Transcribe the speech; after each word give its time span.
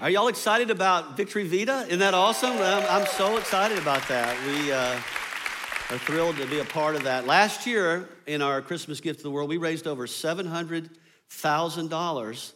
Are 0.00 0.08
y'all 0.08 0.28
excited 0.28 0.70
about 0.70 1.16
Victory 1.16 1.48
Vita? 1.48 1.84
Isn't 1.88 1.98
that 1.98 2.14
awesome? 2.14 2.52
I'm, 2.52 2.84
I'm 2.88 3.04
so 3.08 3.36
excited 3.36 3.78
about 3.78 4.06
that. 4.06 4.38
We 4.46 4.70
uh, 4.70 4.94
are 5.90 5.98
thrilled 5.98 6.36
to 6.36 6.46
be 6.46 6.60
a 6.60 6.64
part 6.64 6.94
of 6.94 7.02
that. 7.02 7.26
Last 7.26 7.66
year, 7.66 8.08
in 8.24 8.40
our 8.40 8.62
Christmas 8.62 9.00
gift 9.00 9.18
to 9.18 9.24
the 9.24 9.30
world, 9.32 9.48
we 9.48 9.56
raised 9.56 9.88
over 9.88 10.06
$700,000 10.06 12.52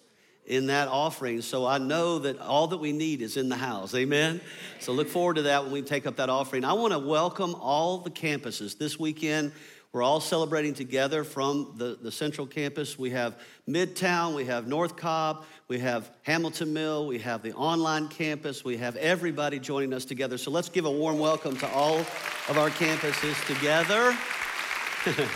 in 0.47 0.67
that 0.69 0.87
offering. 0.87 1.43
So 1.43 1.67
I 1.67 1.79
know 1.79 2.21
that 2.21 2.39
all 2.39 2.69
that 2.69 2.79
we 2.79 2.93
need 2.93 3.21
is 3.21 3.37
in 3.37 3.49
the 3.49 3.57
house. 3.57 3.93
Amen? 3.93 4.41
So 4.79 4.93
look 4.93 5.09
forward 5.09 5.35
to 5.35 5.43
that 5.43 5.65
when 5.65 5.73
we 5.73 5.83
take 5.83 6.07
up 6.07 6.15
that 6.19 6.29
offering. 6.29 6.65
I 6.65 6.75
want 6.75 6.93
to 6.93 7.01
welcome 7.01 7.57
all 7.57 7.99
the 7.99 8.11
campuses 8.11 8.79
this 8.79 9.01
weekend. 9.01 9.51
We're 9.93 10.03
all 10.03 10.21
celebrating 10.21 10.73
together 10.73 11.23
from 11.23 11.75
the, 11.77 11.99
the 12.01 12.11
central 12.11 12.47
campus. 12.47 12.99
We 12.99 13.11
have 13.11 13.39
Midtown, 13.69 14.35
we 14.35 14.47
have 14.47 14.67
North 14.67 14.97
Cobb, 14.97 15.45
we 15.69 15.81
have 15.81 16.11
Hamilton 16.23 16.73
Mill, 16.73 17.07
we 17.07 17.19
have 17.19 17.43
the 17.43 17.53
online 17.53 18.09
campus, 18.09 18.65
we 18.65 18.79
have 18.79 18.97
everybody 18.97 19.59
joining 19.59 19.93
us 19.93 20.07
together. 20.07 20.39
So 20.39 20.51
let's 20.51 20.71
give 20.71 20.87
a 20.87 20.91
warm 20.91 21.19
welcome 21.19 21.59
to 21.59 21.69
all 21.69 21.99
of 21.99 22.57
our 22.57 22.71
campuses 22.71 23.47
together. 23.47 24.17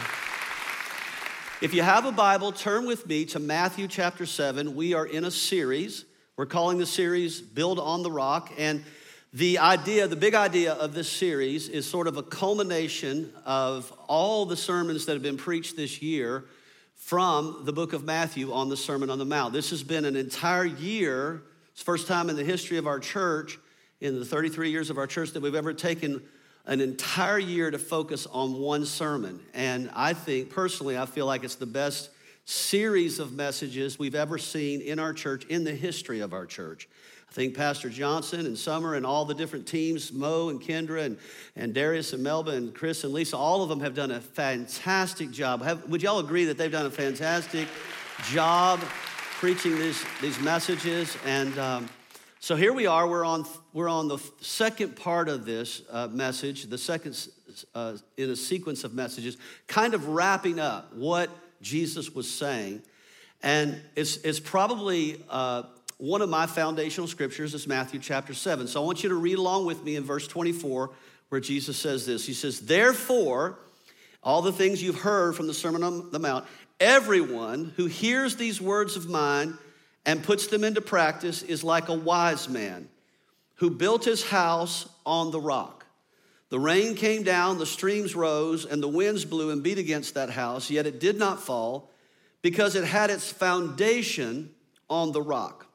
if 1.60 1.74
you 1.74 1.82
have 1.82 2.06
a 2.06 2.12
Bible, 2.12 2.50
turn 2.50 2.86
with 2.86 3.06
me 3.06 3.26
to 3.26 3.38
Matthew 3.38 3.86
chapter 3.86 4.24
7. 4.24 4.74
We 4.74 4.94
are 4.94 5.04
in 5.04 5.26
a 5.26 5.30
series. 5.30 6.06
We're 6.38 6.46
calling 6.46 6.78
the 6.78 6.86
series 6.86 7.42
Build 7.42 7.78
on 7.78 8.02
the 8.02 8.10
Rock. 8.10 8.54
And 8.56 8.84
the 9.36 9.58
idea, 9.58 10.08
the 10.08 10.16
big 10.16 10.34
idea 10.34 10.72
of 10.72 10.94
this 10.94 11.10
series 11.10 11.68
is 11.68 11.86
sort 11.86 12.06
of 12.06 12.16
a 12.16 12.22
culmination 12.22 13.30
of 13.44 13.92
all 14.08 14.46
the 14.46 14.56
sermons 14.56 15.04
that 15.04 15.12
have 15.12 15.22
been 15.22 15.36
preached 15.36 15.76
this 15.76 16.00
year 16.00 16.46
from 16.94 17.60
the 17.64 17.72
book 17.72 17.92
of 17.92 18.02
Matthew 18.02 18.50
on 18.50 18.70
the 18.70 18.78
Sermon 18.78 19.10
on 19.10 19.18
the 19.18 19.26
Mount. 19.26 19.52
This 19.52 19.68
has 19.68 19.82
been 19.82 20.06
an 20.06 20.16
entire 20.16 20.64
year, 20.64 21.42
it's 21.72 21.82
the 21.82 21.84
first 21.84 22.08
time 22.08 22.30
in 22.30 22.36
the 22.36 22.44
history 22.44 22.78
of 22.78 22.86
our 22.86 22.98
church, 22.98 23.58
in 24.00 24.18
the 24.18 24.24
33 24.24 24.70
years 24.70 24.88
of 24.88 24.96
our 24.96 25.06
church, 25.06 25.32
that 25.32 25.42
we've 25.42 25.54
ever 25.54 25.74
taken 25.74 26.22
an 26.64 26.80
entire 26.80 27.38
year 27.38 27.70
to 27.70 27.78
focus 27.78 28.26
on 28.32 28.54
one 28.54 28.86
sermon. 28.86 29.38
And 29.52 29.90
I 29.94 30.14
think, 30.14 30.48
personally, 30.48 30.96
I 30.96 31.04
feel 31.04 31.26
like 31.26 31.44
it's 31.44 31.56
the 31.56 31.66
best 31.66 32.08
series 32.46 33.18
of 33.18 33.32
messages 33.32 33.98
we've 33.98 34.14
ever 34.14 34.38
seen 34.38 34.80
in 34.80 34.98
our 34.98 35.12
church, 35.12 35.44
in 35.46 35.64
the 35.64 35.74
history 35.74 36.20
of 36.20 36.32
our 36.32 36.46
church. 36.46 36.88
I 37.28 37.32
think 37.32 37.56
Pastor 37.56 37.90
Johnson 37.90 38.46
and 38.46 38.56
Summer 38.56 38.94
and 38.94 39.04
all 39.04 39.24
the 39.24 39.34
different 39.34 39.66
teams, 39.66 40.12
Mo 40.12 40.48
and 40.48 40.62
Kendra 40.62 41.04
and, 41.04 41.18
and 41.56 41.74
Darius 41.74 42.12
and 42.12 42.22
Melba 42.22 42.52
and 42.52 42.72
Chris 42.72 43.02
and 43.02 43.12
Lisa, 43.12 43.36
all 43.36 43.64
of 43.64 43.68
them 43.68 43.80
have 43.80 43.94
done 43.94 44.12
a 44.12 44.20
fantastic 44.20 45.32
job. 45.32 45.60
Have, 45.62 45.88
would 45.88 46.02
y'all 46.02 46.20
agree 46.20 46.44
that 46.44 46.56
they've 46.56 46.70
done 46.70 46.86
a 46.86 46.90
fantastic 46.90 47.66
job 48.30 48.78
preaching 49.40 49.76
these, 49.76 50.02
these 50.22 50.40
messages? 50.40 51.16
And 51.26 51.58
um, 51.58 51.88
so 52.38 52.54
here 52.54 52.72
we 52.72 52.86
are, 52.86 53.08
we're 53.08 53.24
on, 53.24 53.44
we're 53.72 53.88
on 53.88 54.06
the 54.06 54.18
second 54.40 54.94
part 54.94 55.28
of 55.28 55.44
this 55.44 55.82
uh, 55.90 56.06
message, 56.06 56.66
the 56.66 56.78
second 56.78 57.28
uh, 57.74 57.96
in 58.16 58.30
a 58.30 58.36
sequence 58.36 58.84
of 58.84 58.94
messages, 58.94 59.36
kind 59.66 59.94
of 59.94 60.08
wrapping 60.08 60.60
up 60.60 60.94
what 60.94 61.28
Jesus 61.60 62.14
was 62.14 62.30
saying. 62.30 62.82
And 63.42 63.80
it's, 63.94 64.16
it's 64.18 64.40
probably 64.40 65.22
uh, 65.28 65.64
one 65.98 66.22
of 66.22 66.28
my 66.28 66.46
foundational 66.46 67.06
scriptures 67.06 67.54
is 67.54 67.66
Matthew 67.66 68.00
chapter 68.00 68.34
7. 68.34 68.66
So 68.66 68.82
I 68.82 68.86
want 68.86 69.02
you 69.02 69.08
to 69.08 69.14
read 69.14 69.38
along 69.38 69.66
with 69.66 69.82
me 69.84 69.96
in 69.96 70.04
verse 70.04 70.26
24, 70.26 70.90
where 71.28 71.40
Jesus 71.40 71.76
says 71.76 72.06
this 72.06 72.26
He 72.26 72.34
says, 72.34 72.60
Therefore, 72.60 73.58
all 74.22 74.42
the 74.42 74.52
things 74.52 74.82
you've 74.82 75.00
heard 75.00 75.36
from 75.36 75.46
the 75.46 75.54
Sermon 75.54 75.82
on 75.82 76.10
the 76.10 76.18
Mount, 76.18 76.44
everyone 76.80 77.72
who 77.76 77.86
hears 77.86 78.36
these 78.36 78.60
words 78.60 78.96
of 78.96 79.08
mine 79.08 79.56
and 80.04 80.22
puts 80.22 80.46
them 80.46 80.64
into 80.64 80.80
practice 80.80 81.42
is 81.42 81.62
like 81.64 81.88
a 81.88 81.94
wise 81.94 82.48
man 82.48 82.88
who 83.56 83.70
built 83.70 84.04
his 84.04 84.24
house 84.24 84.88
on 85.04 85.30
the 85.30 85.40
rock. 85.40 85.75
The 86.48 86.60
rain 86.60 86.94
came 86.94 87.22
down, 87.24 87.58
the 87.58 87.66
streams 87.66 88.14
rose, 88.14 88.64
and 88.64 88.82
the 88.82 88.88
winds 88.88 89.24
blew 89.24 89.50
and 89.50 89.62
beat 89.62 89.78
against 89.78 90.14
that 90.14 90.30
house, 90.30 90.70
yet 90.70 90.86
it 90.86 91.00
did 91.00 91.18
not 91.18 91.42
fall 91.42 91.90
because 92.40 92.76
it 92.76 92.84
had 92.84 93.10
its 93.10 93.30
foundation 93.30 94.50
on 94.88 95.10
the 95.10 95.22
rock. 95.22 95.66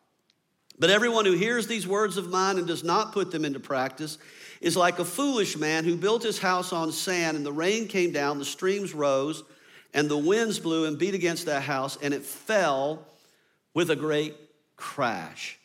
But 0.80 0.90
everyone 0.90 1.26
who 1.26 1.34
hears 1.34 1.68
these 1.68 1.86
words 1.86 2.18
of 2.18 2.30
mine 2.30 2.58
and 2.58 2.66
does 2.66 2.84
not 2.84 3.12
put 3.12 3.32
them 3.32 3.44
into 3.44 3.60
practice 3.60 4.18
is 4.62 4.78
like 4.78 5.00
a 5.00 5.06
foolish 5.06 5.58
man 5.58 5.84
who 5.84 5.98
built 5.98 6.24
his 6.24 6.40
house 6.40 6.72
on 6.72 6.92
sand, 6.92 7.36
and 7.36 7.46
the 7.46 7.52
rain 7.52 7.88
came 7.88 8.12
down, 8.12 8.40
the 8.40 8.46
streams 8.46 8.94
rose, 8.94 9.44
and 9.94 10.10
the 10.10 10.18
winds 10.18 10.58
blew 10.60 10.86
and 10.86 10.98
beat 10.98 11.14
against 11.14 11.48
that 11.48 11.64
house, 11.64 11.98
and 12.02 12.14
it 12.14 12.24
fell 12.24 13.06
with 13.74 13.90
a 13.90 13.96
great 13.96 14.36
crash. 14.78 15.60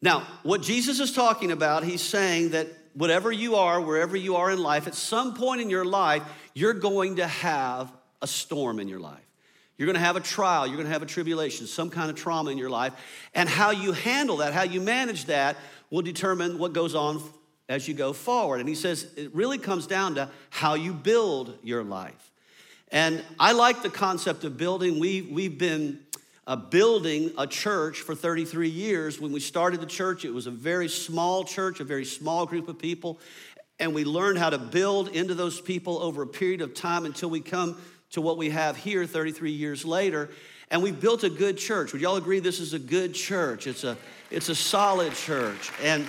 Now, 0.00 0.26
what 0.42 0.62
Jesus 0.62 1.00
is 1.00 1.12
talking 1.12 1.52
about, 1.52 1.84
he's 1.84 2.02
saying 2.02 2.50
that 2.50 2.66
whatever 2.96 3.30
you 3.30 3.56
are, 3.56 3.80
wherever 3.80 4.16
you 4.16 4.36
are 4.36 4.50
in 4.50 4.58
life, 4.58 4.86
at 4.86 4.94
some 4.94 5.34
point 5.34 5.60
in 5.60 5.70
your 5.70 5.84
life, 5.84 6.22
you're 6.54 6.72
going 6.72 7.16
to 7.16 7.26
have 7.26 7.92
a 8.22 8.26
storm 8.26 8.80
in 8.80 8.88
your 8.88 8.98
life. 8.98 9.20
You're 9.76 9.86
going 9.86 9.94
to 9.94 10.00
have 10.00 10.16
a 10.16 10.20
trial, 10.20 10.66
you're 10.66 10.76
going 10.76 10.86
to 10.86 10.92
have 10.92 11.02
a 11.02 11.06
tribulation, 11.06 11.66
some 11.66 11.90
kind 11.90 12.08
of 12.08 12.16
trauma 12.16 12.50
in 12.50 12.56
your 12.56 12.70
life. 12.70 12.94
And 13.34 13.46
how 13.46 13.70
you 13.72 13.92
handle 13.92 14.38
that, 14.38 14.54
how 14.54 14.62
you 14.62 14.80
manage 14.80 15.26
that, 15.26 15.56
will 15.90 16.02
determine 16.02 16.58
what 16.58 16.72
goes 16.72 16.94
on 16.94 17.22
as 17.68 17.86
you 17.86 17.92
go 17.92 18.14
forward. 18.14 18.60
And 18.60 18.68
he 18.68 18.74
says 18.74 19.06
it 19.16 19.34
really 19.34 19.58
comes 19.58 19.86
down 19.86 20.14
to 20.14 20.30
how 20.48 20.74
you 20.74 20.94
build 20.94 21.58
your 21.62 21.84
life. 21.84 22.30
And 22.90 23.22
I 23.38 23.52
like 23.52 23.82
the 23.82 23.90
concept 23.90 24.44
of 24.44 24.56
building. 24.56 24.98
We, 24.98 25.20
we've 25.20 25.58
been 25.58 26.00
uh, 26.46 26.56
building 26.56 27.32
a 27.38 27.46
church 27.46 28.00
for 28.00 28.14
33 28.14 28.68
years. 28.68 29.20
When 29.20 29.32
we 29.32 29.40
started 29.40 29.80
the 29.80 29.86
church, 29.86 30.24
it 30.24 30.32
was 30.32 30.46
a 30.46 30.50
very 30.50 30.88
small 30.88 31.44
church, 31.44 31.80
a 31.80 31.84
very 31.84 32.04
small 32.04 32.46
group 32.46 32.68
of 32.68 32.78
people. 32.78 33.18
And 33.78 33.94
we 33.94 34.04
learned 34.04 34.38
how 34.38 34.50
to 34.50 34.58
build 34.58 35.08
into 35.08 35.34
those 35.34 35.60
people 35.60 35.98
over 35.98 36.22
a 36.22 36.26
period 36.26 36.60
of 36.60 36.72
time 36.72 37.04
until 37.04 37.28
we 37.28 37.40
come 37.40 37.80
to 38.10 38.20
what 38.20 38.38
we 38.38 38.50
have 38.50 38.76
here 38.76 39.04
33 39.06 39.50
years 39.50 39.84
later. 39.84 40.30
And 40.70 40.82
we've 40.82 40.98
built 40.98 41.24
a 41.24 41.30
good 41.30 41.58
church. 41.58 41.92
Would 41.92 42.00
y'all 42.00 42.16
agree 42.16 42.40
this 42.40 42.60
is 42.60 42.72
a 42.72 42.78
good 42.78 43.14
church? 43.14 43.66
It's 43.66 43.84
a, 43.84 43.96
it's 44.30 44.48
a 44.48 44.54
solid 44.54 45.14
church. 45.14 45.70
And 45.82 46.06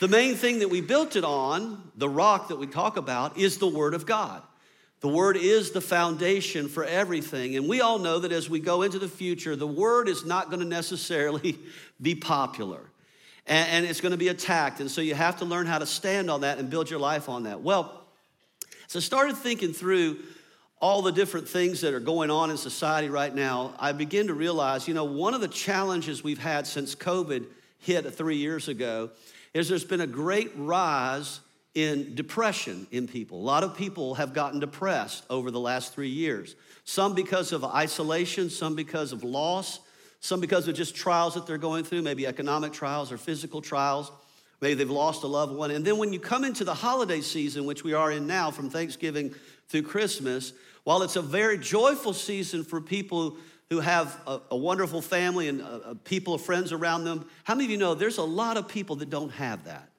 the 0.00 0.08
main 0.08 0.34
thing 0.34 0.58
that 0.58 0.68
we 0.68 0.80
built 0.80 1.16
it 1.16 1.24
on, 1.24 1.90
the 1.96 2.08
rock 2.08 2.48
that 2.48 2.56
we 2.56 2.66
talk 2.66 2.96
about, 2.96 3.38
is 3.38 3.58
the 3.58 3.66
Word 3.66 3.94
of 3.94 4.04
God. 4.04 4.42
The 5.00 5.08
Word 5.08 5.36
is 5.36 5.72
the 5.72 5.80
foundation 5.80 6.68
for 6.68 6.84
everything. 6.84 7.56
And 7.56 7.68
we 7.68 7.80
all 7.80 7.98
know 7.98 8.18
that 8.18 8.32
as 8.32 8.48
we 8.48 8.60
go 8.60 8.82
into 8.82 8.98
the 8.98 9.08
future, 9.08 9.54
the 9.54 9.66
Word 9.66 10.08
is 10.08 10.24
not 10.24 10.48
going 10.48 10.60
to 10.60 10.66
necessarily 10.66 11.58
be 12.02 12.14
popular. 12.14 12.80
And, 13.46 13.68
and 13.70 13.86
it's 13.86 14.00
going 14.00 14.12
to 14.12 14.18
be 14.18 14.28
attacked. 14.28 14.80
And 14.80 14.90
so 14.90 15.00
you 15.00 15.14
have 15.14 15.38
to 15.38 15.44
learn 15.44 15.66
how 15.66 15.78
to 15.78 15.86
stand 15.86 16.30
on 16.30 16.40
that 16.40 16.58
and 16.58 16.70
build 16.70 16.90
your 16.90 16.98
life 16.98 17.28
on 17.28 17.44
that. 17.44 17.60
Well, 17.60 18.02
so 18.86 18.98
I 18.98 19.02
started 19.02 19.36
thinking 19.36 19.72
through 19.72 20.18
all 20.80 21.02
the 21.02 21.12
different 21.12 21.48
things 21.48 21.80
that 21.80 21.94
are 21.94 22.00
going 22.00 22.30
on 22.30 22.50
in 22.50 22.56
society 22.56 23.08
right 23.08 23.34
now, 23.34 23.74
I 23.78 23.92
begin 23.92 24.26
to 24.26 24.34
realize, 24.34 24.86
you 24.86 24.94
know, 24.94 25.04
one 25.04 25.34
of 25.34 25.40
the 25.40 25.48
challenges 25.48 26.22
we've 26.22 26.38
had 26.38 26.66
since 26.66 26.94
COVID 26.94 27.46
hit 27.78 28.12
three 28.14 28.36
years 28.36 28.68
ago 28.68 29.10
is 29.54 29.68
there's 29.68 29.84
been 29.84 30.02
a 30.02 30.06
great 30.06 30.52
rise 30.54 31.40
in 31.76 32.14
depression 32.14 32.86
in 32.90 33.06
people. 33.06 33.38
A 33.38 33.44
lot 33.44 33.62
of 33.62 33.76
people 33.76 34.14
have 34.14 34.32
gotten 34.32 34.60
depressed 34.60 35.24
over 35.28 35.50
the 35.50 35.60
last 35.60 35.92
three 35.92 36.08
years. 36.08 36.56
Some 36.84 37.14
because 37.14 37.52
of 37.52 37.64
isolation, 37.64 38.48
some 38.48 38.74
because 38.74 39.12
of 39.12 39.22
loss, 39.22 39.80
some 40.20 40.40
because 40.40 40.66
of 40.68 40.74
just 40.74 40.96
trials 40.96 41.34
that 41.34 41.46
they're 41.46 41.58
going 41.58 41.84
through, 41.84 42.00
maybe 42.00 42.26
economic 42.26 42.72
trials 42.72 43.12
or 43.12 43.18
physical 43.18 43.60
trials. 43.60 44.10
Maybe 44.62 44.72
they've 44.72 44.90
lost 44.90 45.22
a 45.22 45.26
loved 45.26 45.54
one. 45.54 45.70
And 45.70 45.84
then 45.84 45.98
when 45.98 46.14
you 46.14 46.18
come 46.18 46.44
into 46.44 46.64
the 46.64 46.72
holiday 46.72 47.20
season, 47.20 47.66
which 47.66 47.84
we 47.84 47.92
are 47.92 48.10
in 48.10 48.26
now 48.26 48.50
from 48.50 48.70
Thanksgiving 48.70 49.34
through 49.68 49.82
Christmas, 49.82 50.54
while 50.84 51.02
it's 51.02 51.16
a 51.16 51.22
very 51.22 51.58
joyful 51.58 52.14
season 52.14 52.64
for 52.64 52.80
people 52.80 53.36
who 53.68 53.80
have 53.80 54.18
a, 54.26 54.40
a 54.52 54.56
wonderful 54.56 55.02
family 55.02 55.48
and 55.48 55.60
a, 55.60 55.90
a 55.90 55.94
people 55.94 56.32
of 56.32 56.40
friends 56.40 56.72
around 56.72 57.04
them, 57.04 57.26
how 57.44 57.54
many 57.54 57.66
of 57.66 57.70
you 57.70 57.76
know 57.76 57.94
there's 57.94 58.16
a 58.16 58.22
lot 58.22 58.56
of 58.56 58.66
people 58.66 58.96
that 58.96 59.10
don't 59.10 59.32
have 59.32 59.64
that? 59.64 59.90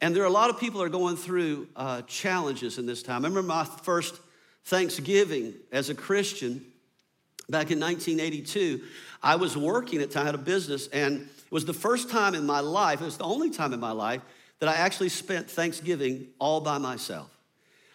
And 0.00 0.14
there 0.14 0.22
are 0.22 0.26
a 0.26 0.30
lot 0.30 0.50
of 0.50 0.58
people 0.58 0.82
are 0.82 0.88
going 0.88 1.16
through 1.16 1.68
uh, 1.76 2.02
challenges 2.02 2.78
in 2.78 2.86
this 2.86 3.02
time. 3.02 3.24
I 3.24 3.28
remember 3.28 3.48
my 3.48 3.64
first 3.64 4.20
Thanksgiving 4.64 5.54
as 5.72 5.90
a 5.90 5.94
Christian 5.94 6.64
back 7.48 7.70
in 7.70 7.80
1982. 7.80 8.82
I 9.22 9.36
was 9.36 9.56
working 9.56 10.00
at 10.00 10.10
time, 10.10 10.22
I 10.22 10.26
had 10.26 10.34
a 10.34 10.38
business, 10.38 10.88
and 10.88 11.22
it 11.22 11.52
was 11.52 11.64
the 11.64 11.74
first 11.74 12.10
time 12.10 12.34
in 12.34 12.46
my 12.46 12.60
life, 12.60 13.00
it 13.00 13.04
was 13.04 13.16
the 13.16 13.24
only 13.24 13.50
time 13.50 13.72
in 13.72 13.80
my 13.80 13.92
life 13.92 14.22
that 14.60 14.68
I 14.68 14.74
actually 14.74 15.08
spent 15.08 15.50
Thanksgiving 15.50 16.28
all 16.38 16.60
by 16.60 16.78
myself. 16.78 17.30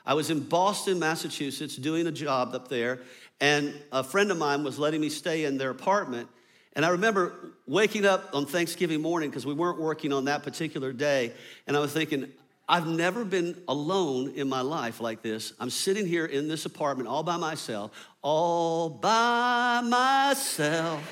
I 0.06 0.14
was 0.14 0.30
in 0.30 0.40
Boston, 0.42 1.00
Massachusetts, 1.00 1.76
doing 1.76 2.08
a 2.08 2.12
job 2.12 2.56
up 2.56 2.68
there, 2.68 3.00
and 3.42 3.74
a 3.92 4.04
friend 4.04 4.32
of 4.32 4.38
mine 4.38 4.64
was 4.64 4.80
letting 4.80 5.02
me 5.02 5.10
stay 5.10 5.46
in 5.46 5.58
their 5.58 5.70
apartment. 5.70 6.28
And 6.74 6.86
I 6.86 6.90
remember 6.90 7.34
waking 7.68 8.06
up 8.06 8.30
on 8.34 8.46
Thanksgiving 8.46 9.02
morning 9.02 9.30
because 9.30 9.46
we 9.46 9.54
weren't 9.54 9.80
working 9.80 10.14
on 10.14 10.26
that 10.26 10.44
particular 10.44 10.94
day, 10.94 11.34
and 11.68 11.76
I 11.76 11.80
was 11.80 11.92
thinking, 11.92 12.32
I've 12.70 12.86
never 12.86 13.26
been 13.26 13.60
alone 13.68 14.34
in 14.36 14.48
my 14.48 14.62
life 14.62 15.02
like 15.02 15.24
this. 15.24 15.54
I'm 15.60 15.72
sitting 15.72 16.06
here 16.06 16.26
in 16.26 16.48
this 16.48 16.66
apartment 16.66 17.10
all 17.10 17.24
by 17.24 17.38
myself, 17.38 17.92
all 18.22 18.90
by 18.90 19.82
myself. 19.84 21.04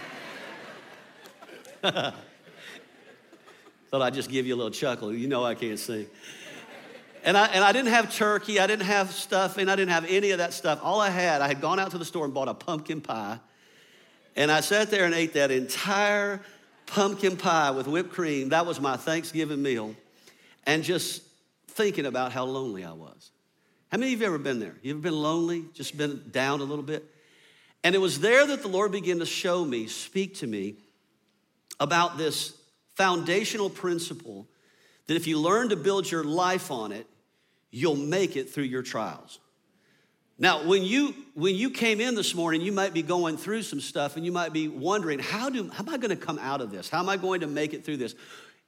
Thought 1.82 2.14
I'd 3.94 4.14
just 4.14 4.30
give 4.30 4.46
you 4.46 4.54
a 4.54 4.58
little 4.58 4.72
chuckle. 4.72 5.12
You 5.12 5.28
know 5.28 5.44
I 5.44 5.56
can't 5.56 5.80
sing. 5.80 6.06
And 7.24 7.36
I, 7.36 7.48
and 7.48 7.64
I 7.64 7.72
didn't 7.72 7.90
have 7.90 8.14
turkey, 8.14 8.60
I 8.60 8.68
didn't 8.68 8.86
have 8.86 9.12
stuffing, 9.12 9.68
I 9.68 9.76
didn't 9.76 9.92
have 9.92 10.06
any 10.08 10.32
of 10.32 10.38
that 10.38 10.54
stuff. 10.54 10.80
All 10.84 11.02
I 11.02 11.10
had, 11.10 11.42
I 11.42 11.48
had 11.48 11.60
gone 11.60 11.80
out 11.80 11.90
to 11.92 11.98
the 11.98 12.06
store 12.06 12.26
and 12.26 12.34
bought 12.34 12.48
a 12.48 12.54
pumpkin 12.54 13.02
pie. 13.02 13.40
And 14.38 14.52
I 14.52 14.62
sat 14.62 14.92
there 14.92 15.04
and 15.06 15.16
ate 15.16 15.34
that 15.34 15.50
entire 15.50 16.40
pumpkin 16.86 17.36
pie 17.36 17.72
with 17.72 17.88
whipped 17.88 18.14
cream. 18.14 18.50
That 18.50 18.68
was 18.68 18.80
my 18.80 18.96
Thanksgiving 18.96 19.62
meal. 19.62 19.96
And 20.66 20.84
just 20.84 21.24
thinking 21.70 22.06
about 22.06 22.32
how 22.32 22.46
lonely 22.46 22.86
I 22.86 22.94
was. 22.94 23.32
How 23.92 23.98
many 23.98 24.14
of 24.14 24.20
you 24.20 24.26
have 24.26 24.36
ever 24.36 24.44
been 24.44 24.60
there? 24.60 24.76
You 24.84 24.92
ever 24.92 25.02
been 25.02 25.20
lonely, 25.20 25.66
just 25.74 25.98
been 25.98 26.24
down 26.32 26.62
a 26.62 26.64
little 26.64 26.84
bit? 26.84 27.04
And 27.84 27.96
it 27.96 28.00
was 28.00 28.20
there 28.20 28.46
that 28.46 28.62
the 28.62 28.68
Lord 28.68 28.92
began 28.92 29.20
to 29.20 29.26
show 29.26 29.66
me, 29.66 29.88
speak 29.88 30.36
to 30.36 30.48
me 30.48 30.76
about 31.80 32.18
this 32.18 32.54
foundational 32.96 33.70
principle 33.70 34.48
that 35.08 35.16
if 35.16 35.26
you 35.26 35.40
learn 35.40 35.70
to 35.70 35.76
build 35.76 36.10
your 36.10 36.24
life 36.24 36.70
on 36.70 36.92
it, 36.92 37.08
you'll 37.72 37.96
make 37.96 38.36
it 38.36 38.50
through 38.50 38.66
your 38.66 38.84
trials. 38.84 39.40
Now, 40.40 40.64
when 40.64 40.84
you 40.84 41.16
when 41.34 41.56
you 41.56 41.70
came 41.70 42.00
in 42.00 42.14
this 42.14 42.36
morning, 42.36 42.62
you 42.62 42.72
might 42.72 42.94
be 42.94 43.02
going 43.02 43.38
through 43.38 43.64
some 43.64 43.82
stuff 43.82 44.18
and 44.18 44.26
you 44.26 44.32
might 44.32 44.54
be 44.54 44.68
wondering, 44.68 45.20
how 45.20 45.50
do 45.50 45.70
how 45.70 45.84
am 45.84 45.90
I 45.90 45.98
going 45.98 46.16
to 46.16 46.16
come 46.16 46.38
out 46.40 46.62
of 46.62 46.72
this? 46.72 46.90
How 46.90 47.00
am 47.00 47.10
I 47.10 47.18
going 47.18 47.42
to 47.42 47.48
make 47.48 47.74
it 47.74 47.84
through 47.84 47.98
this? 47.98 48.14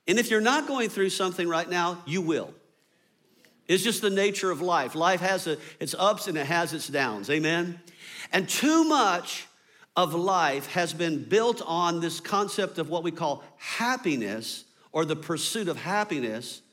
And 0.07 0.17
if 0.17 0.31
you're 0.31 0.41
not 0.41 0.67
going 0.67 0.89
through 0.89 1.11
something 1.11 1.47
right 1.47 1.69
now, 1.69 2.01
you 2.07 2.21
will. 2.21 2.53
It's 3.67 3.83
just 3.83 4.01
the 4.01 4.09
nature 4.09 4.49
of 4.49 4.61
life. 4.61 4.95
Life 4.95 5.19
has 5.19 5.45
a, 5.45 5.57
its 5.79 5.93
ups 5.97 6.27
and 6.27 6.35
it 6.35 6.47
has 6.47 6.73
its 6.73 6.87
downs. 6.87 7.29
Amen. 7.29 7.79
And 8.33 8.49
too 8.49 8.83
much 8.83 9.45
of 9.95 10.15
life 10.15 10.65
has 10.67 10.91
been 10.91 11.23
built 11.23 11.61
on 11.63 11.99
this 11.99 12.19
concept 12.19 12.79
of 12.79 12.89
what 12.89 13.03
we 13.03 13.11
call 13.11 13.43
happiness 13.57 14.63
or 14.91 15.05
the 15.05 15.15
pursuit 15.15 15.67
of 15.67 15.77
happiness 15.77 16.63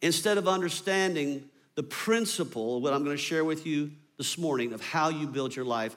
instead 0.00 0.38
of 0.38 0.48
understanding 0.48 1.44
the 1.74 1.82
principle, 1.82 2.80
what 2.80 2.94
I'm 2.94 3.04
going 3.04 3.16
to 3.16 3.22
share 3.22 3.44
with 3.44 3.66
you 3.66 3.90
this 4.20 4.36
morning, 4.36 4.74
of 4.74 4.82
how 4.82 5.08
you 5.08 5.26
build 5.26 5.56
your 5.56 5.64
life 5.64 5.96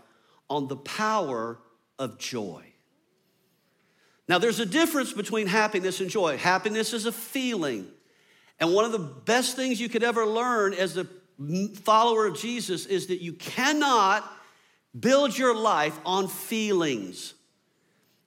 on 0.50 0.70
the 0.70 0.78
power 0.78 1.60
of 2.00 2.18
joy. 2.18 2.64
Now, 4.30 4.38
there's 4.38 4.62
a 4.62 4.66
difference 4.66 5.12
between 5.12 5.46
happiness 5.46 6.00
and 6.00 6.10
joy. 6.10 6.38
Happiness 6.38 6.94
is 6.94 7.06
a 7.06 7.12
feeling. 7.12 7.86
And 8.62 8.74
one 8.74 8.86
of 8.86 8.94
the 8.94 9.00
best 9.00 9.58
things 9.58 9.82
you 9.82 9.90
could 9.90 10.04
ever 10.04 10.26
learn 10.26 10.74
as 10.74 10.96
a 10.96 11.06
follower 11.84 12.28
of 12.28 12.40
Jesus 12.40 12.86
is 12.86 13.08
that 13.08 13.22
you 13.22 13.34
cannot 13.34 14.24
build 14.98 15.38
your 15.38 15.54
life 15.54 16.00
on 16.06 16.30
feelings 16.30 17.34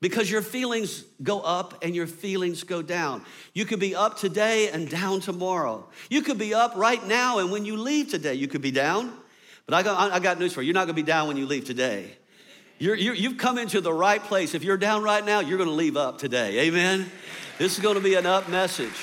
because 0.02 0.30
your 0.30 0.42
feelings 0.42 1.04
go 1.22 1.40
up 1.40 1.82
and 1.82 1.96
your 1.96 2.06
feelings 2.06 2.64
go 2.64 2.82
down. 2.82 3.24
You 3.54 3.64
could 3.64 3.80
be 3.80 3.94
up 3.94 4.18
today 4.18 4.68
and 4.68 4.90
down 4.90 5.20
tomorrow. 5.20 5.88
You 6.10 6.20
could 6.20 6.36
be 6.36 6.52
up 6.52 6.74
right 6.76 7.02
now, 7.06 7.38
and 7.38 7.50
when 7.50 7.64
you 7.64 7.78
leave 7.78 8.10
today, 8.10 8.34
you 8.34 8.46
could 8.46 8.60
be 8.60 8.70
down. 8.70 9.22
But 9.66 9.74
I 9.74 9.82
got, 9.82 10.12
I 10.12 10.18
got 10.20 10.38
news 10.38 10.52
for 10.52 10.62
you 10.62 10.66
you're 10.66 10.74
not 10.74 10.84
gonna 10.84 10.94
be 10.94 11.02
down 11.02 11.28
when 11.28 11.36
you 11.36 11.46
leave 11.46 11.64
today. 11.64 12.16
You're, 12.78 12.94
you 12.94 13.30
have 13.30 13.38
come 13.38 13.58
into 13.58 13.80
the 13.80 13.92
right 13.92 14.22
place. 14.22 14.54
If 14.54 14.62
you're 14.62 14.76
down 14.76 15.02
right 15.02 15.24
now, 15.24 15.40
you're 15.40 15.58
gonna 15.58 15.70
leave 15.70 15.96
up 15.96 16.18
today. 16.18 16.66
Amen? 16.66 17.10
This 17.58 17.76
is 17.76 17.82
gonna 17.82 18.00
be 18.00 18.14
an 18.14 18.26
up 18.26 18.48
message. 18.48 18.94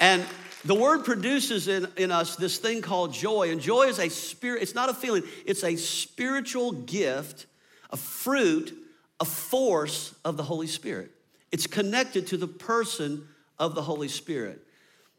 And 0.00 0.24
the 0.64 0.74
word 0.74 1.04
produces 1.04 1.68
in, 1.68 1.86
in 1.96 2.10
us 2.10 2.36
this 2.36 2.58
thing 2.58 2.82
called 2.82 3.12
joy. 3.12 3.50
And 3.50 3.60
joy 3.60 3.84
is 3.84 3.98
a 3.98 4.08
spirit, 4.08 4.62
it's 4.62 4.74
not 4.74 4.88
a 4.88 4.94
feeling, 4.94 5.22
it's 5.46 5.64
a 5.64 5.76
spiritual 5.76 6.72
gift, 6.72 7.46
a 7.90 7.96
fruit 7.96 8.76
a 9.20 9.24
force 9.24 10.14
of 10.24 10.36
the 10.36 10.42
Holy 10.42 10.66
Spirit. 10.66 11.10
It's 11.50 11.66
connected 11.66 12.28
to 12.28 12.36
the 12.36 12.46
person 12.46 13.26
of 13.58 13.74
the 13.74 13.82
Holy 13.82 14.08
Spirit. 14.08 14.64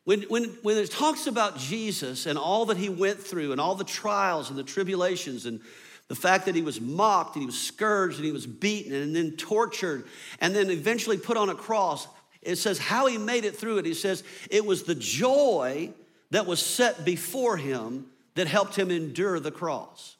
When, 0.05 0.23
when, 0.23 0.45
when 0.63 0.77
it 0.77 0.89
talks 0.91 1.27
about 1.27 1.57
Jesus 1.57 2.25
and 2.25 2.37
all 2.37 2.65
that 2.67 2.77
he 2.77 2.89
went 2.89 3.19
through 3.19 3.51
and 3.51 3.61
all 3.61 3.75
the 3.75 3.83
trials 3.83 4.49
and 4.49 4.57
the 4.57 4.63
tribulations 4.63 5.45
and 5.45 5.59
the 6.07 6.15
fact 6.15 6.45
that 6.45 6.55
he 6.55 6.61
was 6.61 6.81
mocked 6.81 7.35
and 7.35 7.43
he 7.43 7.45
was 7.45 7.59
scourged 7.59 8.17
and 8.17 8.25
he 8.25 8.31
was 8.31 8.47
beaten 8.47 8.93
and 8.93 9.15
then 9.15 9.31
tortured 9.33 10.05
and 10.41 10.55
then 10.55 10.69
eventually 10.71 11.17
put 11.17 11.37
on 11.37 11.49
a 11.49 11.55
cross, 11.55 12.07
it 12.41 12.55
says 12.55 12.79
how 12.79 13.05
he 13.05 13.17
made 13.17 13.45
it 13.45 13.55
through 13.55 13.77
it. 13.77 13.85
He 13.85 13.93
says 13.93 14.23
it 14.49 14.65
was 14.65 14.83
the 14.83 14.95
joy 14.95 15.91
that 16.31 16.45
was 16.45 16.59
set 16.59 17.05
before 17.05 17.57
him 17.57 18.07
that 18.35 18.47
helped 18.47 18.75
him 18.75 18.89
endure 18.89 19.39
the 19.39 19.51
cross. 19.51 20.15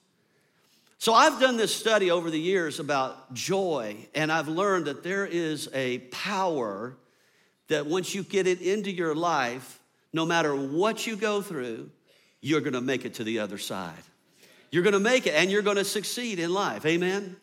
So 1.02 1.14
I've 1.14 1.40
done 1.40 1.56
this 1.56 1.74
study 1.74 2.12
over 2.12 2.30
the 2.30 2.40
years 2.40 2.82
about 2.82 3.34
joy, 3.34 3.96
and 4.14 4.30
I've 4.32 4.50
learned 4.50 4.86
that 4.86 5.02
there 5.02 5.26
is 5.26 5.70
a 5.74 6.00
power 6.12 6.98
that 7.70 7.86
once 7.86 8.14
you 8.14 8.24
get 8.24 8.46
it 8.46 8.62
into 8.62 8.92
your 8.92 9.16
life, 9.16 9.80
no 10.12 10.26
matter 10.26 10.56
what 10.56 11.08
you 11.08 11.16
go 11.16 11.42
through, 11.42 11.90
you're 12.42 12.62
gonna 12.62 12.82
make 12.82 13.06
it 13.06 13.16
to 13.16 13.24
the 13.24 13.40
other 13.40 13.58
side. 13.58 13.94
You're 14.72 14.84
gonna 14.84 15.00
make 15.00 15.26
it 15.26 15.34
and 15.34 15.50
you're 15.50 15.62
gonna 15.62 15.84
succeed 15.84 16.40
in 16.40 16.54
life. 16.54 16.86
Amen? 16.86 17.36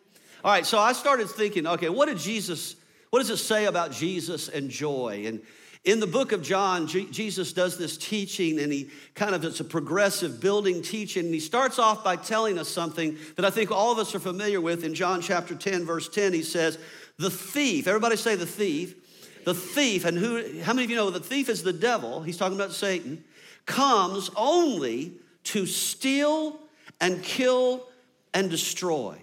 All 0.43 0.51
right, 0.51 0.65
so 0.65 0.77
I 0.77 0.93
started 0.93 1.29
thinking, 1.29 1.65
okay, 1.65 1.89
what 1.89 2.07
did 2.07 2.17
Jesus, 2.17 2.75
what 3.09 3.19
does 3.19 3.29
it 3.29 3.37
say 3.37 3.65
about 3.65 3.91
Jesus 3.91 4.49
and 4.49 4.69
joy? 4.69 5.23
And 5.25 5.41
in 5.83 5.99
the 6.01 6.07
book 6.07 6.31
of 6.33 6.41
John, 6.41 6.87
G- 6.87 7.07
Jesus 7.09 7.53
does 7.53 7.77
this 7.77 7.97
teaching, 7.97 8.59
and 8.59 8.71
he 8.71 8.89
kind 9.15 9.33
of, 9.33 9.43
it's 9.45 9.61
a 9.61 9.63
progressive 9.63 10.41
building 10.41 10.81
teaching. 10.81 11.25
And 11.25 11.33
he 11.33 11.39
starts 11.39 11.79
off 11.79 12.03
by 12.03 12.17
telling 12.17 12.59
us 12.59 12.67
something 12.67 13.17
that 13.37 13.45
I 13.45 13.49
think 13.49 13.71
all 13.71 13.93
of 13.93 13.97
us 13.97 14.13
are 14.13 14.19
familiar 14.19 14.59
with. 14.59 14.83
In 14.83 14.93
John 14.93 15.21
chapter 15.21 15.55
10, 15.55 15.85
verse 15.85 16.09
10, 16.09 16.33
he 16.33 16.43
says, 16.43 16.77
The 17.17 17.29
thief, 17.29 17.87
everybody 17.87 18.17
say 18.17 18.35
the 18.35 18.45
thief, 18.45 18.95
the 19.47 19.53
thief, 19.53 20.03
and 20.03 20.17
who, 20.17 20.59
how 20.59 20.73
many 20.73 20.83
of 20.83 20.89
you 20.89 20.97
know 20.97 21.09
the 21.09 21.21
thief 21.21 21.47
is 21.47 21.63
the 21.63 21.71
devil? 21.71 22.21
He's 22.21 22.35
talking 22.35 22.57
about 22.57 22.73
Satan, 22.73 23.23
comes 23.65 24.29
only 24.35 25.13
to 25.45 25.65
steal 25.65 26.59
and 26.99 27.23
kill 27.23 27.87
and 28.33 28.49
destroy. 28.49 29.17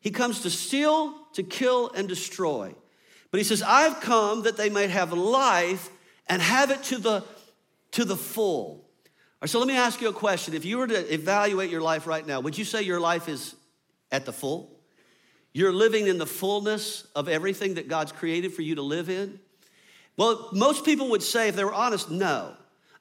He 0.00 0.10
comes 0.10 0.40
to 0.40 0.50
steal, 0.50 1.14
to 1.34 1.44
kill, 1.44 1.92
and 1.92 2.08
destroy. 2.08 2.74
But 3.30 3.38
he 3.38 3.44
says, 3.44 3.62
I've 3.62 4.00
come 4.00 4.42
that 4.42 4.56
they 4.56 4.68
might 4.68 4.90
have 4.90 5.12
life 5.12 5.90
and 6.26 6.42
have 6.42 6.72
it 6.72 6.82
to 6.82 6.98
the, 6.98 7.22
to 7.92 8.04
the 8.04 8.16
full. 8.16 8.50
All 8.50 8.82
right, 9.42 9.48
so 9.48 9.60
let 9.60 9.68
me 9.68 9.76
ask 9.76 10.00
you 10.00 10.08
a 10.08 10.12
question. 10.12 10.54
If 10.54 10.64
you 10.64 10.78
were 10.78 10.88
to 10.88 11.14
evaluate 11.14 11.70
your 11.70 11.82
life 11.82 12.08
right 12.08 12.26
now, 12.26 12.40
would 12.40 12.58
you 12.58 12.64
say 12.64 12.82
your 12.82 12.98
life 12.98 13.28
is 13.28 13.54
at 14.10 14.26
the 14.26 14.32
full? 14.32 14.75
You're 15.56 15.72
living 15.72 16.06
in 16.06 16.18
the 16.18 16.26
fullness 16.26 17.06
of 17.14 17.30
everything 17.30 17.76
that 17.76 17.88
God's 17.88 18.12
created 18.12 18.52
for 18.52 18.60
you 18.60 18.74
to 18.74 18.82
live 18.82 19.08
in? 19.08 19.40
Well, 20.18 20.50
most 20.52 20.84
people 20.84 21.08
would 21.08 21.22
say, 21.22 21.48
if 21.48 21.56
they 21.56 21.64
were 21.64 21.72
honest, 21.72 22.10
no. 22.10 22.52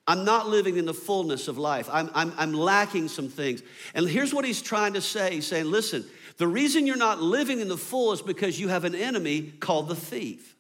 I'm 0.08 0.24
not 0.24 0.48
living 0.48 0.78
in 0.78 0.86
the 0.86 0.94
fullness 0.94 1.50
of 1.50 1.58
life. 1.58 1.90
I'm, 1.92 2.10
I'm, 2.14 2.32
I'm 2.38 2.54
lacking 2.54 3.10
some 3.10 3.28
things. 3.28 3.62
And 3.94 4.08
here's 4.08 4.34
what 4.34 4.46
he's 4.46 4.62
trying 4.62 4.94
to 4.94 5.02
say 5.02 5.34
He's 5.34 5.46
saying, 5.46 5.66
listen, 5.66 6.06
the 6.38 6.48
reason 6.48 6.88
you're 6.88 6.96
not 6.96 7.22
living 7.22 7.60
in 7.60 7.68
the 7.68 7.76
full 7.76 8.14
is 8.14 8.22
because 8.22 8.58
you 8.58 8.70
have 8.70 8.86
an 8.86 8.96
enemy 8.96 9.52
called 9.60 9.90
the 9.90 9.96
thief. 9.96 10.56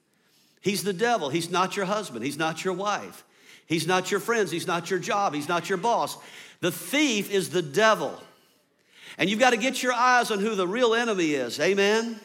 He's 0.59 0.83
the 0.83 0.91
devil. 0.91 1.29
He's 1.29 1.49
not 1.49 1.77
your 1.77 1.85
husband. 1.85 2.25
He's 2.25 2.37
not 2.37 2.65
your 2.65 2.73
wife. 2.73 3.23
He's 3.67 3.87
not 3.87 4.11
your 4.11 4.19
friends. 4.19 4.51
He's 4.51 4.67
not 4.67 4.89
your 4.89 4.99
job. 4.99 5.33
He's 5.33 5.47
not 5.47 5.69
your 5.69 5.77
boss. 5.77 6.17
The 6.59 6.73
thief 6.73 7.31
is 7.31 7.51
the 7.51 7.61
devil. 7.61 8.21
And 9.17 9.29
you've 9.29 9.39
got 9.39 9.51
to 9.51 9.57
get 9.57 9.81
your 9.81 9.93
eyes 9.93 10.31
on 10.31 10.39
who 10.39 10.55
the 10.55 10.67
real 10.67 10.93
enemy 10.93 11.31
is. 11.31 11.59
Amen? 11.59 12.19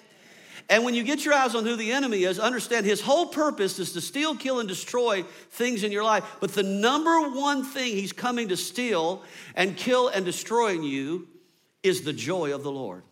And 0.68 0.84
when 0.84 0.94
you 0.94 1.02
get 1.02 1.24
your 1.24 1.34
eyes 1.34 1.56
on 1.56 1.64
who 1.64 1.74
the 1.74 1.90
enemy 1.90 2.22
is, 2.22 2.38
understand 2.38 2.86
his 2.86 3.00
whole 3.00 3.26
purpose 3.26 3.78
is 3.80 3.92
to 3.94 4.00
steal, 4.00 4.36
kill, 4.36 4.60
and 4.60 4.68
destroy 4.68 5.24
things 5.50 5.82
in 5.82 5.90
your 5.90 6.04
life. 6.04 6.24
But 6.40 6.52
the 6.52 6.62
number 6.62 7.30
one 7.30 7.64
thing 7.64 7.92
he's 7.92 8.12
coming 8.12 8.48
to 8.48 8.56
steal 8.56 9.24
and 9.56 9.76
kill 9.76 10.08
and 10.08 10.24
destroy 10.24 10.74
in 10.74 10.84
you 10.84 11.26
is 11.82 12.02
the 12.02 12.12
joy 12.12 12.54
of 12.54 12.62
the 12.62 12.70
Lord. 12.70 13.02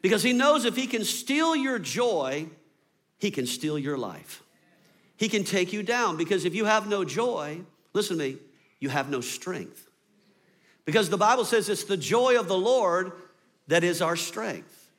Because 0.00 0.22
he 0.22 0.32
knows 0.32 0.64
if 0.64 0.76
he 0.76 0.86
can 0.86 1.04
steal 1.04 1.54
your 1.56 1.78
joy, 1.78 2.46
he 3.18 3.30
can 3.30 3.46
steal 3.46 3.78
your 3.78 3.98
life. 3.98 4.42
He 5.16 5.28
can 5.28 5.44
take 5.44 5.72
you 5.72 5.82
down 5.82 6.16
because 6.16 6.44
if 6.44 6.54
you 6.54 6.64
have 6.64 6.88
no 6.88 7.04
joy, 7.04 7.60
listen 7.92 8.16
to 8.16 8.24
me, 8.24 8.38
you 8.78 8.88
have 8.88 9.10
no 9.10 9.20
strength. 9.20 9.87
Because 10.88 11.10
the 11.10 11.18
Bible 11.18 11.44
says 11.44 11.68
it's 11.68 11.84
the 11.84 11.98
joy 11.98 12.40
of 12.40 12.48
the 12.48 12.56
Lord 12.56 13.12
that 13.66 13.84
is 13.84 14.00
our 14.00 14.16
strength. 14.16 14.90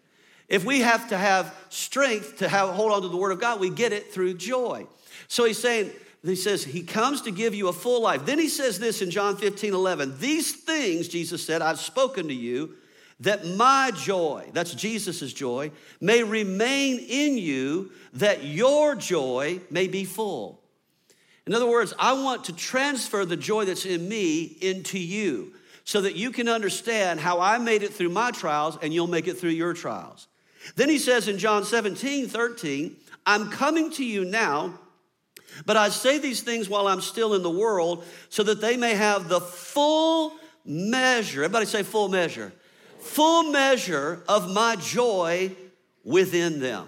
If 0.48 0.64
we 0.64 0.82
have 0.82 1.10
to 1.10 1.18
have 1.18 1.52
strength 1.70 2.38
to 2.38 2.48
have, 2.48 2.70
hold 2.76 2.92
on 2.92 3.02
to 3.02 3.08
the 3.08 3.18
Word 3.18 3.32
of 3.32 3.42
God, 3.42 3.60
we 3.60 3.72
get 3.72 3.92
it 3.92 4.14
through 4.14 4.36
joy. 4.36 4.86
So 5.28 5.46
he's 5.46 5.60
saying, 5.60 5.90
he 6.24 6.36
says, 6.36 6.64
He 6.64 6.84
comes 6.84 7.24
to 7.24 7.32
give 7.32 7.56
you 7.56 7.70
a 7.70 7.74
full 7.74 8.04
life. 8.04 8.24
Then 8.24 8.38
he 8.38 8.50
says 8.50 8.78
this 8.78 9.02
in 9.02 9.10
John 9.10 9.36
15, 9.36 9.74
11. 9.74 10.20
These 10.20 10.58
things, 10.58 11.08
Jesus 11.08 11.44
said, 11.44 11.64
I've 11.64 11.80
spoken 11.80 12.28
to 12.28 12.36
you 12.36 12.76
that 13.22 13.48
my 13.48 13.90
joy, 13.96 14.48
that's 14.54 14.76
Jesus' 14.76 15.34
joy, 15.34 15.72
may 16.00 16.22
remain 16.22 17.00
in 17.00 17.40
you, 17.40 17.90
that 18.14 18.44
your 18.44 18.94
joy 18.94 19.60
may 19.72 19.88
be 19.88 20.06
full. 20.06 20.62
In 21.48 21.56
other 21.56 21.68
words, 21.68 21.96
I 21.98 22.14
want 22.14 22.44
to 22.44 22.54
transfer 22.54 23.26
the 23.26 23.36
joy 23.36 23.66
that's 23.66 23.88
in 23.88 24.08
me 24.08 24.44
into 24.62 25.00
you 25.00 25.56
so 25.90 26.02
that 26.02 26.16
you 26.16 26.30
can 26.30 26.48
understand 26.48 27.20
how 27.20 27.40
I 27.40 27.58
made 27.58 27.82
it 27.82 27.92
through 27.92 28.10
my 28.10 28.30
trials 28.30 28.78
and 28.80 28.94
you'll 28.94 29.08
make 29.08 29.28
it 29.28 29.40
through 29.40 29.50
your 29.50 29.74
trials. 29.74 30.28
Then 30.76 30.88
he 30.88 31.00
says 31.00 31.28
in 31.28 31.40
John 31.40 31.64
17, 31.64 32.28
13, 32.28 32.96
I'm 33.26 33.50
coming 33.50 33.92
to 33.94 34.06
you 34.06 34.24
now, 34.24 34.78
But 35.66 35.78
I 35.78 35.90
say 35.90 36.20
these 36.20 36.42
things 36.42 36.70
while 36.70 36.88
I'm 36.88 37.02
still 37.02 37.34
in 37.34 37.42
the 37.42 37.50
world 37.50 38.06
so 38.30 38.44
that 38.44 38.62
they 38.62 38.78
may 38.78 38.94
have 38.94 39.30
the 39.30 39.42
full 39.42 40.34
measure. 40.64 41.44
Everybody 41.44 41.66
say 41.66 41.82
full 41.82 42.08
measure. 42.08 42.54
Full 43.00 43.52
measure 43.52 44.22
of 44.28 44.52
my 44.52 44.76
joy 44.76 45.56
within 46.04 46.60
them. 46.60 46.88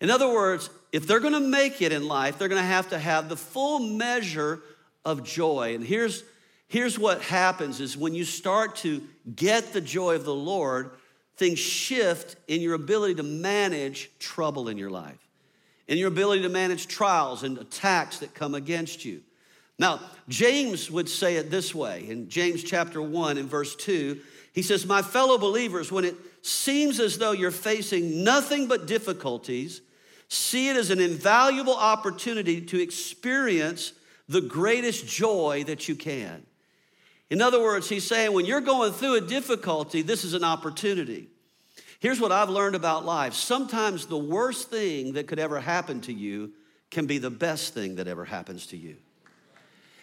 In 0.00 0.08
other 0.08 0.32
words, 0.32 0.70
if 0.92 1.06
they're 1.06 1.20
gonna 1.20 1.40
make 1.40 1.82
it 1.82 1.92
in 1.92 2.08
life, 2.08 2.38
they're 2.38 2.48
gonna 2.48 2.62
have 2.62 2.88
to 2.88 2.98
have 2.98 3.28
the 3.28 3.36
full 3.36 3.80
measure 3.80 4.60
of 5.04 5.24
joy. 5.24 5.74
And 5.74 5.84
here's, 5.84 6.24
here's 6.72 6.98
what 6.98 7.20
happens 7.20 7.80
is 7.80 7.98
when 7.98 8.14
you 8.14 8.24
start 8.24 8.76
to 8.76 9.02
get 9.36 9.74
the 9.74 9.80
joy 9.80 10.14
of 10.14 10.24
the 10.24 10.34
Lord, 10.34 10.92
things 11.36 11.58
shift 11.58 12.36
in 12.48 12.62
your 12.62 12.72
ability 12.72 13.16
to 13.16 13.22
manage 13.22 14.10
trouble 14.18 14.70
in 14.70 14.78
your 14.78 14.88
life, 14.88 15.28
in 15.86 15.98
your 15.98 16.08
ability 16.08 16.40
to 16.42 16.48
manage 16.48 16.88
trials 16.88 17.42
and 17.42 17.58
attacks 17.58 18.20
that 18.20 18.32
come 18.32 18.54
against 18.54 19.04
you. 19.04 19.20
Now, 19.78 20.00
James 20.30 20.90
would 20.90 21.10
say 21.10 21.36
it 21.36 21.50
this 21.50 21.74
way 21.74 22.08
in 22.08 22.30
James 22.30 22.64
chapter 22.64 23.02
1 23.02 23.36
and 23.36 23.50
verse 23.50 23.76
2. 23.76 24.18
He 24.54 24.62
says, 24.62 24.86
My 24.86 25.02
fellow 25.02 25.36
believers, 25.36 25.92
when 25.92 26.06
it 26.06 26.16
seems 26.40 27.00
as 27.00 27.18
though 27.18 27.32
you're 27.32 27.50
facing 27.50 28.24
nothing 28.24 28.66
but 28.66 28.86
difficulties, 28.86 29.82
see 30.28 30.70
it 30.70 30.76
as 30.76 30.88
an 30.88 31.00
invaluable 31.00 31.76
opportunity 31.76 32.62
to 32.62 32.80
experience 32.80 33.92
the 34.26 34.40
greatest 34.40 35.06
joy 35.06 35.64
that 35.66 35.86
you 35.86 35.94
can. 35.94 36.46
In 37.32 37.40
other 37.40 37.62
words, 37.62 37.88
he's 37.88 38.06
saying 38.06 38.34
when 38.34 38.44
you're 38.44 38.60
going 38.60 38.92
through 38.92 39.14
a 39.14 39.20
difficulty, 39.22 40.02
this 40.02 40.22
is 40.22 40.34
an 40.34 40.44
opportunity. 40.44 41.30
Here's 41.98 42.20
what 42.20 42.30
I've 42.30 42.50
learned 42.50 42.76
about 42.76 43.06
life 43.06 43.32
sometimes 43.32 44.04
the 44.04 44.18
worst 44.18 44.68
thing 44.68 45.14
that 45.14 45.28
could 45.28 45.38
ever 45.38 45.58
happen 45.58 46.02
to 46.02 46.12
you 46.12 46.52
can 46.90 47.06
be 47.06 47.16
the 47.16 47.30
best 47.30 47.72
thing 47.72 47.94
that 47.94 48.06
ever 48.06 48.26
happens 48.26 48.66
to 48.66 48.76
you. 48.76 48.96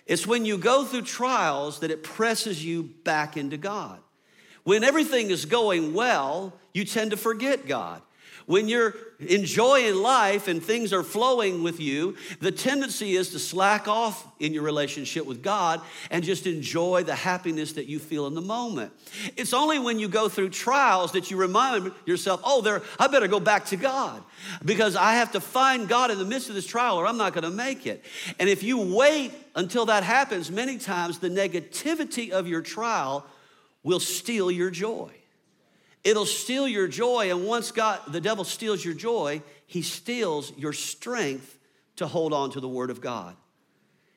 It's 0.07 0.25
when 0.25 0.43
you 0.43 0.57
go 0.57 0.83
through 0.85 1.03
trials 1.03 1.81
that 1.81 1.91
it 1.91 2.01
presses 2.01 2.65
you 2.65 2.81
back 3.03 3.37
into 3.37 3.57
God. 3.57 3.99
When 4.63 4.83
everything 4.83 5.29
is 5.29 5.45
going 5.45 5.93
well, 5.93 6.55
you 6.73 6.83
tend 6.83 7.11
to 7.11 7.17
forget 7.17 7.67
God. 7.67 8.01
When 8.49 8.67
you're 8.67 8.95
enjoying 9.19 9.93
life 9.93 10.47
and 10.47 10.63
things 10.63 10.91
are 10.91 11.03
flowing 11.03 11.61
with 11.61 11.79
you, 11.79 12.15
the 12.39 12.51
tendency 12.51 13.15
is 13.15 13.29
to 13.33 13.37
slack 13.37 13.87
off 13.87 14.25
in 14.39 14.55
your 14.55 14.63
relationship 14.63 15.27
with 15.27 15.43
God 15.43 15.81
and 16.09 16.23
just 16.23 16.47
enjoy 16.47 17.03
the 17.03 17.13
happiness 17.13 17.73
that 17.73 17.85
you 17.85 17.99
feel 17.99 18.25
in 18.25 18.33
the 18.33 18.41
moment. 18.41 18.91
It's 19.37 19.53
only 19.53 19.77
when 19.77 19.99
you 19.99 20.07
go 20.07 20.29
through 20.29 20.49
trials 20.49 21.11
that 21.11 21.29
you 21.29 21.37
remind 21.37 21.91
yourself, 22.07 22.41
oh, 22.43 22.61
there, 22.61 22.81
I 22.97 23.05
better 23.05 23.27
go 23.27 23.39
back 23.39 23.65
to 23.65 23.75
God 23.75 24.23
because 24.65 24.95
I 24.95 25.13
have 25.13 25.33
to 25.33 25.39
find 25.39 25.87
God 25.87 26.09
in 26.09 26.17
the 26.17 26.25
midst 26.25 26.49
of 26.49 26.55
this 26.55 26.65
trial 26.65 26.97
or 26.97 27.05
I'm 27.05 27.17
not 27.17 27.33
going 27.33 27.43
to 27.43 27.51
make 27.51 27.85
it. 27.85 28.03
And 28.39 28.49
if 28.49 28.63
you 28.63 28.79
wait 28.79 29.31
until 29.53 29.85
that 29.85 30.01
happens, 30.01 30.49
many 30.49 30.79
times 30.79 31.19
the 31.19 31.29
negativity 31.29 32.31
of 32.31 32.47
your 32.47 32.63
trial 32.63 33.27
will 33.83 33.99
steal 33.99 34.49
your 34.49 34.71
joy. 34.71 35.11
It'll 36.03 36.25
steal 36.25 36.67
your 36.67 36.87
joy. 36.87 37.31
And 37.31 37.45
once 37.45 37.71
God, 37.71 37.99
the 38.07 38.21
devil 38.21 38.43
steals 38.43 38.83
your 38.83 38.93
joy, 38.93 39.41
he 39.65 39.81
steals 39.81 40.53
your 40.57 40.73
strength 40.73 41.57
to 41.97 42.07
hold 42.07 42.33
on 42.33 42.51
to 42.51 42.59
the 42.59 42.67
word 42.67 42.89
of 42.89 43.01
God. 43.01 43.35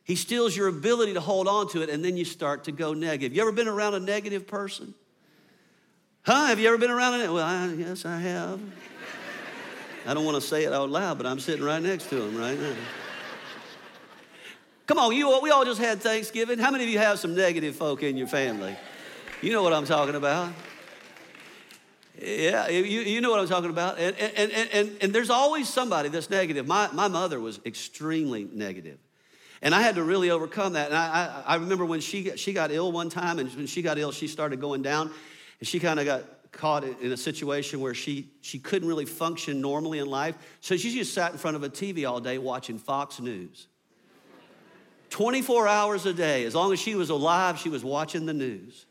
He 0.04 0.16
steals 0.16 0.56
your 0.56 0.68
ability 0.68 1.14
to 1.14 1.20
hold 1.20 1.46
on 1.46 1.68
to 1.70 1.82
it, 1.82 1.88
and 1.88 2.04
then 2.04 2.16
you 2.16 2.24
start 2.24 2.64
to 2.64 2.72
go 2.72 2.92
negative. 2.92 3.36
You 3.36 3.42
ever 3.42 3.52
been 3.52 3.68
around 3.68 3.94
a 3.94 4.00
negative 4.00 4.46
person? 4.46 4.94
Huh? 6.22 6.46
Have 6.46 6.58
you 6.58 6.68
ever 6.68 6.78
been 6.78 6.90
around 6.90 7.20
it? 7.20 7.32
Well, 7.32 7.44
I, 7.44 7.66
yes, 7.72 8.04
I 8.04 8.18
have. 8.18 8.60
I 10.06 10.14
don't 10.14 10.24
want 10.24 10.36
to 10.36 10.40
say 10.40 10.64
it 10.64 10.72
out 10.72 10.90
loud, 10.90 11.18
but 11.18 11.26
I'm 11.26 11.38
sitting 11.38 11.64
right 11.64 11.82
next 11.82 12.08
to 12.10 12.20
him 12.20 12.36
right 12.36 12.58
now. 12.58 12.74
Come 14.86 14.98
on, 14.98 15.14
you, 15.14 15.40
we 15.40 15.50
all 15.50 15.64
just 15.64 15.80
had 15.80 16.00
Thanksgiving. 16.00 16.58
How 16.58 16.70
many 16.70 16.84
of 16.84 16.90
you 16.90 16.98
have 16.98 17.18
some 17.18 17.34
negative 17.34 17.76
folk 17.76 18.02
in 18.02 18.16
your 18.16 18.26
family? 18.26 18.76
You 19.40 19.52
know 19.52 19.62
what 19.62 19.72
I'm 19.72 19.84
talking 19.84 20.16
about. 20.16 20.52
Yeah, 22.22 22.68
you, 22.68 23.00
you 23.00 23.20
know 23.20 23.30
what 23.30 23.40
I'm 23.40 23.48
talking 23.48 23.70
about. 23.70 23.98
And, 23.98 24.16
and, 24.16 24.52
and, 24.52 24.68
and, 24.72 24.96
and 25.00 25.12
there's 25.12 25.30
always 25.30 25.68
somebody 25.68 26.08
that's 26.08 26.30
negative. 26.30 26.68
My, 26.68 26.88
my 26.92 27.08
mother 27.08 27.40
was 27.40 27.58
extremely 27.66 28.44
negative. 28.44 28.98
And 29.60 29.74
I 29.74 29.82
had 29.82 29.96
to 29.96 30.04
really 30.04 30.30
overcome 30.30 30.74
that. 30.74 30.88
And 30.88 30.96
I, 30.96 31.42
I, 31.46 31.52
I 31.52 31.56
remember 31.56 31.84
when 31.84 32.00
she 32.00 32.36
she 32.36 32.52
got 32.52 32.70
ill 32.70 32.92
one 32.92 33.08
time, 33.08 33.38
and 33.38 33.50
when 33.54 33.66
she 33.66 33.82
got 33.82 33.98
ill, 33.98 34.12
she 34.12 34.28
started 34.28 34.60
going 34.60 34.82
down, 34.82 35.10
and 35.58 35.68
she 35.68 35.80
kind 35.80 35.98
of 35.98 36.06
got 36.06 36.24
caught 36.52 36.84
in 36.84 37.12
a 37.12 37.16
situation 37.16 37.80
where 37.80 37.94
she, 37.94 38.30
she 38.42 38.58
couldn't 38.58 38.86
really 38.86 39.06
function 39.06 39.60
normally 39.60 39.98
in 39.98 40.06
life. 40.06 40.36
So 40.60 40.76
she 40.76 40.94
just 40.94 41.14
sat 41.14 41.32
in 41.32 41.38
front 41.38 41.56
of 41.56 41.62
a 41.62 41.68
TV 41.68 42.08
all 42.08 42.20
day 42.20 42.38
watching 42.38 42.78
Fox 42.78 43.18
News. 43.20 43.66
24 45.10 45.68
hours 45.68 46.06
a 46.06 46.12
day. 46.12 46.44
As 46.44 46.54
long 46.54 46.72
as 46.72 46.78
she 46.78 46.94
was 46.94 47.10
alive, 47.10 47.58
she 47.58 47.68
was 47.68 47.82
watching 47.82 48.26
the 48.26 48.34
news. 48.34 48.86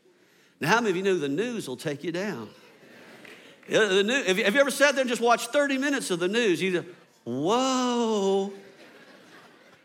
Now, 0.60 0.68
how 0.68 0.76
many 0.76 0.90
of 0.90 0.96
you 0.96 1.02
know 1.02 1.18
the 1.18 1.28
news 1.28 1.68
will 1.68 1.76
take 1.76 2.04
you 2.04 2.12
down? 2.12 2.48
Uh, 3.68 3.86
the 3.88 4.02
news, 4.02 4.26
have, 4.26 4.38
you, 4.38 4.44
ever 4.44 4.70
sat 4.70 4.94
there 4.94 5.02
and 5.02 5.08
just 5.08 5.22
watched 5.22 5.52
30 5.52 5.78
minutes 5.78 6.10
of 6.10 6.18
the 6.18 6.28
news? 6.28 6.60
You 6.60 6.84
whoa. 7.24 8.52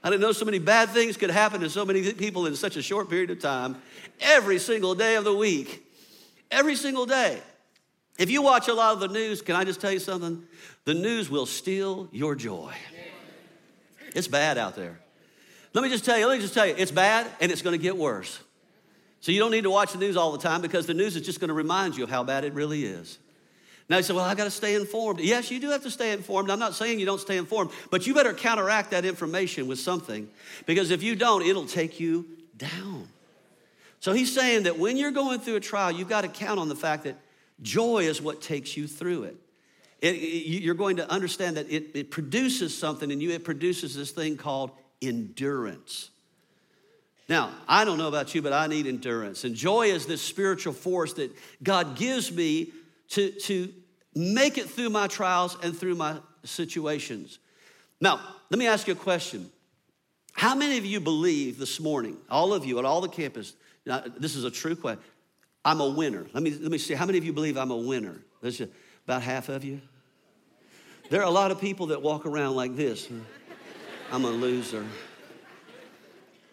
I 0.03 0.09
didn't 0.09 0.21
know 0.21 0.31
so 0.31 0.45
many 0.45 0.59
bad 0.59 0.89
things 0.89 1.17
could 1.17 1.29
happen 1.29 1.61
to 1.61 1.69
so 1.69 1.85
many 1.85 2.13
people 2.13 2.45
in 2.45 2.55
such 2.55 2.77
a 2.77 2.81
short 2.81 3.09
period 3.09 3.29
of 3.29 3.39
time. 3.39 3.81
Every 4.21 4.59
single 4.59 4.95
day 4.95 5.15
of 5.15 5.23
the 5.23 5.33
week. 5.33 5.85
Every 6.49 6.75
single 6.75 7.05
day. 7.05 7.41
If 8.17 8.31
you 8.31 8.41
watch 8.41 8.67
a 8.67 8.73
lot 8.73 8.93
of 8.93 8.99
the 8.99 9.09
news, 9.09 9.41
can 9.41 9.55
I 9.55 9.63
just 9.63 9.79
tell 9.79 9.91
you 9.91 9.99
something? 9.99 10.43
The 10.85 10.93
news 10.93 11.29
will 11.29 11.45
steal 11.45 12.09
your 12.11 12.35
joy. 12.35 12.73
It's 14.15 14.27
bad 14.27 14.57
out 14.57 14.75
there. 14.75 14.99
Let 15.73 15.83
me 15.83 15.89
just 15.89 16.05
tell 16.05 16.17
you, 16.17 16.25
let 16.27 16.35
me 16.37 16.41
just 16.41 16.53
tell 16.53 16.65
you, 16.65 16.73
it's 16.75 16.91
bad 16.91 17.27
and 17.39 17.51
it's 17.51 17.61
gonna 17.61 17.77
get 17.77 17.95
worse. 17.95 18.39
So 19.19 19.31
you 19.31 19.39
don't 19.39 19.51
need 19.51 19.63
to 19.63 19.69
watch 19.69 19.91
the 19.91 19.99
news 19.99 20.17
all 20.17 20.31
the 20.31 20.39
time 20.39 20.61
because 20.61 20.87
the 20.87 20.93
news 20.93 21.15
is 21.15 21.21
just 21.21 21.39
gonna 21.39 21.53
remind 21.53 21.97
you 21.97 22.03
of 22.03 22.09
how 22.09 22.23
bad 22.23 22.43
it 22.43 22.53
really 22.53 22.83
is. 22.83 23.19
Now 23.89 23.97
you 23.97 24.03
say, 24.03 24.13
well, 24.13 24.25
I've 24.25 24.35
got 24.35 24.43
to 24.43 24.51
stay 24.51 24.75
informed. 24.75 25.21
Yes, 25.21 25.49
you 25.49 25.59
do 25.59 25.69
have 25.69 25.83
to 25.83 25.91
stay 25.91 26.11
informed. 26.11 26.51
I'm 26.51 26.59
not 26.59 26.75
saying 26.75 26.99
you 26.99 27.05
don't 27.05 27.21
stay 27.21 27.37
informed, 27.37 27.71
but 27.89 28.05
you 28.05 28.13
better 28.13 28.33
counteract 28.33 28.91
that 28.91 29.05
information 29.05 29.67
with 29.67 29.79
something 29.79 30.27
because 30.65 30.91
if 30.91 31.03
you 31.03 31.15
don't, 31.15 31.41
it'll 31.41 31.65
take 31.65 31.99
you 31.99 32.25
down. 32.57 33.07
So 33.99 34.13
he's 34.13 34.33
saying 34.33 34.63
that 34.63 34.77
when 34.77 34.97
you're 34.97 35.11
going 35.11 35.39
through 35.39 35.55
a 35.55 35.61
trial, 35.61 35.91
you've 35.91 36.09
got 36.09 36.21
to 36.21 36.27
count 36.27 36.59
on 36.59 36.69
the 36.69 36.75
fact 36.75 37.05
that 37.05 37.15
joy 37.61 37.99
is 37.99 38.21
what 38.21 38.41
takes 38.41 38.75
you 38.75 38.87
through 38.87 39.23
it. 39.23 39.35
it, 40.01 40.15
it 40.15 40.61
you're 40.61 40.75
going 40.75 40.97
to 40.97 41.09
understand 41.09 41.57
that 41.57 41.69
it, 41.71 41.91
it 41.93 42.11
produces 42.11 42.77
something 42.77 43.09
in 43.09 43.21
you, 43.21 43.31
it 43.31 43.43
produces 43.43 43.95
this 43.95 44.11
thing 44.11 44.37
called 44.37 44.71
endurance. 45.01 46.09
Now, 47.29 47.51
I 47.67 47.83
don't 47.83 47.97
know 47.97 48.07
about 48.07 48.33
you, 48.35 48.41
but 48.41 48.53
I 48.53 48.67
need 48.67 48.87
endurance. 48.87 49.43
And 49.43 49.55
joy 49.55 49.87
is 49.87 50.05
this 50.05 50.21
spiritual 50.21 50.73
force 50.73 51.13
that 51.13 51.35
God 51.61 51.97
gives 51.97 52.31
me 52.31 52.71
to, 53.09 53.31
to 53.31 53.73
make 54.15 54.57
it 54.57 54.69
through 54.69 54.89
my 54.89 55.07
trials 55.07 55.57
and 55.63 55.77
through 55.77 55.95
my 55.95 56.17
situations. 56.43 57.39
Now, 57.99 58.19
let 58.49 58.59
me 58.59 58.67
ask 58.67 58.87
you 58.87 58.93
a 58.93 58.97
question. 58.97 59.49
How 60.33 60.53
many 60.53 60.77
of 60.77 60.85
you 60.85 60.99
believe 60.99 61.57
this 61.57 61.79
morning, 61.79 62.17
all 62.29 62.53
of 62.53 62.65
you 62.65 62.77
at 62.79 62.85
all 62.85 63.01
the 63.01 63.09
campus, 63.09 63.53
now, 63.85 64.03
this 64.17 64.35
is 64.35 64.43
a 64.43 64.51
true 64.51 64.75
question, 64.75 65.03
I'm 65.63 65.81
a 65.81 65.89
winner. 65.89 66.27
Let 66.33 66.43
me, 66.43 66.51
let 66.51 66.71
me 66.71 66.77
see, 66.77 66.93
how 66.93 67.05
many 67.05 67.17
of 67.17 67.25
you 67.25 67.33
believe 67.33 67.57
I'm 67.57 67.71
a 67.71 67.77
winner? 67.77 68.21
There's 68.41 68.61
about 69.05 69.21
half 69.21 69.49
of 69.49 69.63
you. 69.63 69.81
There 71.09 71.21
are 71.21 71.27
a 71.27 71.31
lot 71.31 71.51
of 71.51 71.61
people 71.61 71.87
that 71.87 72.01
walk 72.01 72.25
around 72.25 72.55
like 72.55 72.75
this. 72.75 73.07
I'm 74.11 74.25
a 74.25 74.29
loser. 74.29 74.85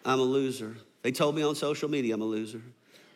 I'm 0.05 0.19
a 0.19 0.23
loser. 0.23 0.75
They 1.01 1.11
told 1.11 1.35
me 1.35 1.43
on 1.43 1.55
social 1.55 1.89
media 1.89 2.15
I'm 2.15 2.21
a 2.21 2.25
loser. 2.25 2.61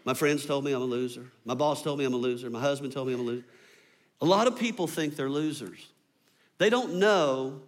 My 0.05 0.13
friends 0.13 0.45
told 0.45 0.63
me 0.63 0.71
I'm 0.71 0.81
a 0.81 0.85
loser. 0.85 1.25
My 1.45 1.53
boss 1.53 1.83
told 1.83 1.99
me 1.99 2.05
I'm 2.05 2.13
a 2.13 2.17
loser. 2.17 2.49
My 2.49 2.61
husband 2.61 2.93
told 2.93 3.07
me 3.07 3.13
I'm 3.13 3.19
a 3.19 3.23
loser. 3.23 3.45
A 4.21 4.25
lot 4.25 4.47
of 4.47 4.57
people 4.57 4.87
think 4.87 5.15
they're 5.15 5.29
losers. 5.29 5.87
They 6.57 6.69
don't 6.69 6.95
know 6.95 7.61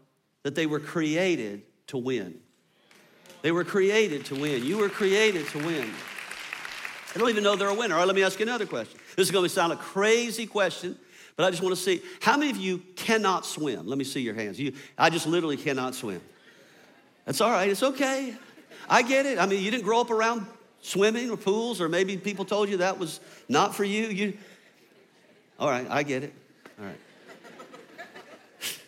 that 0.44 0.56
they 0.56 0.66
were 0.66 0.80
created 0.80 1.64
to 1.88 1.98
win. 1.98 2.40
They 3.42 3.52
were 3.52 3.64
created 3.64 4.26
to 4.26 4.36
win. 4.36 4.66
You 4.66 4.78
were 4.78 4.90
created 4.90 5.48
to 5.50 5.58
win. 5.60 5.90
They 7.14 7.20
don't 7.20 7.30
even 7.30 7.44
know 7.44 7.56
they're 7.56 7.70
a 7.70 7.74
winner. 7.74 7.96
All 7.96 8.02
right, 8.02 8.08
let 8.08 8.16
me 8.16 8.24
ask 8.24 8.40
you 8.40 8.46
another 8.46 8.66
question. 8.66 9.00
This 9.16 9.28
is 9.28 9.32
going 9.32 9.44
to 9.44 9.50
sound 9.50 9.74
a 9.74 9.78
crazy 9.78 10.46
question, 10.46 10.98
but 11.36 11.46
I 11.46 11.50
just 11.50 11.62
want 11.62 11.76
to 11.76 11.82
see 11.82 12.02
how 12.22 12.38
many 12.38 12.52
of 12.52 12.58
you 12.58 12.80
cannot 12.96 13.46
swim? 13.46 13.88
Let 13.88 13.98
me 13.98 14.04
see 14.04 14.22
your 14.22 14.36
hands. 14.36 14.60
You, 14.60 14.74
I 14.98 15.10
just 15.10 15.28
literally 15.28 15.58
cannot 15.58 15.96
swim. 15.96 16.22
That's 17.26 17.42
all 17.42 17.52
right. 17.52 17.70
It's 17.70 17.84
okay. 17.84 18.36
I 18.90 19.02
get 19.02 19.26
it. 19.26 19.38
I 19.38 19.46
mean, 19.46 19.64
you 19.64 19.72
didn't 19.72 19.84
grow 19.84 20.02
up 20.02 20.10
around 20.10 20.46
swimming 20.82 21.30
or 21.30 21.38
pools, 21.38 21.80
or 21.80 21.88
maybe 21.88 22.18
people 22.18 22.44
told 22.46 22.70
you 22.70 22.78
that 22.78 22.98
was 23.00 23.20
not 23.48 23.76
for 23.76 23.84
you. 23.84 24.08
You, 24.08 24.38
all 25.60 25.70
right, 25.70 25.88
I 25.90 26.04
get 26.04 26.24
it. 26.24 26.34
All 26.80 26.86
right. 26.86 27.00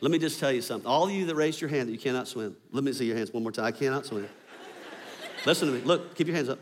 Let 0.00 0.10
me 0.10 0.18
just 0.18 0.40
tell 0.40 0.52
you 0.52 0.62
something. 0.62 0.88
All 0.88 1.04
of 1.04 1.10
you 1.10 1.26
that 1.26 1.34
raised 1.34 1.60
your 1.60 1.70
hand 1.70 1.88
that 1.88 1.92
you 1.92 1.98
cannot 1.98 2.28
swim, 2.28 2.56
let 2.70 2.84
me 2.84 2.92
see 2.92 3.06
your 3.06 3.16
hands 3.16 3.32
one 3.32 3.42
more 3.42 3.52
time. 3.52 3.64
I 3.64 3.72
cannot 3.72 4.06
swim. 4.06 4.28
Listen 5.46 5.68
to 5.68 5.74
me. 5.74 5.80
Look, 5.80 6.14
keep 6.14 6.26
your 6.26 6.36
hands 6.36 6.48
up. 6.48 6.58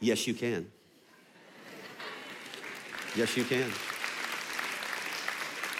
Yes, 0.00 0.26
you 0.26 0.34
can. 0.34 0.70
Yes, 3.16 3.36
you 3.36 3.44
can. 3.44 3.70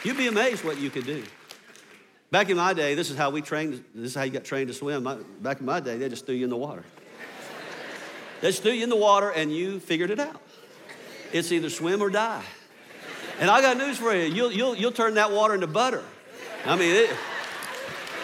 You'd 0.05 0.17
be 0.17 0.29
amazed 0.29 0.65
what 0.65 0.79
you 0.79 0.91
could 0.91 1.07
do. 1.07 1.25
Back 2.31 2.51
in 2.51 2.57
my 2.57 2.75
day, 2.75 2.95
this 2.95 3.11
is 3.11 3.17
how 3.17 3.31
we 3.31 3.43
trained, 3.43 3.85
this 3.95 4.11
is 4.11 4.15
how 4.15 4.23
you 4.23 4.31
got 4.31 4.45
trained 4.45 4.69
to 4.69 4.75
swim. 4.75 5.05
back 5.41 5.61
in 5.61 5.67
my 5.67 5.81
day, 5.81 5.99
they 5.99 6.09
just 6.09 6.27
threw 6.27 6.35
you 6.35 6.45
in 6.45 6.51
the 6.51 6.57
water. 6.57 6.85
they 8.41 8.49
just 8.49 8.63
threw 8.63 8.73
you 8.73 8.83
in 8.83 8.91
the 8.91 8.97
water 8.97 9.31
and 9.31 9.55
you 9.55 9.79
figured 9.81 10.11
it 10.11 10.19
out. 10.19 10.41
It's 11.33 11.53
either 11.53 11.71
swim 11.71 12.03
or 12.03 12.11
die. 12.11 12.45
And 13.41 13.51
I 13.51 13.61
got 13.61 13.77
news 13.77 13.99
for 13.99 14.15
you. 14.15 14.33
You'll, 14.33 14.53
you'll, 14.53 14.77
you'll 14.77 14.93
turn 14.93 15.15
that 15.15 15.33
water 15.33 15.55
into 15.55 15.67
butter. 15.67 16.03
I 16.65 16.77
mean, 16.77 16.95
it, 16.95 17.11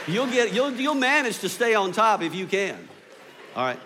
you'll, 0.07 0.29
get, 0.29 0.53
you'll, 0.53 0.73
you'll 0.73 0.95
manage 0.95 1.39
to 1.41 1.49
stay 1.49 1.75
on 1.75 1.93
top 1.93 2.23
if 2.23 2.35
you 2.35 2.47
can. 2.47 2.89
All 3.57 3.65
right. 3.65 3.81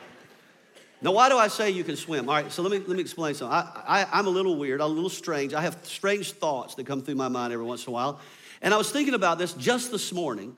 Now, 1.00 1.12
why 1.12 1.28
do 1.28 1.36
I 1.36 1.48
say 1.48 1.70
you 1.70 1.84
can 1.84 1.96
swim? 1.96 2.28
All 2.28 2.34
right, 2.34 2.50
so 2.50 2.62
let 2.62 2.72
me, 2.72 2.78
let 2.78 2.96
me 2.96 3.00
explain 3.00 3.34
something. 3.34 3.54
I, 3.54 4.06
I, 4.10 4.18
am 4.18 4.26
a 4.26 4.30
little 4.30 4.56
weird, 4.56 4.80
I'm 4.80 4.90
a 4.90 4.94
little 4.94 5.10
strange. 5.10 5.52
I 5.52 5.60
have 5.60 5.76
strange 5.82 6.32
thoughts 6.32 6.76
that 6.76 6.86
come 6.86 7.02
through 7.02 7.16
my 7.16 7.28
mind 7.28 7.52
every 7.52 7.64
once 7.64 7.86
in 7.86 7.90
a 7.90 7.92
while. 7.92 8.20
And 8.64 8.74
I 8.74 8.76
was 8.76 8.90
thinking 8.90 9.14
about 9.14 9.38
this 9.38 9.52
just 9.52 9.92
this 9.92 10.12
morning, 10.12 10.56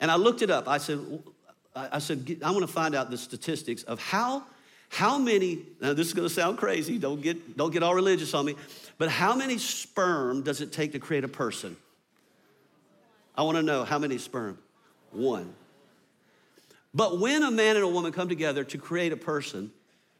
and 0.00 0.10
I 0.10 0.16
looked 0.16 0.42
it 0.42 0.50
up. 0.50 0.68
I 0.68 0.76
said, 0.76 0.98
I 1.74 1.98
said, 2.00 2.40
I 2.44 2.50
want 2.50 2.66
to 2.66 2.72
find 2.72 2.94
out 2.94 3.10
the 3.10 3.16
statistics 3.16 3.82
of 3.84 3.98
how, 3.98 4.44
how 4.90 5.16
many, 5.16 5.60
now 5.80 5.94
this 5.94 6.08
is 6.08 6.12
going 6.12 6.28
to 6.28 6.34
sound 6.34 6.58
crazy, 6.58 6.98
don't 6.98 7.22
get, 7.22 7.56
don't 7.56 7.72
get 7.72 7.82
all 7.82 7.94
religious 7.94 8.34
on 8.34 8.44
me, 8.44 8.56
but 8.98 9.08
how 9.08 9.34
many 9.34 9.56
sperm 9.56 10.42
does 10.42 10.60
it 10.60 10.72
take 10.72 10.92
to 10.92 10.98
create 10.98 11.24
a 11.24 11.28
person? 11.28 11.76
I 13.34 13.42
want 13.42 13.56
to 13.56 13.62
know 13.62 13.84
how 13.84 13.98
many 13.98 14.18
sperm? 14.18 14.58
One. 15.12 15.54
But 16.92 17.18
when 17.18 17.42
a 17.42 17.50
man 17.50 17.76
and 17.76 17.84
a 17.84 17.88
woman 17.88 18.12
come 18.12 18.28
together 18.28 18.64
to 18.64 18.76
create 18.76 19.12
a 19.12 19.16
person, 19.16 19.72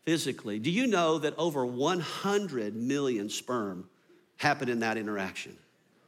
physically. 0.04 0.58
Do 0.58 0.70
you 0.70 0.86
know 0.86 1.18
that 1.18 1.36
over 1.38 1.64
100 1.64 2.76
million 2.76 3.28
sperm 3.28 3.88
happen 4.36 4.68
in 4.68 4.80
that 4.80 4.96
interaction? 4.96 5.56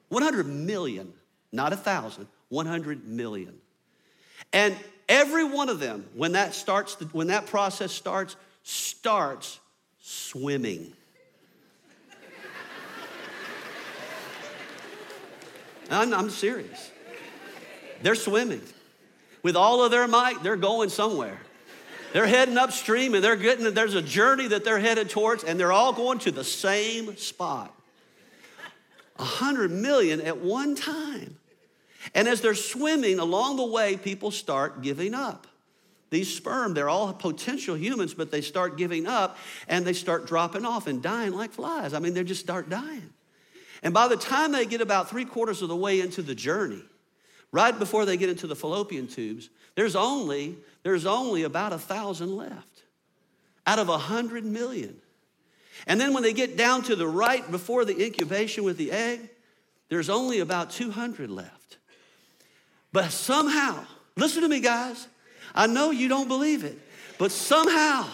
100 0.08 0.46
million, 0.46 1.12
not 1.52 1.72
a 1.72 1.76
thousand, 1.76 2.26
100 2.48 3.06
million. 3.06 3.54
And 4.52 4.76
every 5.08 5.44
one 5.44 5.68
of 5.68 5.80
them, 5.80 6.06
when 6.14 6.32
that 6.32 6.54
starts, 6.54 6.94
when 7.12 7.28
that 7.28 7.46
process 7.46 7.92
starts, 7.92 8.36
starts 8.62 9.60
swimming. 10.00 10.92
I'm, 15.90 16.12
I'm 16.12 16.30
serious. 16.30 16.90
They're 18.02 18.14
swimming. 18.14 18.62
With 19.42 19.56
all 19.56 19.84
of 19.84 19.90
their 19.90 20.08
might, 20.08 20.42
they're 20.42 20.56
going 20.56 20.88
somewhere. 20.88 21.38
They're 22.12 22.26
heading 22.26 22.56
upstream 22.56 23.14
and 23.14 23.22
they're 23.22 23.36
getting, 23.36 23.72
there's 23.74 23.94
a 23.94 24.02
journey 24.02 24.48
that 24.48 24.64
they're 24.64 24.78
headed 24.78 25.10
towards, 25.10 25.44
and 25.44 25.60
they're 25.60 25.72
all 25.72 25.92
going 25.92 26.18
to 26.20 26.30
the 26.30 26.44
same 26.44 27.16
spot. 27.16 27.75
A 29.18 29.24
hundred 29.24 29.70
million 29.70 30.20
at 30.20 30.38
one 30.38 30.74
time. 30.74 31.38
And 32.14 32.28
as 32.28 32.40
they're 32.40 32.54
swimming 32.54 33.18
along 33.18 33.56
the 33.56 33.66
way, 33.66 33.96
people 33.96 34.30
start 34.30 34.82
giving 34.82 35.14
up. 35.14 35.46
These 36.10 36.34
sperm, 36.34 36.74
they're 36.74 36.88
all 36.88 37.12
potential 37.12 37.76
humans, 37.76 38.14
but 38.14 38.30
they 38.30 38.40
start 38.40 38.76
giving 38.76 39.06
up 39.06 39.36
and 39.66 39.84
they 39.84 39.92
start 39.92 40.26
dropping 40.26 40.64
off 40.64 40.86
and 40.86 41.02
dying 41.02 41.32
like 41.32 41.52
flies. 41.52 41.94
I 41.94 41.98
mean, 41.98 42.14
they 42.14 42.22
just 42.22 42.40
start 42.40 42.68
dying. 42.68 43.10
And 43.82 43.92
by 43.92 44.08
the 44.08 44.16
time 44.16 44.52
they 44.52 44.66
get 44.66 44.80
about 44.80 45.10
three 45.10 45.24
quarters 45.24 45.62
of 45.62 45.68
the 45.68 45.76
way 45.76 46.00
into 46.00 46.22
the 46.22 46.34
journey, 46.34 46.82
right 47.50 47.76
before 47.76 48.04
they 48.04 48.16
get 48.16 48.28
into 48.28 48.46
the 48.46 48.56
fallopian 48.56 49.08
tubes, 49.08 49.50
there's 49.74 49.96
only, 49.96 50.56
there's 50.84 51.06
only 51.06 51.42
about 51.42 51.72
a 51.72 51.78
thousand 51.78 52.36
left 52.36 52.82
out 53.66 53.78
of 53.78 53.88
a 53.88 53.98
hundred 53.98 54.44
million. 54.44 54.96
And 55.86 56.00
then 56.00 56.12
when 56.12 56.22
they 56.22 56.32
get 56.32 56.56
down 56.56 56.82
to 56.84 56.96
the 56.96 57.06
right 57.06 57.48
before 57.50 57.84
the 57.84 58.04
incubation 58.04 58.64
with 58.64 58.76
the 58.76 58.90
egg, 58.90 59.28
there's 59.88 60.10
only 60.10 60.40
about 60.40 60.70
200 60.70 61.30
left. 61.30 61.78
But 62.92 63.10
somehow, 63.10 63.84
listen 64.16 64.42
to 64.42 64.48
me, 64.48 64.60
guys. 64.60 65.06
I 65.54 65.66
know 65.66 65.90
you 65.90 66.08
don't 66.08 66.28
believe 66.28 66.64
it, 66.64 66.78
but 67.18 67.30
somehow, 67.30 68.06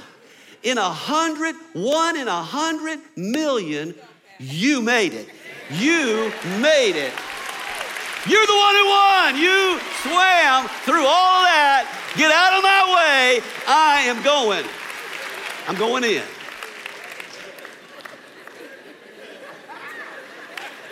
in 0.63 0.79
a 0.79 0.91
hundred, 0.91 1.57
one 1.73 2.17
in 2.17 2.29
a 2.29 2.43
hundred 2.43 3.01
million, 3.17 3.95
you 4.39 4.81
made 4.81 5.13
it. 5.13 5.29
You 5.71 6.33
made 6.61 6.97
it. 6.97 7.13
You're 8.27 8.47
the 8.47 8.57
one 8.57 8.75
who 8.75 8.87
won. 8.87 9.37
You 9.37 9.81
swam 10.03 10.69
through 10.85 11.07
all 11.07 11.43
that. 11.43 11.91
Get 12.17 12.31
out 12.31 12.55
of 12.55 12.63
my 12.63 12.83
way. 12.95 13.41
I 13.67 14.03
am 14.03 14.23
going. 14.23 14.65
I'm 15.67 15.77
going 15.77 16.05
in. 16.05 16.23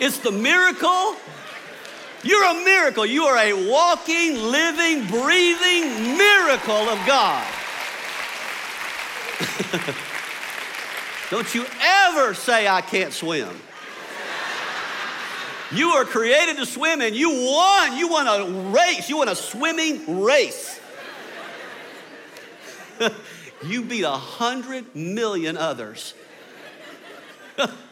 It's 0.01 0.17
the 0.17 0.31
miracle. 0.31 1.15
You're 2.23 2.43
a 2.43 2.55
miracle. 2.65 3.05
You 3.05 3.25
are 3.25 3.37
a 3.37 3.53
walking, 3.69 4.35
living, 4.35 5.05
breathing 5.05 6.17
miracle 6.17 6.89
of 6.89 6.97
God. 7.05 7.47
Don't 11.29 11.53
you 11.53 11.67
ever 11.79 12.33
say, 12.33 12.67
I 12.67 12.81
can't 12.81 13.13
swim. 13.13 13.55
You 15.71 15.89
are 15.89 16.03
created 16.03 16.57
to 16.57 16.65
swim 16.65 17.01
and 17.01 17.15
you 17.15 17.29
won. 17.29 17.95
You 17.95 18.07
won 18.07 18.25
a 18.27 18.71
race. 18.71 19.07
You 19.07 19.17
won 19.17 19.29
a 19.29 19.35
swimming 19.35 20.23
race. 20.23 20.81
you 23.63 23.83
beat 23.83 24.03
a 24.03 24.09
hundred 24.09 24.95
million 24.95 25.57
others. 25.57 26.15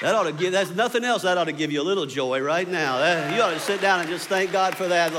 that 0.00 0.14
ought 0.14 0.24
to 0.24 0.32
give, 0.32 0.52
that's 0.52 0.70
nothing 0.70 1.04
else. 1.04 1.22
That 1.22 1.38
ought 1.38 1.44
to 1.44 1.52
give 1.52 1.72
you 1.72 1.80
a 1.80 1.82
little 1.82 2.06
joy 2.06 2.40
right 2.40 2.68
now. 2.68 2.98
That, 2.98 3.34
you 3.34 3.42
ought 3.42 3.50
to 3.50 3.60
sit 3.60 3.80
down 3.80 4.00
and 4.00 4.08
just 4.08 4.28
thank 4.28 4.52
God 4.52 4.76
for 4.76 4.88
that. 4.88 5.12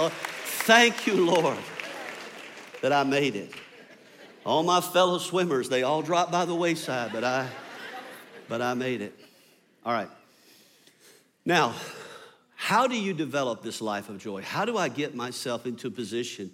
Thank 0.43 1.05
you, 1.05 1.25
Lord, 1.25 1.57
that 2.81 2.93
I 2.93 3.03
made 3.03 3.35
it. 3.35 3.53
All 4.45 4.63
my 4.63 4.81
fellow 4.81 5.17
swimmers, 5.17 5.69
they 5.69 5.83
all 5.83 6.01
dropped 6.01 6.31
by 6.31 6.45
the 6.45 6.55
wayside, 6.55 7.11
but 7.11 7.23
I, 7.23 7.47
but 8.47 8.61
I 8.61 8.73
made 8.73 9.01
it. 9.01 9.19
All 9.85 9.93
right. 9.93 10.09
Now, 11.45 11.73
how 12.55 12.87
do 12.87 12.99
you 12.99 13.13
develop 13.13 13.63
this 13.63 13.81
life 13.81 14.09
of 14.09 14.17
joy? 14.17 14.41
How 14.41 14.65
do 14.65 14.77
I 14.77 14.89
get 14.89 15.15
myself 15.15 15.65
into 15.65 15.87
a 15.87 15.91
position 15.91 16.51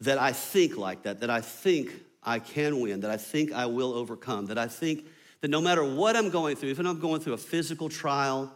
that 0.00 0.18
I 0.18 0.32
think 0.32 0.76
like 0.76 1.02
that, 1.02 1.20
that 1.20 1.30
I 1.30 1.40
think 1.40 1.92
I 2.22 2.38
can 2.38 2.80
win, 2.80 3.00
that 3.00 3.10
I 3.10 3.16
think 3.16 3.52
I 3.52 3.66
will 3.66 3.92
overcome, 3.92 4.46
that 4.46 4.58
I 4.58 4.66
think 4.66 5.06
that 5.40 5.48
no 5.48 5.60
matter 5.60 5.82
what 5.84 6.16
I'm 6.16 6.30
going 6.30 6.56
through, 6.56 6.70
even 6.70 6.86
if 6.86 6.92
I'm 6.92 7.00
going 7.00 7.20
through 7.20 7.34
a 7.34 7.38
physical 7.38 7.88
trial, 7.88 8.52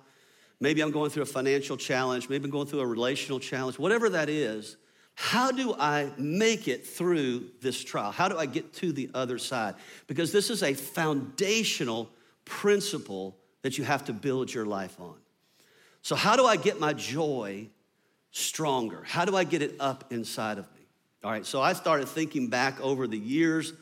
maybe 0.60 0.82
I'm 0.82 0.90
going 0.90 1.10
through 1.10 1.22
a 1.22 1.26
financial 1.26 1.76
challenge, 1.76 2.28
maybe 2.28 2.44
I'm 2.44 2.50
going 2.50 2.66
through 2.66 2.80
a 2.80 2.86
relational 2.86 3.40
challenge, 3.40 3.78
whatever 3.78 4.10
that 4.10 4.28
is, 4.28 4.76
how 5.16 5.52
do 5.52 5.74
I 5.78 6.10
make 6.18 6.66
it 6.66 6.86
through 6.86 7.50
this 7.60 7.82
trial? 7.82 8.10
How 8.10 8.28
do 8.28 8.36
I 8.36 8.46
get 8.46 8.72
to 8.74 8.92
the 8.92 9.10
other 9.14 9.38
side? 9.38 9.76
Because 10.06 10.32
this 10.32 10.50
is 10.50 10.62
a 10.62 10.74
foundational 10.74 12.10
principle 12.44 13.36
that 13.62 13.78
you 13.78 13.84
have 13.84 14.04
to 14.06 14.12
build 14.12 14.52
your 14.52 14.66
life 14.66 15.00
on. 15.00 15.14
So, 16.02 16.16
how 16.16 16.36
do 16.36 16.44
I 16.44 16.56
get 16.56 16.80
my 16.80 16.92
joy 16.92 17.68
stronger? 18.32 19.02
How 19.06 19.24
do 19.24 19.36
I 19.36 19.44
get 19.44 19.62
it 19.62 19.76
up 19.78 20.12
inside 20.12 20.58
of 20.58 20.66
me? 20.74 20.82
All 21.22 21.30
right, 21.30 21.46
so 21.46 21.62
I 21.62 21.72
started 21.72 22.08
thinking 22.08 22.48
back 22.48 22.78
over 22.80 23.06
the 23.06 23.18
years 23.18 23.72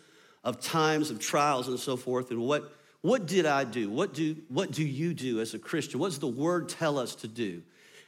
of 0.44 0.60
times 0.60 1.10
of 1.10 1.18
trials 1.18 1.66
and 1.66 1.78
so 1.78 1.96
forth, 1.96 2.30
and 2.30 2.40
what, 2.40 2.72
what 3.02 3.26
did 3.26 3.46
I 3.46 3.64
do? 3.64 3.90
What 3.90 4.14
do, 4.14 4.36
what 4.48 4.70
do 4.70 4.84
you 4.84 5.12
do 5.12 5.40
as 5.40 5.54
a 5.54 5.58
Christian? 5.58 5.98
What 6.00 6.08
does 6.08 6.20
the 6.20 6.28
word 6.28 6.68
tell 6.68 6.98
us 6.98 7.16
to 7.16 7.28
do? 7.28 7.62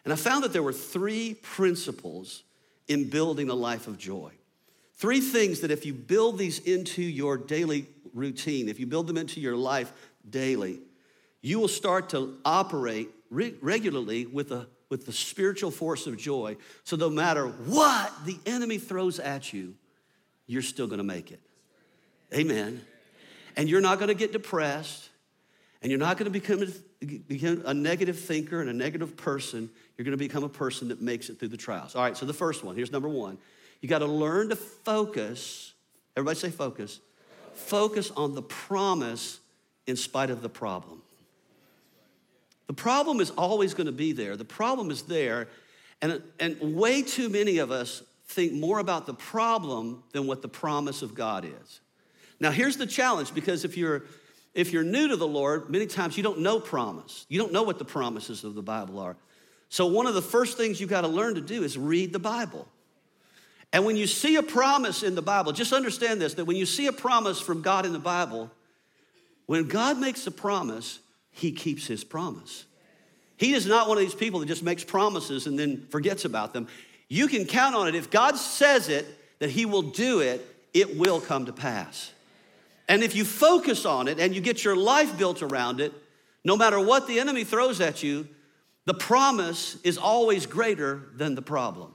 And 0.05 0.13
I 0.13 0.17
found 0.17 0.45
that 0.45 0.53
there 0.53 0.63
were 0.63 0.73
three 0.73 1.35
principles 1.35 2.45
in 2.87 3.11
building 3.11 3.51
a 3.51 3.55
life 3.55 3.89
of 3.89 3.99
joy. 3.99 4.31
Three 4.95 5.21
things 5.21 5.61
that 5.61 5.73
if 5.73 5.85
you 5.85 5.93
build 5.93 6.39
these 6.39 6.61
into 6.61 7.03
your 7.03 7.37
daily 7.37 7.87
routine, 8.13 8.69
if 8.69 8.79
you 8.79 8.87
build 8.87 9.09
them 9.09 9.17
into 9.17 9.41
your 9.41 9.57
life 9.57 9.93
daily, 10.29 10.79
you 11.41 11.59
will 11.59 11.69
start 11.69 12.11
to 12.11 12.39
operate 12.45 13.11
re- 13.31 13.55
regularly 13.61 14.27
with, 14.27 14.53
a, 14.53 14.69
with 14.91 15.07
the 15.07 15.13
spiritual 15.13 15.73
force 15.73 16.07
of 16.07 16.17
joy. 16.17 16.57
So 16.85 16.97
no 16.97 17.11
matter 17.11 17.49
what 17.49 18.13
the 18.25 18.39
enemy 18.47 18.79
throws 18.79 19.19
at 19.19 19.53
you, 19.53 19.75
you're 20.47 20.63
still 20.63 20.87
gonna 20.87 21.03
make 21.03 21.33
it. 21.33 21.41
Amen. 22.33 22.81
And 23.57 23.69
you're 23.69 23.81
not 23.81 23.99
gonna 23.99 24.15
get 24.15 24.33
depressed, 24.33 25.09
and 25.83 25.91
you're 25.91 25.99
not 25.99 26.17
gonna 26.17 26.31
become 26.31 26.63
a, 26.63 27.05
become 27.07 27.63
a 27.67 27.75
negative 27.75 28.19
thinker 28.19 28.61
and 28.61 28.71
a 28.71 28.73
negative 28.73 29.17
person. 29.17 29.71
You're 29.97 30.05
gonna 30.05 30.17
become 30.17 30.45
a 30.45 30.49
person 30.49 30.89
that 30.89 31.01
makes 31.01 31.29
it 31.29 31.39
through 31.39 31.49
the 31.49 31.57
trials. 31.57 31.95
All 31.95 32.03
right, 32.03 32.17
so 32.17 32.27
the 32.27 32.33
first 32.33 32.65
one 32.65 32.77
here's 32.77 32.93
number 32.93 33.09
one 33.09 33.39
you 33.81 33.89
gotta 33.89 34.07
learn 34.07 34.49
to 34.49 34.57
focus. 34.57 35.73
Everybody 36.17 36.39
say 36.39 36.51
focus. 36.51 37.01
Focus 37.55 38.11
on 38.11 38.35
the 38.35 38.43
promise 38.43 39.41
in 39.87 39.97
spite 39.97 40.31
of 40.31 40.43
the 40.43 40.49
problem. 40.49 41.03
The 42.67 42.75
problem 42.75 43.21
is 43.21 43.31
always 43.31 43.75
going 43.75 43.87
to 43.87 43.93
be 43.93 44.13
there. 44.13 44.37
The 44.37 44.45
problem 44.45 44.91
is 44.91 45.03
there. 45.03 45.49
And, 46.01 46.23
and 46.41 46.75
way 46.75 47.03
too 47.03 47.29
many 47.29 47.59
of 47.59 47.71
us 47.71 48.03
think 48.27 48.53
more 48.53 48.79
about 48.79 49.07
the 49.07 49.15
problem 49.15 50.03
than 50.13 50.27
what 50.27 50.43
the 50.43 50.49
promise 50.49 51.03
of 51.03 51.15
God 51.15 51.45
is. 51.45 51.81
Now, 52.45 52.51
here's 52.51 52.77
the 52.77 52.87
challenge 52.87 53.33
because 53.33 53.65
if 53.65 53.79
you're 53.79 54.03
if 54.53 54.71
you're 54.71 54.85
new 54.85 55.09
to 55.09 55.17
the 55.17 55.27
Lord, 55.27 55.71
many 55.71 55.87
times 55.87 56.19
you 56.19 56.23
don't 56.23 56.41
know 56.41 56.61
promise. 56.61 57.25
You 57.31 57.41
don't 57.41 57.55
know 57.55 57.63
what 57.63 57.79
the 57.79 57.87
promises 57.87 58.45
of 58.45 58.55
the 58.55 58.61
Bible 58.61 59.01
are. 59.01 59.17
So, 59.71 59.87
one 59.87 60.07
of 60.07 60.13
the 60.13 60.21
first 60.21 60.59
things 60.59 60.79
you've 60.79 60.91
got 60.91 61.01
to 61.01 61.09
learn 61.09 61.37
to 61.37 61.41
do 61.41 61.63
is 61.63 61.79
read 61.79 62.13
the 62.13 62.19
Bible. 62.19 62.69
And 63.73 63.87
when 63.87 63.97
you 63.97 64.07
see 64.07 64.37
a 64.37 64.43
promise 64.43 65.03
in 65.03 65.15
the 65.15 65.23
Bible, 65.23 65.53
just 65.53 65.73
understand 65.73 66.21
this 66.21 66.35
that 66.35 66.45
when 66.45 66.59
you 66.59 66.67
see 66.67 66.87
a 66.87 66.93
promise 66.93 67.41
from 67.41 67.63
God 67.63 67.87
in 67.87 67.95
the 67.95 67.99
Bible, 67.99 68.51
when 69.47 69.67
God 69.67 69.99
makes 69.99 70.27
a 70.27 70.31
promise, 70.31 70.99
he 71.31 71.51
keeps 71.51 71.87
his 71.87 72.05
promise. 72.05 72.67
He 73.39 73.55
is 73.55 73.65
not 73.65 73.89
one 73.89 73.97
of 73.97 74.05
these 74.05 74.15
people 74.15 74.41
that 74.41 74.47
just 74.47 74.63
makes 74.63 74.85
promises 74.85 75.47
and 75.47 75.59
then 75.59 75.87
forgets 75.89 76.27
about 76.27 76.53
them. 76.53 76.69
You 77.09 77.27
can 77.27 77.47
count 77.47 77.75
on 77.75 77.89
it. 77.89 77.95
If 77.95 78.11
God 78.11 78.37
says 78.37 78.91
it, 78.91 79.07
that 79.39 79.49
he 79.49 79.65
will 79.65 79.81
do 79.81 80.21
it, 80.21 80.47
it 80.75 80.99
will 80.99 81.23
come 81.23 81.47
to 81.47 81.53
pass. 81.55 82.11
And 82.89 83.03
if 83.03 83.15
you 83.15 83.25
focus 83.25 83.85
on 83.85 84.09
it 84.09 84.21
and 84.21 84.35
you 84.35 84.41
get 84.41 84.65
your 84.65 84.77
life 84.77 85.17
built 85.17 85.43
around 85.43 85.81
it, 85.81 85.93
no 86.45 86.57
matter 86.57 86.79
what 86.79 87.07
the 87.07 87.19
enemy 87.19 87.45
throws 87.45 87.81
at 87.81 88.03
you, 88.03 88.29
the 88.85 88.95
promise 88.95 89.79
is 89.83 89.97
always 89.97 90.45
greater 90.47 91.03
than 91.15 91.35
the 91.35 91.43
problem. 91.43 91.95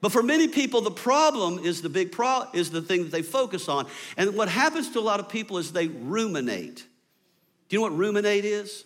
But 0.00 0.10
for 0.10 0.22
many 0.22 0.48
people, 0.48 0.80
the 0.80 0.90
problem 0.90 1.60
is 1.60 1.80
the 1.80 1.88
big 1.88 2.10
pro 2.10 2.44
is 2.52 2.70
the 2.70 2.82
thing 2.82 3.04
that 3.04 3.12
they 3.12 3.22
focus 3.22 3.68
on. 3.68 3.86
And 4.16 4.34
what 4.34 4.48
happens 4.48 4.90
to 4.90 4.98
a 4.98 5.00
lot 5.00 5.20
of 5.20 5.28
people 5.28 5.58
is 5.58 5.72
they 5.72 5.88
ruminate. 5.88 6.84
Do 7.68 7.76
you 7.76 7.78
know 7.78 7.82
what 7.82 7.96
ruminate 7.96 8.44
is? 8.44 8.84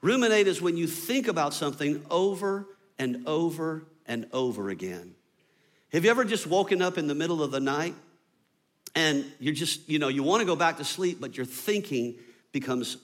Ruminate 0.00 0.48
is 0.48 0.60
when 0.60 0.76
you 0.76 0.86
think 0.86 1.28
about 1.28 1.54
something 1.54 2.04
over 2.10 2.66
and 2.98 3.26
over 3.28 3.84
and 4.06 4.26
over 4.32 4.70
again. 4.70 5.14
Have 5.92 6.04
you 6.04 6.10
ever 6.10 6.24
just 6.24 6.46
woken 6.46 6.82
up 6.82 6.98
in 6.98 7.06
the 7.06 7.14
middle 7.14 7.42
of 7.42 7.50
the 7.50 7.60
night 7.60 7.94
and 8.96 9.24
you're 9.38 9.54
just, 9.54 9.88
you 9.88 10.00
know, 10.00 10.08
you 10.08 10.22
want 10.22 10.40
to 10.40 10.46
go 10.46 10.56
back 10.56 10.78
to 10.78 10.84
sleep, 10.84 11.18
but 11.20 11.36
your 11.36 11.46
thinking 11.46 12.16
becomes, 12.50 12.96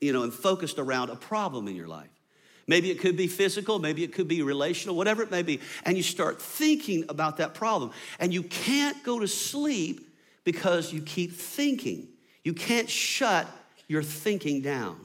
you 0.00 0.12
know, 0.12 0.22
and 0.22 0.32
focused 0.32 0.78
around 0.78 1.10
a 1.10 1.16
problem 1.16 1.68
in 1.68 1.76
your 1.76 1.86
life? 1.86 2.08
Maybe 2.66 2.90
it 2.90 3.00
could 3.00 3.16
be 3.16 3.28
physical, 3.28 3.78
maybe 3.78 4.04
it 4.04 4.12
could 4.12 4.28
be 4.28 4.42
relational, 4.42 4.96
whatever 4.96 5.22
it 5.22 5.30
may 5.30 5.42
be. 5.42 5.60
And 5.84 5.96
you 5.96 6.02
start 6.02 6.40
thinking 6.40 7.04
about 7.08 7.36
that 7.38 7.54
problem. 7.54 7.92
And 8.18 8.32
you 8.32 8.42
can't 8.42 9.02
go 9.04 9.20
to 9.20 9.28
sleep 9.28 10.06
because 10.44 10.92
you 10.92 11.00
keep 11.00 11.32
thinking. 11.32 12.08
You 12.42 12.52
can't 12.52 12.88
shut 12.88 13.46
your 13.86 14.02
thinking 14.02 14.60
down. 14.60 14.98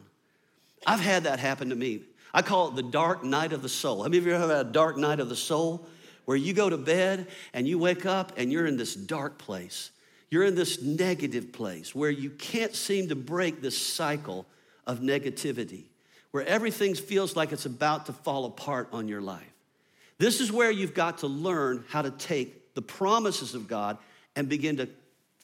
I've 0.86 1.00
had 1.00 1.24
that 1.24 1.40
happen 1.40 1.70
to 1.70 1.76
me. 1.76 2.02
I 2.34 2.42
call 2.42 2.70
it 2.70 2.76
the 2.76 2.84
dark 2.84 3.24
night 3.24 3.54
of 3.54 3.62
the 3.62 3.70
soul. 3.70 4.04
Have 4.04 4.14
you 4.14 4.22
ever 4.34 4.48
had 4.48 4.68
a 4.68 4.70
dark 4.70 4.98
night 4.98 5.20
of 5.20 5.30
the 5.30 5.36
soul 5.36 5.88
where 6.26 6.38
you 6.38 6.54
go 6.54 6.70
to 6.70 6.78
bed 6.78 7.28
and 7.54 7.68
you 7.68 7.78
wake 7.78 8.06
up 8.06 8.34
and 8.38 8.52
you're 8.52 8.66
in 8.66 8.76
this 8.76 8.94
dark 8.94 9.38
place? 9.38 9.92
You're 10.34 10.46
in 10.46 10.56
this 10.56 10.82
negative 10.82 11.52
place 11.52 11.94
where 11.94 12.10
you 12.10 12.32
can't 12.32 12.74
seem 12.74 13.10
to 13.10 13.16
break 13.16 13.62
this 13.62 13.78
cycle 13.78 14.48
of 14.88 15.00
negativity 15.00 15.84
where 16.32 16.44
everything 16.48 16.96
feels 16.96 17.36
like 17.36 17.52
it's 17.52 17.68
about 17.68 18.08
to 18.08 18.14
fall 18.14 18.46
apart 18.46 18.90
on 18.92 19.08
your 19.08 19.22
life. 19.22 19.54
This 20.18 20.42
is 20.42 20.52
where 20.52 20.72
you've 20.72 20.96
got 20.96 21.20
to 21.20 21.28
learn 21.28 21.86
how 21.88 22.02
to 22.02 22.10
take 22.10 22.74
the 22.74 22.82
promises 22.82 23.54
of 23.54 23.68
God 23.68 24.00
and 24.36 24.50
begin 24.50 24.78
to 24.78 24.90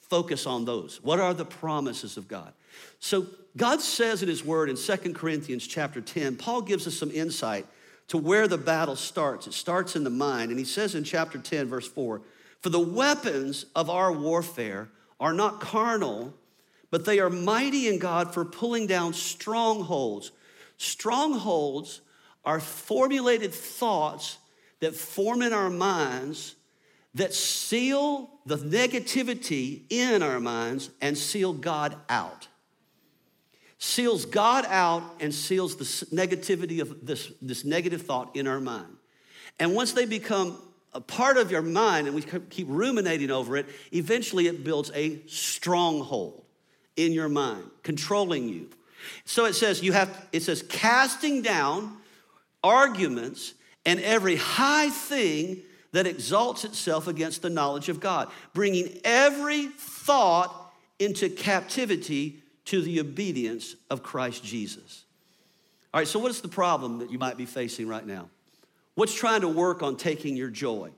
focus 0.08 0.44
on 0.44 0.64
those. 0.64 1.00
What 1.04 1.20
are 1.20 1.34
the 1.34 1.44
promises 1.44 2.16
of 2.16 2.26
God? 2.26 2.52
So 2.98 3.28
God 3.56 3.80
says 3.80 4.24
in 4.24 4.28
his 4.28 4.44
word 4.44 4.68
in 4.68 4.76
Second 4.76 5.14
Corinthians 5.14 5.68
chapter 5.68 6.00
10, 6.00 6.34
Paul 6.34 6.62
gives 6.62 6.88
us 6.88 6.98
some 6.98 7.12
insight 7.12 7.64
to 8.08 8.18
where 8.18 8.48
the 8.48 8.58
battle 8.58 8.96
starts. 8.96 9.46
It 9.46 9.54
starts 9.54 9.94
in 9.94 10.02
the 10.02 10.10
mind. 10.10 10.50
And 10.50 10.58
he 10.58 10.64
says 10.64 10.96
in 10.96 11.04
chapter 11.04 11.38
10, 11.38 11.68
verse 11.68 11.86
4, 11.86 12.22
For 12.60 12.70
the 12.70 12.80
weapons 12.80 13.66
of 13.74 13.88
our 13.88 14.12
warfare 14.12 14.90
are 15.18 15.32
not 15.32 15.60
carnal, 15.60 16.34
but 16.90 17.04
they 17.04 17.18
are 17.20 17.30
mighty 17.30 17.88
in 17.88 17.98
God 17.98 18.34
for 18.34 18.44
pulling 18.44 18.86
down 18.86 19.14
strongholds 19.14 20.32
Strongholds 20.80 22.00
are 22.42 22.58
formulated 22.58 23.52
thoughts 23.52 24.38
that 24.80 24.94
form 24.94 25.42
in 25.42 25.52
our 25.52 25.68
minds 25.68 26.56
that 27.12 27.34
seal 27.34 28.30
the 28.46 28.56
negativity 28.56 29.82
in 29.90 30.22
our 30.22 30.40
minds 30.40 30.88
and 31.02 31.18
seal 31.18 31.52
God 31.52 31.98
out. 32.08 32.48
Seals 33.76 34.24
God 34.24 34.64
out 34.68 35.02
and 35.20 35.34
seals 35.34 35.76
the 35.76 35.84
negativity 36.16 36.80
of 36.80 37.04
this, 37.04 37.30
this 37.42 37.62
negative 37.66 38.00
thought 38.00 38.34
in 38.34 38.46
our 38.46 38.58
mind. 38.58 38.96
And 39.58 39.74
once 39.74 39.92
they 39.92 40.06
become 40.06 40.56
a 40.92 41.00
part 41.00 41.36
of 41.36 41.50
your 41.50 41.62
mind 41.62 42.06
and 42.06 42.16
we 42.16 42.22
keep 42.22 42.66
ruminating 42.68 43.30
over 43.30 43.56
it, 43.56 43.66
eventually 43.92 44.46
it 44.46 44.64
builds 44.64 44.90
a 44.94 45.20
stronghold 45.26 46.44
in 46.96 47.12
your 47.12 47.28
mind, 47.28 47.64
controlling 47.82 48.48
you. 48.48 48.68
So 49.24 49.44
it 49.44 49.54
says 49.54 49.82
you 49.82 49.92
have 49.92 50.28
it 50.32 50.42
says 50.42 50.62
casting 50.68 51.42
down 51.42 51.96
arguments 52.62 53.54
and 53.86 54.00
every 54.00 54.36
high 54.36 54.90
thing 54.90 55.62
that 55.92 56.06
exalts 56.06 56.64
itself 56.64 57.08
against 57.08 57.42
the 57.42 57.50
knowledge 57.50 57.88
of 57.88 58.00
God, 58.00 58.30
bringing 58.52 59.00
every 59.04 59.66
thought 59.66 60.72
into 60.98 61.28
captivity 61.28 62.42
to 62.66 62.82
the 62.82 63.00
obedience 63.00 63.74
of 63.88 64.02
Christ 64.02 64.44
Jesus. 64.44 65.04
All 65.92 66.00
right, 66.00 66.06
so 66.06 66.20
what's 66.20 66.40
the 66.40 66.48
problem 66.48 66.98
that 66.98 67.10
you 67.10 67.18
might 67.18 67.36
be 67.36 67.46
facing 67.46 67.88
right 67.88 68.06
now? 68.06 68.28
What's 69.00 69.14
trying 69.14 69.40
to 69.40 69.48
work 69.48 69.82
on 69.82 69.96
taking 69.96 70.36
your 70.36 70.50
joy? 70.50 70.90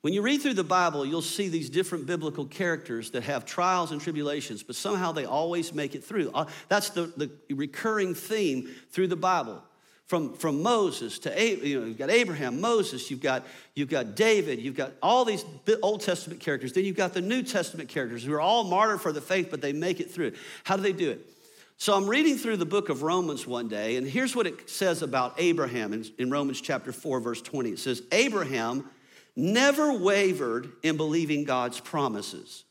When 0.00 0.12
you 0.12 0.20
read 0.20 0.42
through 0.42 0.54
the 0.54 0.64
Bible, 0.64 1.06
you'll 1.06 1.22
see 1.22 1.48
these 1.48 1.70
different 1.70 2.06
biblical 2.06 2.44
characters 2.44 3.12
that 3.12 3.22
have 3.22 3.44
trials 3.44 3.92
and 3.92 4.00
tribulations, 4.00 4.64
but 4.64 4.74
somehow 4.74 5.12
they 5.12 5.26
always 5.26 5.72
make 5.72 5.94
it 5.94 6.02
through. 6.02 6.32
Uh, 6.34 6.46
that's 6.68 6.90
the, 6.90 7.02
the 7.16 7.54
recurring 7.54 8.16
theme 8.16 8.68
through 8.90 9.06
the 9.06 9.14
Bible. 9.14 9.62
From, 10.06 10.34
from 10.34 10.60
Moses 10.60 11.20
to 11.20 11.30
you 11.64 11.78
know, 11.78 11.86
you've 11.86 11.98
got 11.98 12.10
Abraham, 12.10 12.60
Moses, 12.60 13.12
you've 13.12 13.22
got, 13.22 13.46
you've 13.76 13.88
got 13.88 14.16
David, 14.16 14.58
you've 14.58 14.74
got 14.74 14.90
all 15.00 15.24
these 15.24 15.44
Old 15.84 16.00
Testament 16.00 16.40
characters. 16.40 16.72
Then 16.72 16.84
you've 16.84 16.96
got 16.96 17.14
the 17.14 17.20
New 17.20 17.44
Testament 17.44 17.90
characters 17.90 18.24
who 18.24 18.32
are 18.32 18.40
all 18.40 18.64
martyred 18.64 19.00
for 19.00 19.12
the 19.12 19.20
faith, 19.20 19.52
but 19.52 19.60
they 19.60 19.72
make 19.72 20.00
it 20.00 20.10
through. 20.10 20.32
How 20.64 20.76
do 20.76 20.82
they 20.82 20.92
do 20.92 21.12
it? 21.12 21.30
So 21.78 21.94
I'm 21.94 22.08
reading 22.08 22.38
through 22.38 22.56
the 22.56 22.64
book 22.64 22.88
of 22.88 23.02
Romans 23.02 23.46
one 23.46 23.68
day, 23.68 23.96
and 23.96 24.06
here's 24.06 24.34
what 24.34 24.46
it 24.46 24.70
says 24.70 25.02
about 25.02 25.34
Abraham 25.36 25.92
in, 25.92 26.06
in 26.18 26.30
Romans 26.30 26.60
chapter 26.60 26.90
4, 26.90 27.20
verse 27.20 27.42
20. 27.42 27.70
It 27.70 27.78
says, 27.78 28.02
Abraham 28.12 28.88
never 29.36 29.92
wavered 29.92 30.72
in 30.82 30.96
believing 30.96 31.44
God's 31.44 31.78
promises. 31.78 32.64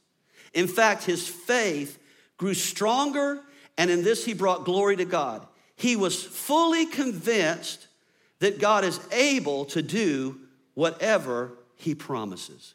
In 0.56 0.68
fact, 0.68 1.04
his 1.04 1.28
faith 1.28 2.00
grew 2.38 2.56
stronger, 2.56 3.42
and 3.78 3.92
in 3.92 4.04
this 4.04 4.26
he 4.26 4.34
brought 4.34 4.66
glory 4.66 4.96
to 4.96 5.06
God. 5.06 5.46
He 5.76 5.96
was 5.96 6.24
fully 6.24 6.88
convinced 6.88 7.88
that 8.40 8.60
God 8.60 8.84
is 8.84 9.00
able 9.12 9.66
to 9.66 9.84
do 9.84 10.40
whatever 10.74 11.52
he 11.76 11.94
promises. 11.94 12.74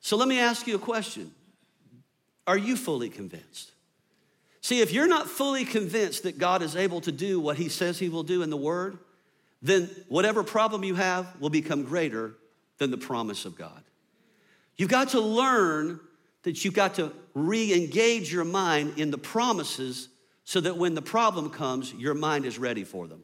So 0.00 0.16
let 0.16 0.26
me 0.26 0.40
ask 0.40 0.66
you 0.66 0.74
a 0.74 0.80
question 0.80 1.30
Are 2.46 2.58
you 2.58 2.76
fully 2.76 3.08
convinced? 3.08 3.70
See, 4.66 4.80
if 4.80 4.90
you're 4.90 5.06
not 5.06 5.30
fully 5.30 5.64
convinced 5.64 6.24
that 6.24 6.38
God 6.38 6.60
is 6.60 6.74
able 6.74 7.00
to 7.02 7.12
do 7.12 7.38
what 7.38 7.56
he 7.56 7.68
says 7.68 8.00
he 8.00 8.08
will 8.08 8.24
do 8.24 8.42
in 8.42 8.50
the 8.50 8.56
word, 8.56 8.98
then 9.62 9.88
whatever 10.08 10.42
problem 10.42 10.82
you 10.82 10.96
have 10.96 11.40
will 11.40 11.50
become 11.50 11.84
greater 11.84 12.34
than 12.78 12.90
the 12.90 12.98
promise 12.98 13.44
of 13.44 13.56
God. 13.56 13.80
You've 14.76 14.90
got 14.90 15.10
to 15.10 15.20
learn 15.20 16.00
that 16.42 16.64
you've 16.64 16.74
got 16.74 16.96
to 16.96 17.12
re 17.32 17.72
engage 17.74 18.32
your 18.32 18.44
mind 18.44 18.94
in 18.98 19.12
the 19.12 19.18
promises 19.18 20.08
so 20.42 20.60
that 20.60 20.76
when 20.76 20.96
the 20.96 21.02
problem 21.02 21.48
comes, 21.48 21.94
your 21.94 22.14
mind 22.14 22.44
is 22.44 22.58
ready 22.58 22.82
for 22.82 23.06
them. 23.06 23.22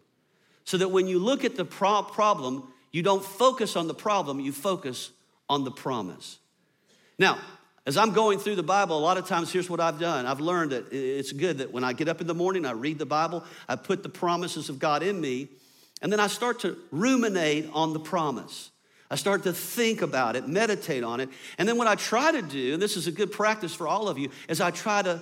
So 0.63 0.77
that 0.77 0.93
when 0.93 1.09
you 1.09 1.19
look 1.19 1.45
at 1.45 1.57
the 1.57 1.65
pro- 1.65 2.05
problem, 2.05 2.73
you 2.93 3.03
don't 3.03 3.25
focus 3.25 3.75
on 3.75 3.89
the 3.89 3.95
problem, 3.95 4.39
you 4.39 4.53
focus 4.53 5.11
on 5.49 5.65
the 5.65 5.73
promise. 5.73 6.39
Now, 7.19 7.37
as 7.85 7.97
I'm 7.97 8.13
going 8.13 8.39
through 8.39 8.57
the 8.57 8.63
Bible, 8.63 8.97
a 8.97 9.01
lot 9.01 9.17
of 9.17 9.27
times 9.27 9.53
here's 9.53 9.69
what 9.69 9.81
I've 9.81 9.99
done. 9.99 10.27
I've 10.27 10.41
learned 10.41 10.71
that 10.73 10.93
it's 10.93 11.33
good 11.33 11.59
that 11.59 11.73
when 11.73 11.83
I 11.83 11.93
get 11.93 12.09
up 12.09 12.21
in 12.21 12.27
the 12.27 12.35
morning, 12.35 12.65
I 12.65 12.73
read 12.73 12.99
the 12.99 13.07
Bible, 13.07 13.45
I 13.69 13.77
put 13.77 14.03
the 14.03 14.09
promises 14.09 14.69
of 14.69 14.79
God 14.79 15.03
in 15.03 15.21
me, 15.21 15.49
and 16.01 16.13
then 16.13 16.21
I 16.21 16.29
start 16.29 16.61
to 16.61 16.77
ruminate 16.91 17.69
on 17.73 17.93
the 17.93 18.01
promise. 18.01 18.71
I 19.11 19.17
start 19.17 19.43
to 19.43 19.53
think 19.53 20.01
about 20.01 20.37
it, 20.37 20.49
meditate 20.49 21.05
on 21.05 21.21
it. 21.21 21.29
And 21.59 21.69
then 21.69 21.77
what 21.77 21.87
I 21.87 21.97
try 21.97 22.33
to 22.33 22.41
do, 22.41 22.75
and 22.75 22.83
this 22.83 22.97
is 22.97 23.07
a 23.09 23.13
good 23.13 23.31
practice 23.31 23.75
for 23.75 23.87
all 23.87 24.09
of 24.09 24.17
you, 24.17 24.31
is 24.49 24.61
I 24.61 24.71
try 24.71 25.03
to 25.03 25.21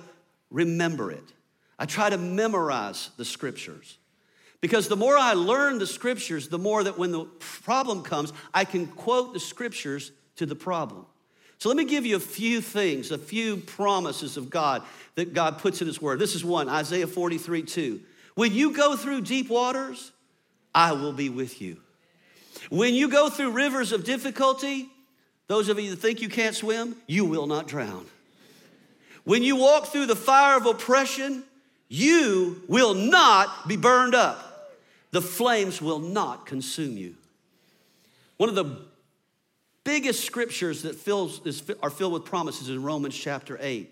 remember 0.49 1.11
it. 1.11 1.23
I 1.77 1.85
try 1.85 2.09
to 2.09 2.17
memorize 2.17 3.09
the 3.17 3.25
scriptures. 3.25 3.97
Because 4.61 4.87
the 4.87 4.95
more 4.95 5.17
I 5.17 5.33
learn 5.33 5.79
the 5.79 5.87
scriptures, 5.87 6.47
the 6.47 6.59
more 6.59 6.83
that 6.83 6.97
when 6.97 7.11
the 7.11 7.25
problem 7.39 8.03
comes, 8.03 8.31
I 8.53 8.63
can 8.65 8.85
quote 8.85 9.33
the 9.33 9.39
scriptures 9.39 10.11
to 10.35 10.45
the 10.45 10.55
problem. 10.55 11.05
So 11.61 11.69
let 11.69 11.77
me 11.77 11.85
give 11.85 12.07
you 12.07 12.15
a 12.15 12.19
few 12.19 12.59
things, 12.59 13.11
a 13.11 13.19
few 13.19 13.57
promises 13.57 14.35
of 14.35 14.49
God 14.49 14.81
that 15.13 15.35
God 15.35 15.59
puts 15.59 15.79
in 15.79 15.85
His 15.85 16.01
Word. 16.01 16.17
This 16.17 16.33
is 16.33 16.43
one 16.43 16.67
Isaiah 16.67 17.05
43 17.05 17.61
2. 17.61 17.99
When 18.33 18.51
you 18.51 18.73
go 18.73 18.95
through 18.95 19.21
deep 19.21 19.47
waters, 19.47 20.11
I 20.73 20.93
will 20.93 21.13
be 21.13 21.29
with 21.29 21.61
you. 21.61 21.77
When 22.71 22.95
you 22.95 23.09
go 23.09 23.29
through 23.29 23.51
rivers 23.51 23.91
of 23.91 24.03
difficulty, 24.03 24.89
those 25.45 25.69
of 25.69 25.79
you 25.79 25.91
that 25.91 25.97
think 25.97 26.19
you 26.19 26.29
can't 26.29 26.55
swim, 26.55 26.95
you 27.05 27.25
will 27.25 27.45
not 27.45 27.67
drown. 27.67 28.07
When 29.23 29.43
you 29.43 29.55
walk 29.55 29.85
through 29.85 30.07
the 30.07 30.15
fire 30.15 30.57
of 30.57 30.65
oppression, 30.65 31.43
you 31.89 32.63
will 32.69 32.95
not 32.95 33.67
be 33.67 33.77
burned 33.77 34.15
up. 34.15 34.71
the 35.11 35.21
flames 35.21 35.79
will 35.79 35.99
not 35.99 36.47
consume 36.47 36.97
you. 36.97 37.13
One 38.37 38.49
of 38.49 38.55
the 38.55 38.90
biggest 39.83 40.23
scriptures 40.23 40.83
that 40.83 40.95
fills, 40.95 41.45
is, 41.45 41.63
are 41.81 41.89
filled 41.89 42.13
with 42.13 42.25
promises 42.25 42.69
in 42.69 42.83
Romans 42.83 43.17
chapter 43.17 43.57
8. 43.61 43.89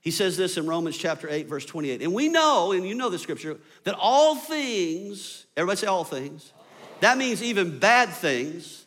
He 0.00 0.10
says 0.10 0.36
this 0.36 0.56
in 0.56 0.66
Romans 0.66 0.96
chapter 0.96 1.28
8, 1.28 1.48
verse 1.48 1.64
28. 1.64 2.02
And 2.02 2.14
we 2.14 2.28
know, 2.28 2.72
and 2.72 2.86
you 2.86 2.94
know 2.94 3.08
the 3.08 3.18
scripture, 3.18 3.58
that 3.84 3.94
all 3.98 4.36
things, 4.36 5.46
everybody 5.56 5.78
say 5.78 5.86
all 5.86 6.04
things, 6.04 6.52
that 7.00 7.18
means 7.18 7.42
even 7.42 7.78
bad 7.78 8.08
things, 8.10 8.86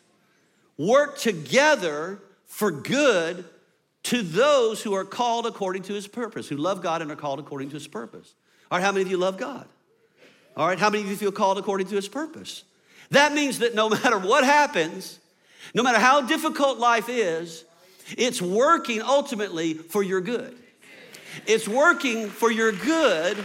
work 0.76 1.18
together 1.18 2.20
for 2.46 2.70
good 2.70 3.44
to 4.04 4.22
those 4.22 4.82
who 4.82 4.94
are 4.94 5.04
called 5.04 5.46
according 5.46 5.82
to 5.82 5.92
his 5.94 6.08
purpose, 6.08 6.48
who 6.48 6.56
love 6.56 6.82
God 6.82 7.02
and 7.02 7.10
are 7.10 7.16
called 7.16 7.38
according 7.38 7.68
to 7.68 7.74
his 7.74 7.86
purpose. 7.86 8.34
All 8.70 8.78
right, 8.78 8.84
how 8.84 8.92
many 8.92 9.02
of 9.02 9.10
you 9.10 9.16
love 9.16 9.38
God? 9.38 9.68
All 10.56 10.66
right, 10.66 10.78
how 10.78 10.90
many 10.90 11.04
of 11.04 11.10
you 11.10 11.16
feel 11.16 11.32
called 11.32 11.58
according 11.58 11.86
to 11.88 11.94
his 11.94 12.08
purpose? 12.08 12.64
That 13.10 13.32
means 13.32 13.60
that 13.60 13.74
no 13.74 13.88
matter 13.90 14.18
what 14.18 14.44
happens, 14.44 15.18
no 15.74 15.82
matter 15.82 15.98
how 15.98 16.20
difficult 16.22 16.78
life 16.78 17.08
is, 17.08 17.64
it's 18.16 18.42
working 18.42 19.00
ultimately 19.02 19.74
for 19.74 20.02
your 20.02 20.20
good. 20.20 20.56
It's 21.46 21.66
working 21.66 22.28
for 22.28 22.50
your 22.50 22.72
good 22.72 23.38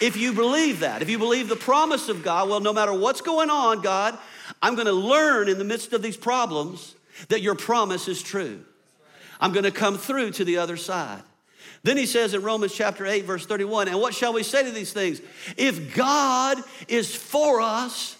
if 0.00 0.16
you 0.16 0.32
believe 0.32 0.80
that. 0.80 1.02
If 1.02 1.08
you 1.08 1.18
believe 1.18 1.48
the 1.48 1.56
promise 1.56 2.08
of 2.08 2.22
God, 2.22 2.48
well, 2.48 2.60
no 2.60 2.72
matter 2.72 2.92
what's 2.92 3.20
going 3.20 3.50
on, 3.50 3.80
God, 3.80 4.18
I'm 4.60 4.74
going 4.74 4.86
to 4.86 4.92
learn 4.92 5.48
in 5.48 5.58
the 5.58 5.64
midst 5.64 5.92
of 5.92 6.02
these 6.02 6.16
problems 6.16 6.94
that 7.28 7.40
your 7.40 7.54
promise 7.54 8.08
is 8.08 8.22
true. 8.22 8.64
I'm 9.40 9.52
going 9.52 9.64
to 9.64 9.70
come 9.70 9.98
through 9.98 10.32
to 10.32 10.44
the 10.44 10.58
other 10.58 10.76
side. 10.76 11.22
Then 11.82 11.96
he 11.96 12.06
says 12.06 12.34
in 12.34 12.42
Romans 12.42 12.74
chapter 12.74 13.06
8, 13.06 13.24
verse 13.24 13.46
31, 13.46 13.88
and 13.88 14.00
what 14.00 14.14
shall 14.14 14.32
we 14.32 14.42
say 14.42 14.64
to 14.64 14.70
these 14.70 14.92
things? 14.92 15.20
If 15.56 15.94
God 15.94 16.58
is 16.88 17.14
for 17.14 17.60
us, 17.60 18.16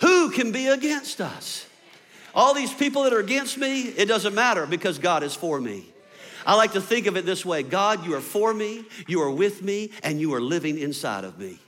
who 0.00 0.30
can 0.30 0.52
be 0.52 0.68
against 0.68 1.20
us? 1.20 1.66
All 2.34 2.54
these 2.54 2.72
people 2.72 3.04
that 3.04 3.12
are 3.12 3.20
against 3.20 3.58
me, 3.58 3.82
it 3.82 4.06
doesn't 4.06 4.34
matter 4.34 4.66
because 4.66 4.98
God 4.98 5.22
is 5.22 5.34
for 5.34 5.60
me. 5.60 5.86
I 6.46 6.56
like 6.56 6.72
to 6.72 6.80
think 6.80 7.06
of 7.06 7.16
it 7.16 7.24
this 7.24 7.44
way 7.44 7.62
God, 7.62 8.04
you 8.04 8.14
are 8.14 8.20
for 8.20 8.52
me, 8.52 8.84
you 9.06 9.22
are 9.22 9.30
with 9.30 9.62
me, 9.62 9.90
and 10.02 10.20
you 10.20 10.34
are 10.34 10.40
living 10.40 10.78
inside 10.78 11.24
of 11.24 11.38
me. 11.38 11.58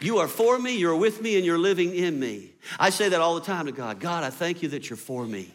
You 0.00 0.18
are 0.18 0.28
for 0.28 0.58
me, 0.58 0.76
you're 0.76 0.96
with 0.96 1.22
me, 1.22 1.36
and 1.36 1.44
you're 1.44 1.58
living 1.58 1.94
in 1.94 2.20
me. 2.20 2.52
I 2.78 2.90
say 2.90 3.08
that 3.08 3.20
all 3.20 3.34
the 3.36 3.40
time 3.40 3.66
to 3.66 3.72
God 3.72 4.00
God, 4.00 4.24
I 4.24 4.30
thank 4.30 4.62
you 4.62 4.68
that 4.70 4.90
you're 4.90 4.96
for 4.96 5.24
me. 5.24 5.52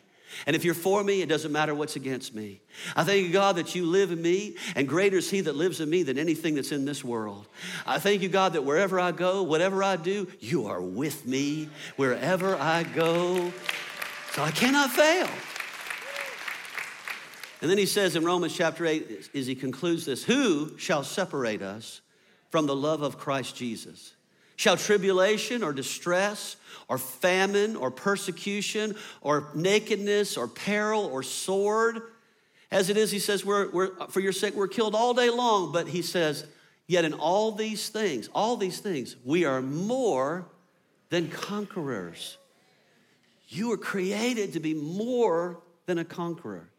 And 0.47 0.55
if 0.55 0.63
you're 0.63 0.73
for 0.73 1.03
me, 1.03 1.21
it 1.21 1.27
doesn't 1.27 1.51
matter 1.51 1.75
what's 1.75 1.97
against 1.97 2.33
me. 2.33 2.61
I 2.95 3.03
thank 3.03 3.27
you, 3.27 3.33
God, 3.33 3.57
that 3.57 3.75
you 3.75 3.85
live 3.85 4.11
in 4.11 4.21
me, 4.21 4.55
and 4.75 4.87
greater 4.87 5.17
is 5.17 5.29
He 5.29 5.41
that 5.41 5.55
lives 5.55 5.81
in 5.81 5.89
me 5.89 6.03
than 6.03 6.17
anything 6.17 6.55
that's 6.55 6.71
in 6.71 6.85
this 6.85 7.03
world. 7.03 7.47
I 7.85 7.99
thank 7.99 8.21
you, 8.21 8.29
God, 8.29 8.53
that 8.53 8.63
wherever 8.63 8.99
I 8.99 9.11
go, 9.11 9.43
whatever 9.43 9.83
I 9.83 9.97
do, 9.97 10.27
you 10.39 10.67
are 10.67 10.81
with 10.81 11.27
me 11.27 11.69
wherever 11.97 12.55
I 12.55 12.83
go. 12.83 13.51
So 14.33 14.43
I 14.43 14.51
cannot 14.51 14.91
fail. 14.91 15.27
And 17.61 17.69
then 17.69 17.77
he 17.77 17.85
says 17.85 18.15
in 18.15 18.23
Romans 18.23 18.55
chapter 18.55 18.85
8, 18.85 19.29
as 19.35 19.45
he 19.45 19.55
concludes 19.55 20.05
this, 20.05 20.23
who 20.23 20.77
shall 20.77 21.03
separate 21.03 21.61
us 21.61 22.01
from 22.49 22.65
the 22.65 22.75
love 22.75 23.01
of 23.01 23.17
Christ 23.17 23.55
Jesus? 23.55 24.13
Shall 24.55 24.77
tribulation 24.77 25.63
or 25.63 25.73
distress 25.73 26.55
or 26.87 26.97
famine 26.97 27.75
or 27.75 27.91
persecution 27.91 28.95
or 29.21 29.49
nakedness 29.53 30.37
or 30.37 30.47
peril 30.47 31.05
or 31.05 31.23
sword? 31.23 32.01
As 32.71 32.89
it 32.89 32.95
is, 32.95 33.11
he 33.11 33.19
says, 33.19 33.45
we're, 33.45 33.69
we're, 33.71 34.07
for 34.07 34.21
your 34.21 34.31
sake, 34.31 34.55
we're 34.55 34.67
killed 34.67 34.95
all 34.95 35.13
day 35.13 35.29
long. 35.29 35.71
But 35.73 35.87
he 35.87 36.01
says, 36.01 36.45
yet 36.87 37.03
in 37.03 37.13
all 37.13 37.51
these 37.51 37.89
things, 37.89 38.29
all 38.33 38.55
these 38.55 38.79
things, 38.79 39.17
we 39.25 39.43
are 39.43 39.61
more 39.61 40.45
than 41.09 41.29
conquerors. 41.29 42.37
You 43.53 43.67
were 43.67 43.77
created 43.77 44.53
to 44.53 44.61
be 44.61 44.73
more 44.73 45.59
than 45.85 45.97
a 45.97 46.05
conqueror. 46.05 46.69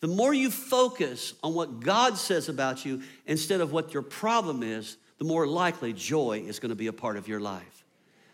The 0.00 0.08
more 0.08 0.34
you 0.34 0.50
focus 0.50 1.34
on 1.40 1.54
what 1.54 1.78
God 1.80 2.18
says 2.18 2.48
about 2.48 2.84
you 2.84 3.02
instead 3.26 3.60
of 3.60 3.70
what 3.70 3.94
your 3.94 4.02
problem 4.02 4.64
is, 4.64 4.96
the 5.18 5.24
more 5.24 5.46
likely 5.46 5.92
joy 5.92 6.42
is 6.44 6.58
going 6.58 6.70
to 6.70 6.76
be 6.76 6.88
a 6.88 6.92
part 6.92 7.16
of 7.16 7.28
your 7.28 7.38
life. 7.38 7.84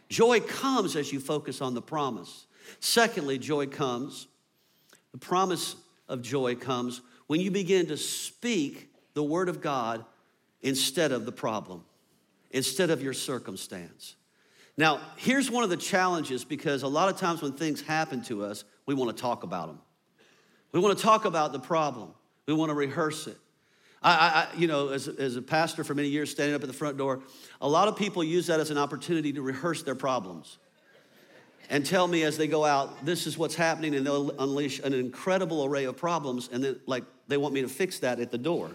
Joy 0.08 0.40
comes 0.40 0.96
as 0.96 1.12
you 1.12 1.20
focus 1.20 1.60
on 1.60 1.74
the 1.74 1.82
promise. 1.82 2.46
Secondly, 2.80 3.36
joy 3.36 3.66
comes, 3.66 4.26
the 5.12 5.18
promise 5.18 5.76
of 6.08 6.22
joy 6.22 6.54
comes 6.54 7.02
when 7.26 7.40
you 7.40 7.50
begin 7.50 7.88
to 7.88 7.98
speak 7.98 8.88
the 9.12 9.22
word 9.22 9.50
of 9.50 9.60
God 9.60 10.02
instead 10.62 11.12
of 11.12 11.26
the 11.26 11.32
problem, 11.32 11.84
instead 12.52 12.88
of 12.88 13.02
your 13.02 13.12
circumstance. 13.12 14.15
Now, 14.78 15.00
here's 15.16 15.50
one 15.50 15.64
of 15.64 15.70
the 15.70 15.76
challenges 15.76 16.44
because 16.44 16.82
a 16.82 16.88
lot 16.88 17.08
of 17.08 17.18
times 17.18 17.40
when 17.40 17.52
things 17.52 17.80
happen 17.80 18.22
to 18.24 18.44
us, 18.44 18.64
we 18.84 18.94
want 18.94 19.16
to 19.16 19.20
talk 19.20 19.42
about 19.42 19.68
them. 19.68 19.80
We 20.72 20.80
want 20.80 20.96
to 20.96 21.02
talk 21.02 21.24
about 21.24 21.52
the 21.52 21.60
problem. 21.60 22.12
We 22.46 22.54
want 22.54 22.70
to 22.70 22.74
rehearse 22.74 23.26
it. 23.26 23.38
I, 24.02 24.48
I, 24.52 24.56
you 24.56 24.66
know, 24.66 24.90
as, 24.90 25.08
as 25.08 25.36
a 25.36 25.42
pastor 25.42 25.82
for 25.82 25.94
many 25.94 26.08
years, 26.08 26.30
standing 26.30 26.54
up 26.54 26.62
at 26.62 26.68
the 26.68 26.74
front 26.74 26.98
door, 26.98 27.22
a 27.60 27.68
lot 27.68 27.88
of 27.88 27.96
people 27.96 28.22
use 28.22 28.46
that 28.48 28.60
as 28.60 28.70
an 28.70 28.78
opportunity 28.78 29.32
to 29.32 29.42
rehearse 29.42 29.82
their 29.82 29.94
problems 29.94 30.58
and 31.70 31.84
tell 31.84 32.06
me 32.06 32.22
as 32.22 32.36
they 32.36 32.46
go 32.46 32.64
out, 32.64 33.04
this 33.04 33.26
is 33.26 33.36
what's 33.36 33.54
happening, 33.54 33.94
and 33.94 34.06
they'll 34.06 34.30
unleash 34.38 34.78
an 34.80 34.92
incredible 34.92 35.64
array 35.64 35.84
of 35.84 35.96
problems, 35.96 36.48
and 36.52 36.62
then 36.62 36.80
like 36.86 37.02
they 37.26 37.36
want 37.36 37.54
me 37.54 37.62
to 37.62 37.68
fix 37.68 37.98
that 38.00 38.20
at 38.20 38.30
the 38.30 38.38
door. 38.38 38.70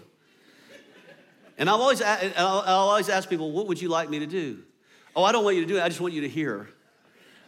And 1.56 1.70
I'll 1.70 1.80
always, 1.80 2.02
I'll 2.02 2.64
always 2.66 3.08
ask 3.08 3.28
people, 3.28 3.52
what 3.52 3.68
would 3.68 3.80
you 3.80 3.88
like 3.88 4.10
me 4.10 4.18
to 4.18 4.26
do? 4.26 4.62
Oh, 5.14 5.24
I 5.24 5.32
don't 5.32 5.44
want 5.44 5.56
you 5.56 5.62
to 5.62 5.68
do 5.68 5.76
it. 5.76 5.82
I 5.82 5.88
just 5.88 6.00
want 6.00 6.14
you 6.14 6.22
to 6.22 6.28
hear. 6.28 6.68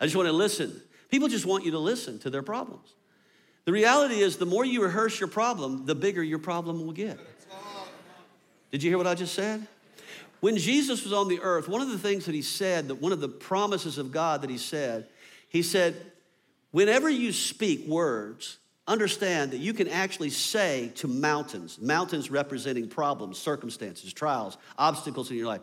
I 0.00 0.04
just 0.04 0.16
want 0.16 0.26
to 0.26 0.32
listen. 0.32 0.80
People 1.10 1.28
just 1.28 1.46
want 1.46 1.64
you 1.64 1.70
to 1.72 1.78
listen 1.78 2.18
to 2.20 2.30
their 2.30 2.42
problems. 2.42 2.94
The 3.64 3.72
reality 3.72 4.20
is, 4.20 4.36
the 4.36 4.46
more 4.46 4.64
you 4.64 4.82
rehearse 4.82 5.18
your 5.18 5.28
problem, 5.28 5.86
the 5.86 5.94
bigger 5.94 6.22
your 6.22 6.38
problem 6.38 6.84
will 6.84 6.92
get. 6.92 7.18
Did 8.70 8.82
you 8.82 8.90
hear 8.90 8.98
what 8.98 9.06
I 9.06 9.14
just 9.14 9.34
said? 9.34 9.66
When 10.40 10.58
Jesus 10.58 11.04
was 11.04 11.12
on 11.12 11.28
the 11.28 11.40
earth, 11.40 11.68
one 11.68 11.80
of 11.80 11.88
the 11.88 11.98
things 11.98 12.26
that 12.26 12.34
he 12.34 12.42
said, 12.42 12.88
that 12.88 12.96
one 12.96 13.12
of 13.12 13.20
the 13.20 13.28
promises 13.28 13.96
of 13.96 14.12
God 14.12 14.42
that 14.42 14.50
he 14.50 14.58
said, 14.58 15.06
he 15.48 15.62
said, 15.62 15.94
whenever 16.72 17.08
you 17.08 17.32
speak 17.32 17.86
words, 17.86 18.58
understand 18.86 19.52
that 19.52 19.58
you 19.58 19.72
can 19.72 19.88
actually 19.88 20.28
say 20.28 20.92
to 20.96 21.08
mountains, 21.08 21.80
mountains 21.80 22.30
representing 22.30 22.88
problems, 22.88 23.38
circumstances, 23.38 24.12
trials, 24.12 24.58
obstacles 24.76 25.30
in 25.30 25.38
your 25.38 25.46
life, 25.46 25.62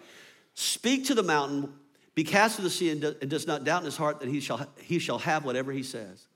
speak 0.56 1.06
to 1.06 1.14
the 1.14 1.22
mountain, 1.22 1.72
be 2.14 2.24
cast 2.24 2.58
to 2.58 2.62
the 2.62 2.70
sea, 2.70 2.90
and 2.90 3.30
does 3.30 3.48
not 3.48 3.64
doubt 3.64 3.82
in 3.82 3.86
his 3.86 3.98
heart 3.98 4.20
that 4.20 4.30
he 4.30 4.40
shall, 4.40 4.68
he 4.78 5.00
shall 5.00 5.20
have 5.20 5.46
whatever 5.46 5.72
he 5.72 5.84
says. 5.84 6.28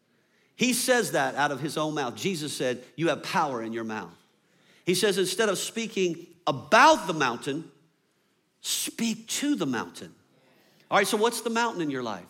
He 0.56 0.72
says 0.74 1.12
that 1.12 1.36
out 1.36 1.52
of 1.52 1.60
his 1.60 1.78
own 1.78 1.96
mouth. 1.96 2.16
Jesus 2.16 2.54
said, 2.54 2.82
You 2.96 3.10
have 3.10 3.24
power 3.24 3.62
in 3.62 3.74
your 3.74 3.84
mouth. 3.84 4.16
He 4.86 4.94
says, 4.94 5.18
instead 5.18 5.50
of 5.50 5.58
speaking 5.58 6.28
about 6.46 7.08
the 7.08 7.14
mountain, 7.14 7.70
speak 8.62 9.28
to 9.28 9.56
the 9.56 9.66
mountain. 9.66 10.14
All 10.90 11.00
right, 11.00 11.08
so 11.08 11.18
what's 11.18 11.42
the 11.42 11.50
mountain 11.50 11.82
in 11.82 11.90
your 11.90 12.04
life? 12.04 12.26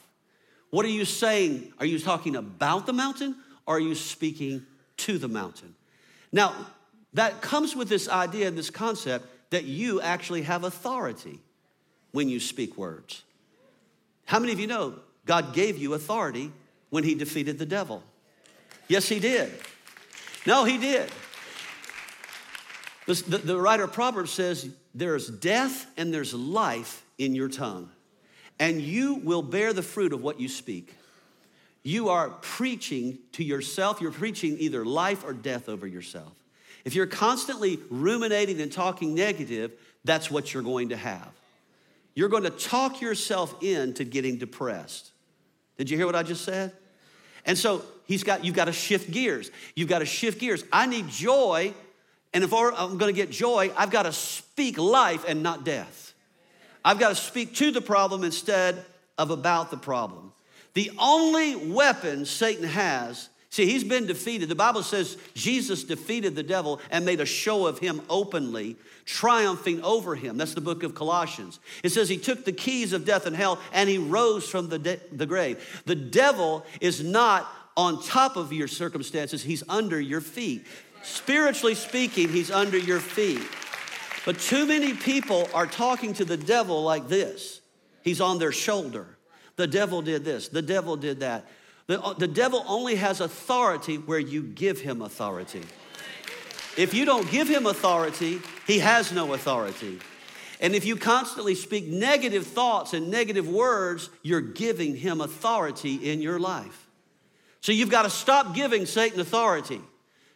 What 0.69 0.86
are 0.86 0.89
you 0.89 1.05
saying? 1.05 1.73
Are 1.79 1.86
you 1.86 1.99
talking 1.99 2.36
about 2.36 2.86
the 2.86 2.93
mountain 2.93 3.36
or 3.65 3.75
are 3.75 3.79
you 3.79 3.93
speaking 3.93 4.65
to 4.97 5.17
the 5.17 5.27
mountain? 5.27 5.75
Now, 6.31 6.55
that 7.13 7.41
comes 7.41 7.75
with 7.75 7.89
this 7.89 8.10
idea 8.10 8.47
and 8.47 8.58
this 8.58 8.69
concept 8.69 9.27
that 9.51 9.65
you 9.65 10.01
actually 10.01 10.41
have 10.43 10.63
authority 10.63 11.39
when 12.12 12.29
you 12.29 12.39
speak 12.39 12.77
words. 12.77 13.23
How 14.25 14.39
many 14.39 14.51
of 14.51 14.59
you 14.59 14.67
know 14.67 14.95
God 15.25 15.53
gave 15.53 15.77
you 15.77 15.93
authority 15.93 16.51
when 16.89 17.03
He 17.03 17.15
defeated 17.15 17.57
the 17.57 17.65
devil? 17.65 18.03
Yes, 18.88 19.07
he 19.09 19.19
did. 19.19 19.51
No, 20.45 20.63
he 20.63 20.77
did. 20.77 21.09
The, 23.07 23.38
the, 23.38 23.59
writer 23.59 23.83
of 23.83 23.93
Proverbs 23.93 24.31
says, 24.31 24.69
There's 24.93 25.29
death 25.29 25.88
and 25.97 26.13
there's 26.13 26.33
life 26.33 27.03
in 27.17 27.35
your 27.35 27.49
tongue, 27.49 27.89
and 28.59 28.81
you 28.81 29.15
will 29.15 29.41
bear 29.41 29.73
the 29.73 29.83
fruit 29.83 30.13
of 30.13 30.21
what 30.21 30.39
you 30.39 30.49
speak. 30.49 30.93
You 31.83 32.09
are 32.09 32.29
preaching 32.29 33.19
to 33.33 33.43
yourself, 33.43 34.01
you're 34.01 34.11
preaching 34.11 34.57
either 34.59 34.85
life 34.85 35.23
or 35.23 35.33
death 35.33 35.69
over 35.69 35.85
yourself. 35.85 36.33
If 36.83 36.95
you're 36.95 37.07
constantly 37.07 37.79
ruminating 37.89 38.59
and 38.61 38.71
talking 38.71 39.13
negative, 39.13 39.73
that's 40.03 40.29
what 40.29 40.53
you're 40.53 40.63
going 40.63 40.89
to 40.89 40.97
have. 40.97 41.29
You're 42.15 42.30
going 42.30 42.43
to 42.43 42.49
talk 42.49 43.01
yourself 43.01 43.62
into 43.62 44.06
getting 44.06 44.38
depressed. 44.38 45.12
Did 45.78 45.89
you 45.89 45.97
hear 45.97 46.06
what 46.06 46.15
I 46.15 46.23
just 46.23 46.43
said? 46.45 46.71
And 47.45 47.58
so 47.58 47.84
he's 48.06 48.23
got, 48.23 48.43
you've 48.43 48.56
got 48.56 48.65
to 48.65 48.71
shift 48.71 49.12
gears. 49.12 49.51
You've 49.75 49.89
got 49.89 49.99
to 49.99 50.06
shift 50.06 50.39
gears. 50.39 50.63
I 50.71 50.88
need 50.88 51.10
joy, 51.10 51.73
and 52.34 52.43
if 52.43 52.54
I'm 52.54 52.97
gonna 52.97 53.12
get 53.12 53.30
joy, 53.30 53.71
I've 53.78 53.91
got 53.91 54.04
to 54.04 54.13
speak 54.13 54.78
life 54.78 55.25
and 55.28 55.43
not 55.43 55.63
death. 55.63 56.13
I've 56.84 56.99
got 56.99 57.10
to 57.10 57.15
speak 57.15 57.56
to 57.56 57.71
the 57.71 57.82
problem 57.82 58.23
instead 58.23 58.84
of 59.17 59.30
about 59.30 59.69
the 59.71 59.78
problem. 59.78 60.32
The 60.73 60.91
only 60.97 61.56
weapon 61.56 62.25
Satan 62.25 62.65
has, 62.65 63.30
See, 63.56 63.68
he's 63.68 63.86
been 63.86 64.06
defeated. 64.06 64.50
The 64.50 64.56
Bible 64.56 64.84
says 64.84 65.15
Jesus 65.34 65.86
defeated 65.86 66.36
the 66.36 66.44
devil 66.44 66.82
and 66.91 67.06
made 67.06 67.22
a 67.22 67.26
show 67.26 67.68
of 67.68 67.80
him 67.80 68.02
openly, 68.10 68.76
triumphing 69.06 69.82
over 69.82 70.13
him. 70.13 70.36
That's 70.36 70.56
the 70.56 70.60
book 70.60 70.84
of 70.84 70.94
Colossians. 70.94 71.62
It 71.82 71.94
says 71.94 72.10
he 72.10 72.18
took 72.18 72.44
the 72.44 72.52
keys 72.52 72.91
of 72.91 73.06
death 73.06 73.26
and 73.26 73.34
hell 73.34 73.62
and 73.72 73.88
he 73.88 73.98
rose 73.98 74.46
from 74.46 74.68
the, 74.68 74.78
de- 74.78 75.00
the 75.10 75.26
grave. 75.26 75.84
The 75.86 75.96
devil 75.96 76.65
is 76.82 77.02
not 77.02 77.50
on 77.78 78.04
top 78.04 78.36
of 78.36 78.52
your 78.52 78.68
circumstances, 78.68 79.41
he's 79.41 79.63
under 79.70 80.02
your 80.02 80.20
feet. 80.20 80.68
Spiritually 81.04 81.76
speaking, 81.76 82.28
he's 82.28 82.52
under 82.52 82.78
your 82.78 83.00
feet. 83.00 83.48
But 84.26 84.38
too 84.38 84.65
many 84.65 84.94
people 84.94 85.48
are 85.54 85.65
talking 85.65 86.13
to 86.15 86.26
the 86.26 86.36
devil 86.36 86.84
like 86.84 87.08
this 87.08 87.62
he's 88.02 88.20
on 88.20 88.38
their 88.38 88.52
shoulder. 88.52 89.18
The 89.56 89.68
devil 89.68 90.02
did 90.02 90.26
this, 90.26 90.50
the 90.50 90.62
devil 90.62 90.98
did 90.98 91.22
that. 91.22 91.46
The, 91.88 92.02
uh, 92.02 92.13
the 92.13 92.28
devil 92.28 92.63
only 92.67 92.95
has 92.95 93.21
authority 93.21 93.98
where 93.98 94.19
you 94.19 94.41
give 94.41 94.82
him 94.82 95.02
authority. 95.02 95.62
If 96.78 96.93
you 96.93 97.06
don't 97.06 97.30
give 97.30 97.48
him 97.48 97.67
authority, 97.67 98.41
he 98.67 98.80
has 98.80 99.12
no 99.12 99.34
authority. 99.34 100.00
And 100.60 100.74
if 100.74 100.86
you 100.86 100.95
constantly 100.95 101.56
speak 101.56 101.88
negative 101.88 102.48
thoughts 102.48 102.93
and 102.93 103.10
negative 103.10 103.48
words, 103.48 104.10
you're 104.24 104.41
giving 104.41 104.95
him 104.95 105.21
authority 105.21 106.12
in 106.12 106.21
your 106.21 106.39
life. 106.39 106.88
So 107.62 107.71
you've 107.71 107.89
got 107.89 108.04
to 108.04 108.10
stop 108.10 108.56
giving 108.56 108.86
Satan 108.86 109.19
authority. 109.19 109.82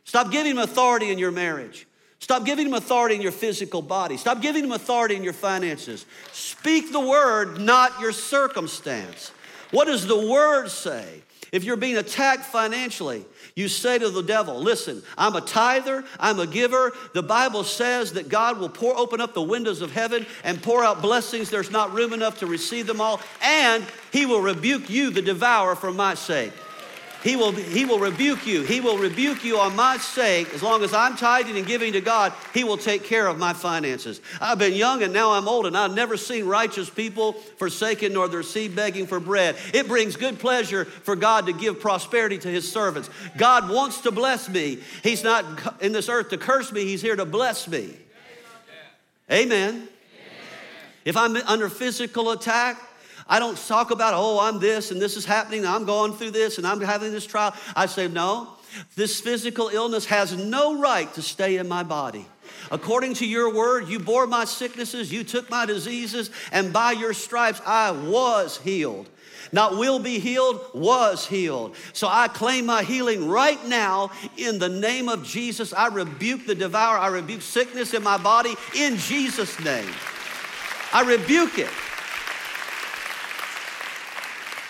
Stop 0.04 0.32
giving 0.32 0.54
him 0.54 0.58
authority 0.60 1.12
in 1.12 1.20
your 1.20 1.32
marriage. 1.32 1.88
Stop 2.20 2.46
giving 2.46 2.68
him 2.68 2.74
authority 2.74 3.16
in 3.16 3.22
your 3.22 3.32
physical 3.32 3.82
body. 3.82 4.18
Stop 4.18 4.42
giving 4.42 4.64
him 4.64 4.72
authority 4.72 5.16
in 5.16 5.24
your 5.24 5.34
finances. 5.34 6.06
Speak 6.32 6.92
the 6.92 7.00
word, 7.00 7.60
not 7.60 8.00
your 8.02 8.12
circumstance. 8.12 9.32
What 9.72 9.86
does 9.86 10.06
the 10.06 10.28
word 10.28 10.70
say? 10.70 11.22
If 11.52 11.64
you're 11.64 11.78
being 11.78 11.98
attacked 11.98 12.46
financially, 12.46 13.26
you 13.56 13.68
say 13.68 13.98
to 13.98 14.10
the 14.10 14.22
devil, 14.22 14.60
Listen, 14.60 15.02
I'm 15.18 15.36
a 15.36 15.42
tither, 15.42 16.04
I'm 16.20 16.40
a 16.40 16.48
giver. 16.48 16.94
The 17.14 17.24
Bible 17.24 17.64
says 17.64 18.14
that 18.14 18.30
God 18.30 18.60
will 18.60 18.70
pour 18.70 18.98
open 18.98 19.20
up 19.20 19.34
the 19.34 19.42
windows 19.42 19.82
of 19.82 19.92
heaven 19.92 20.26
and 20.44 20.62
pour 20.62 20.84
out 20.84 21.02
blessings. 21.02 21.50
There's 21.50 21.72
not 21.72 21.94
room 21.94 22.14
enough 22.14 22.40
to 22.40 22.46
receive 22.46 22.88
them 22.88 23.02
all, 23.02 23.20
and 23.42 23.84
he 24.12 24.26
will 24.26 24.42
rebuke 24.42 24.90
you, 24.90 25.10
the 25.10 25.22
devourer, 25.22 25.76
for 25.76 25.92
my 25.92 26.14
sake. 26.14 26.54
He 27.24 27.36
will, 27.36 27.52
he 27.52 27.84
will 27.84 28.00
rebuke 28.00 28.48
you. 28.48 28.64
He 28.64 28.80
will 28.80 28.98
rebuke 28.98 29.44
you 29.44 29.60
on 29.60 29.76
my 29.76 29.98
sake. 29.98 30.54
As 30.54 30.64
long 30.64 30.84
as 30.84 30.94
I'm 30.94 31.18
tithing 31.18 31.58
and 31.58 31.68
giving 31.68 31.92
to 31.94 32.02
God, 32.02 32.32
He 32.54 32.64
will 32.64 32.78
take 32.78 33.04
care 33.04 33.28
of 33.28 33.38
my 33.38 33.52
finances. 33.52 34.22
I've 34.40 34.58
been 34.58 34.74
young 34.74 35.04
and 35.04 35.12
now 35.12 35.32
I'm 35.32 35.48
old, 35.48 35.66
and 35.66 35.78
I've 35.78 35.94
never 35.94 36.16
seen 36.16 36.46
righteous 36.46 36.90
people 36.90 37.34
forsaken 37.34 38.14
nor 38.14 38.30
their 38.30 38.44
seed 38.44 38.74
begging 38.74 39.06
for 39.06 39.20
bread. 39.20 39.58
It 39.74 39.88
brings 39.88 40.16
good 40.16 40.40
pleasure 40.40 40.86
for 40.86 41.18
God 41.18 41.48
to 41.48 41.54
give 41.54 41.82
prosperity 41.82 42.38
to 42.38 42.48
His 42.48 42.72
servants. 42.72 43.10
God 43.38 43.70
wants 43.70 44.02
to 44.02 44.12
bless 44.12 44.48
me. 44.48 44.80
He's 45.04 45.24
not 45.24 45.82
in 45.82 45.92
this 45.92 46.08
earth 46.08 46.30
to 46.30 46.38
curse 46.38 46.72
me, 46.72 46.86
He's 46.86 47.02
here 47.02 47.18
to 47.18 47.26
bless 47.26 47.68
me. 47.68 47.98
Amen. 49.30 49.90
If 51.04 51.18
I'm 51.18 51.36
under 51.36 51.70
physical 51.70 52.32
attack, 52.32 52.82
I 53.30 53.40
don't 53.40 53.58
talk 53.58 53.92
about, 53.92 54.14
oh, 54.16 54.40
I'm 54.40 54.60
this 54.60 54.92
and 54.92 55.00
this 55.00 55.16
is 55.16 55.24
happening, 55.24 55.66
I'm 55.66 55.86
going 55.86 56.14
through 56.14 56.32
this 56.32 56.58
and 56.58 56.66
I'm 56.66 56.82
having 56.82 57.12
this 57.12 57.26
trial. 57.26 57.54
I 57.76 57.86
say, 57.86 58.08
no, 58.08 58.50
this 58.96 59.22
physical 59.22 59.70
illness 59.70 60.06
has 60.06 60.36
no 60.36 60.80
right 60.80 61.14
to 61.14 61.22
stay 61.22 61.58
in 61.58 61.68
my 61.68 61.84
body. 61.84 62.26
According 62.72 63.14
to 63.16 63.28
your 63.28 63.54
word, 63.54 63.88
you 63.88 64.00
bore 64.00 64.28
my 64.28 64.46
sicknesses, 64.46 65.12
you 65.12 65.24
took 65.24 65.50
my 65.50 65.66
diseases, 65.66 66.32
and 66.52 66.74
by 66.74 66.92
your 66.92 67.14
stripes 67.14 67.62
I 67.66 67.92
was 67.92 68.58
healed. 68.58 69.10
Not 69.52 69.78
will 69.78 70.00
be 70.00 70.20
healed, 70.20 70.62
was 70.74 71.26
healed. 71.26 71.76
So 71.94 72.08
I 72.08 72.28
claim 72.28 72.66
my 72.68 72.84
healing 72.84 73.28
right 73.28 73.64
now 73.68 74.12
in 74.38 74.60
the 74.60 74.70
name 74.70 75.10
of 75.10 75.24
Jesus. 75.24 75.74
I 75.74 75.88
rebuke 75.88 76.46
the 76.46 76.56
devourer, 76.56 77.00
I 77.00 77.08
rebuke 77.08 77.42
sickness 77.42 77.94
in 77.94 78.04
my 78.04 78.18
body 78.18 78.56
in 78.76 78.98
Jesus' 78.98 79.60
name. 79.64 79.90
I 80.94 81.04
rebuke 81.04 81.58
it. 81.58 81.70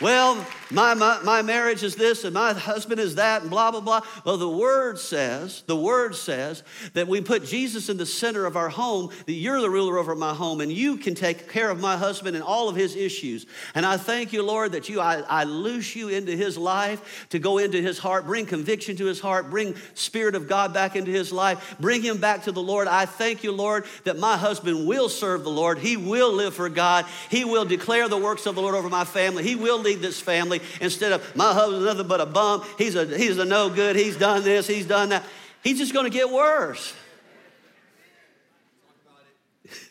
Well, 0.02 0.48
my, 0.71 0.93
my, 0.93 1.19
my 1.23 1.41
marriage 1.41 1.82
is 1.82 1.95
this 1.95 2.23
and 2.23 2.34
my 2.34 2.53
husband 2.53 2.99
is 2.99 3.15
that 3.15 3.41
and 3.41 3.49
blah, 3.49 3.71
blah, 3.71 3.79
blah. 3.79 4.01
Well, 4.23 4.38
the 4.38 4.49
word 4.49 4.99
says, 4.99 5.63
the 5.65 5.75
word 5.75 6.15
says 6.15 6.62
that 6.93 7.08
we 7.08 7.21
put 7.21 7.43
Jesus 7.43 7.89
in 7.89 7.97
the 7.97 8.05
center 8.05 8.45
of 8.45 8.55
our 8.55 8.69
home, 8.69 9.10
that 9.25 9.34
you're 9.34 9.62
the 9.62 9.69
ruler 9.69 9.97
over 9.97 10.13
my 10.15 10.34
home 10.34 10.62
and 10.62 10.71
you 10.71 10.97
can 10.97 11.15
take 11.15 11.49
care 11.49 11.71
of 11.71 11.79
my 11.79 11.97
husband 11.97 12.36
and 12.36 12.43
all 12.43 12.69
of 12.69 12.75
his 12.75 12.95
issues. 12.95 13.47
And 13.73 13.84
I 13.84 13.97
thank 13.97 14.32
you, 14.32 14.43
Lord, 14.43 14.73
that 14.73 14.89
you, 14.89 15.01
I, 15.01 15.21
I 15.21 15.45
loose 15.45 15.95
you 15.95 16.10
into 16.10 16.36
his 16.36 16.55
life 16.55 17.27
to 17.29 17.39
go 17.39 17.58
into 17.58 17.82
his 17.82 17.97
heart, 17.97 18.27
bring 18.27 18.45
conviction 18.45 18.95
to 18.97 19.05
his 19.05 19.19
heart, 19.19 19.49
bring 19.49 19.75
Spirit 19.95 20.36
of 20.36 20.47
God 20.47 20.71
back 20.71 20.95
into 20.95 21.12
his 21.12 21.32
life, 21.32 21.77
bring 21.79 22.03
him 22.03 22.19
back 22.19 22.43
to 22.43 22.51
the 22.51 22.62
Lord. 22.62 22.88
I 22.88 23.08
thank 23.08 23.43
you, 23.43 23.51
Lord, 23.51 23.86
that 24.03 24.19
my 24.19 24.38
husband 24.38 24.86
will 24.88 25.10
serve 25.10 25.43
the 25.43 25.49
Lord. 25.49 25.79
He 25.79 25.97
will 25.97 26.32
live 26.32 26.53
for 26.53 26.69
God. 26.69 27.05
He 27.32 27.43
will 27.43 27.65
declare 27.65 28.08
the 28.08 28.17
works 28.17 28.45
of 28.45 28.53
the 28.53 28.62
Lord 28.62 28.75
over 28.75 28.89
my 28.89 29.03
family. 29.03 29.43
He 29.43 29.55
will 29.55 29.79
lead 29.79 29.99
this 30.01 30.19
family 30.19 30.59
instead 30.82 31.12
of 31.12 31.36
my 31.36 31.54
husband's 31.54 31.86
nothing 31.86 32.08
but 32.08 32.22
a 32.22 32.26
bum. 32.26 32.63
He's 32.78 32.95
a, 32.95 33.06
he's 33.06 33.38
a 33.38 33.45
no 33.45 33.69
good. 33.69 33.95
He's 33.95 34.17
done 34.17 34.43
this. 34.43 34.67
He's 34.67 34.86
done 34.86 35.10
that. 35.10 35.24
He's 35.63 35.78
just 35.78 35.93
going 35.93 36.06
to 36.06 36.12
get 36.15 36.30
worse. 36.30 36.93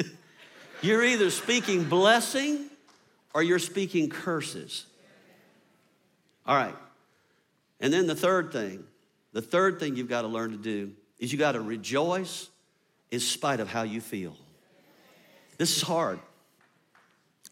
you're 0.82 1.04
either 1.04 1.30
speaking 1.30 1.84
blessing 1.84 2.66
or 3.34 3.42
you're 3.42 3.58
speaking 3.58 4.08
curses. 4.08 4.86
All 6.46 6.56
right. 6.56 6.74
And 7.80 7.92
then 7.92 8.06
the 8.06 8.14
third 8.14 8.52
thing, 8.52 8.84
the 9.32 9.42
third 9.42 9.78
thing 9.78 9.96
you've 9.96 10.08
got 10.08 10.22
to 10.22 10.28
learn 10.28 10.50
to 10.52 10.56
do 10.56 10.92
is 11.18 11.32
you 11.32 11.38
got 11.38 11.52
to 11.52 11.60
rejoice 11.60 12.48
in 13.10 13.20
spite 13.20 13.60
of 13.60 13.68
how 13.68 13.82
you 13.82 14.00
feel. 14.00 14.36
This 15.58 15.76
is 15.76 15.82
hard. 15.82 16.18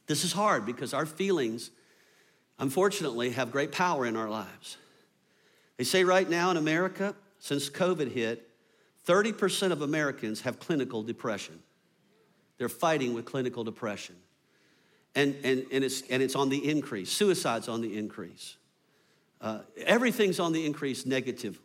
This 0.06 0.24
is 0.24 0.32
hard 0.32 0.64
because 0.64 0.94
our 0.94 1.06
feelings 1.06 1.70
unfortunately, 2.58 3.30
have 3.30 3.50
great 3.50 3.72
power 3.72 4.06
in 4.06 4.16
our 4.16 4.28
lives. 4.28 4.76
They 5.76 5.84
say 5.84 6.04
right 6.04 6.28
now 6.28 6.50
in 6.50 6.56
America, 6.56 7.14
since 7.38 7.68
COVID 7.68 8.10
hit, 8.10 8.48
30% 9.06 9.72
of 9.72 9.82
Americans 9.82 10.40
have 10.42 10.58
clinical 10.58 11.02
depression. 11.02 11.60
They're 12.58 12.68
fighting 12.68 13.14
with 13.14 13.24
clinical 13.24 13.62
depression. 13.62 14.16
And, 15.14 15.34
and, 15.44 15.66
and, 15.72 15.84
it's, 15.84 16.02
and 16.10 16.22
it's 16.22 16.34
on 16.34 16.48
the 16.48 16.68
increase. 16.68 17.10
Suicide's 17.10 17.68
on 17.68 17.80
the 17.80 17.96
increase. 17.96 18.56
Uh, 19.40 19.60
everything's 19.84 20.40
on 20.40 20.52
the 20.52 20.64
increase 20.64 21.06
negative. 21.06 21.60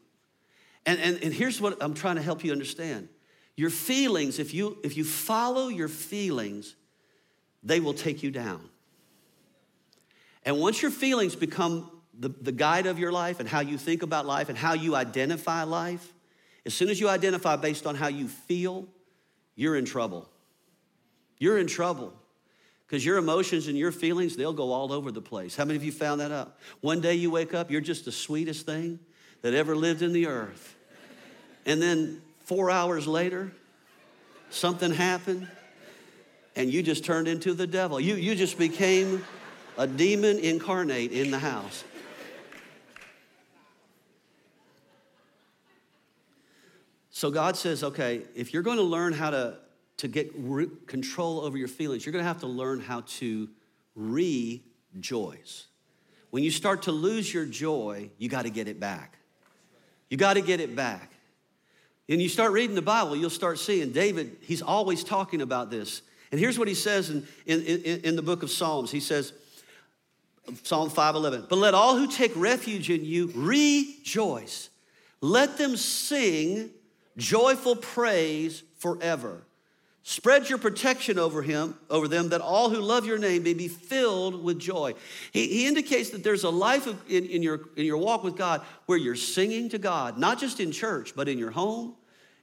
And, 0.85 0.99
and, 0.99 1.23
and 1.23 1.33
here's 1.33 1.59
what 1.59 1.81
I'm 1.81 1.93
trying 1.93 2.15
to 2.15 2.21
help 2.21 2.43
you 2.43 2.51
understand 2.51 3.09
your 3.57 3.69
feelings, 3.69 4.39
if 4.39 4.53
you, 4.53 4.77
if 4.83 4.95
you 4.97 5.03
follow 5.03 5.67
your 5.67 5.89
feelings, 5.89 6.75
they 7.61 7.79
will 7.79 7.93
take 7.93 8.23
you 8.23 8.31
down. 8.31 8.69
And 10.43 10.59
once 10.59 10.81
your 10.81 10.91
feelings 10.91 11.35
become 11.35 11.89
the, 12.17 12.29
the 12.29 12.51
guide 12.51 12.85
of 12.85 12.99
your 12.99 13.11
life 13.11 13.39
and 13.39 13.47
how 13.47 13.59
you 13.59 13.77
think 13.77 14.03
about 14.03 14.25
life 14.25 14.49
and 14.49 14.57
how 14.57 14.73
you 14.73 14.95
identify 14.95 15.63
life, 15.63 16.13
as 16.65 16.73
soon 16.73 16.89
as 16.89 16.99
you 16.99 17.09
identify 17.09 17.55
based 17.55 17.85
on 17.85 17.95
how 17.95 18.07
you 18.07 18.27
feel, 18.27 18.87
you're 19.55 19.75
in 19.75 19.85
trouble. 19.85 20.29
You're 21.37 21.57
in 21.57 21.67
trouble 21.67 22.13
because 22.85 23.05
your 23.05 23.17
emotions 23.17 23.67
and 23.67 23.77
your 23.77 23.91
feelings, 23.91 24.35
they'll 24.35 24.53
go 24.53 24.71
all 24.71 24.91
over 24.91 25.11
the 25.11 25.21
place. 25.21 25.55
How 25.55 25.65
many 25.65 25.77
of 25.77 25.83
you 25.83 25.91
found 25.91 26.21
that 26.21 26.31
out? 26.31 26.57
One 26.81 27.01
day 27.01 27.15
you 27.15 27.31
wake 27.31 27.53
up, 27.53 27.71
you're 27.71 27.81
just 27.81 28.05
the 28.05 28.11
sweetest 28.11 28.65
thing 28.65 28.99
that 29.41 29.53
ever 29.53 29.75
lived 29.75 30.01
in 30.01 30.11
the 30.11 30.27
earth. 30.27 30.75
And 31.65 31.81
then 31.81 32.21
four 32.43 32.69
hours 32.69 33.07
later, 33.07 33.53
something 34.49 34.91
happened 34.91 35.47
and 36.55 36.71
you 36.71 36.83
just 36.83 37.05
turned 37.05 37.27
into 37.27 37.53
the 37.53 37.65
devil. 37.65 37.99
You, 37.99 38.15
you 38.15 38.35
just 38.35 38.57
became 38.57 39.23
a 39.77 39.87
demon 39.87 40.37
incarnate 40.39 41.11
in 41.11 41.31
the 41.31 41.39
house. 41.39 41.83
So 47.09 47.29
God 47.29 47.55
says, 47.55 47.83
okay, 47.83 48.23
if 48.33 48.53
you're 48.53 48.63
going 48.63 48.77
to 48.77 48.83
learn 48.83 49.13
how 49.13 49.29
to, 49.29 49.57
to 49.97 50.07
get 50.07 50.31
re- 50.35 50.69
control 50.87 51.41
over 51.41 51.57
your 51.57 51.67
feelings, 51.67 52.05
you're 52.05 52.13
going 52.13 52.23
to 52.23 52.27
have 52.27 52.39
to 52.39 52.47
learn 52.47 52.79
how 52.79 53.01
to 53.01 53.47
rejoice. 53.95 55.67
When 56.31 56.43
you 56.43 56.49
start 56.49 56.83
to 56.83 56.91
lose 56.91 57.31
your 57.31 57.45
joy, 57.45 58.09
you 58.17 58.29
got 58.29 58.43
to 58.43 58.49
get 58.49 58.67
it 58.67 58.79
back. 58.79 59.19
You 60.09 60.17
got 60.17 60.33
to 60.33 60.41
get 60.41 60.59
it 60.59 60.75
back. 60.75 61.11
And 62.09 62.21
you 62.21 62.27
start 62.27 62.51
reading 62.53 62.75
the 62.75 62.81
Bible, 62.81 63.15
you'll 63.15 63.29
start 63.29 63.59
seeing 63.59 63.91
David, 63.91 64.37
he's 64.41 64.61
always 64.61 65.03
talking 65.03 65.41
about 65.41 65.69
this. 65.69 66.01
And 66.31 66.39
here's 66.39 66.57
what 66.57 66.67
he 66.67 66.73
says 66.73 67.09
in, 67.09 67.27
in, 67.45 67.61
in, 67.61 68.01
in 68.01 68.15
the 68.15 68.21
book 68.21 68.41
of 68.41 68.49
Psalms. 68.49 68.89
He 68.89 68.99
says, 68.99 69.33
Um, 70.47 70.57
Psalm 70.63 70.89
5:11. 70.89 71.47
But 71.49 71.57
let 71.57 71.73
all 71.73 71.97
who 71.97 72.07
take 72.07 72.31
refuge 72.35 72.89
in 72.89 73.05
you 73.05 73.31
rejoice. 73.35 74.69
Let 75.21 75.57
them 75.57 75.77
sing 75.77 76.71
joyful 77.17 77.75
praise 77.75 78.63
forever. 78.77 79.43
Spread 80.03 80.49
your 80.49 80.57
protection 80.57 81.19
over 81.19 81.43
him, 81.43 81.75
over 81.89 82.07
them, 82.07 82.29
that 82.29 82.41
all 82.41 82.71
who 82.71 82.79
love 82.79 83.05
your 83.05 83.19
name 83.19 83.43
may 83.43 83.53
be 83.53 83.67
filled 83.67 84.43
with 84.43 84.57
joy. 84.57 84.95
He, 85.31 85.47
he 85.47 85.67
indicates 85.67 86.09
that 86.09 86.23
there's 86.23 86.43
a 86.43 86.49
life 86.49 86.87
of, 86.87 86.99
in, 87.07 87.27
in, 87.27 87.43
your, 87.43 87.69
in 87.77 87.85
your 87.85 87.97
walk 87.97 88.23
with 88.23 88.35
God 88.35 88.61
where 88.87 88.97
you're 88.97 89.15
singing 89.15 89.69
to 89.69 89.77
God, 89.77 90.17
not 90.17 90.39
just 90.39 90.59
in 90.59 90.71
church, 90.71 91.15
but 91.15 91.27
in 91.27 91.37
your 91.37 91.51
home, 91.51 91.95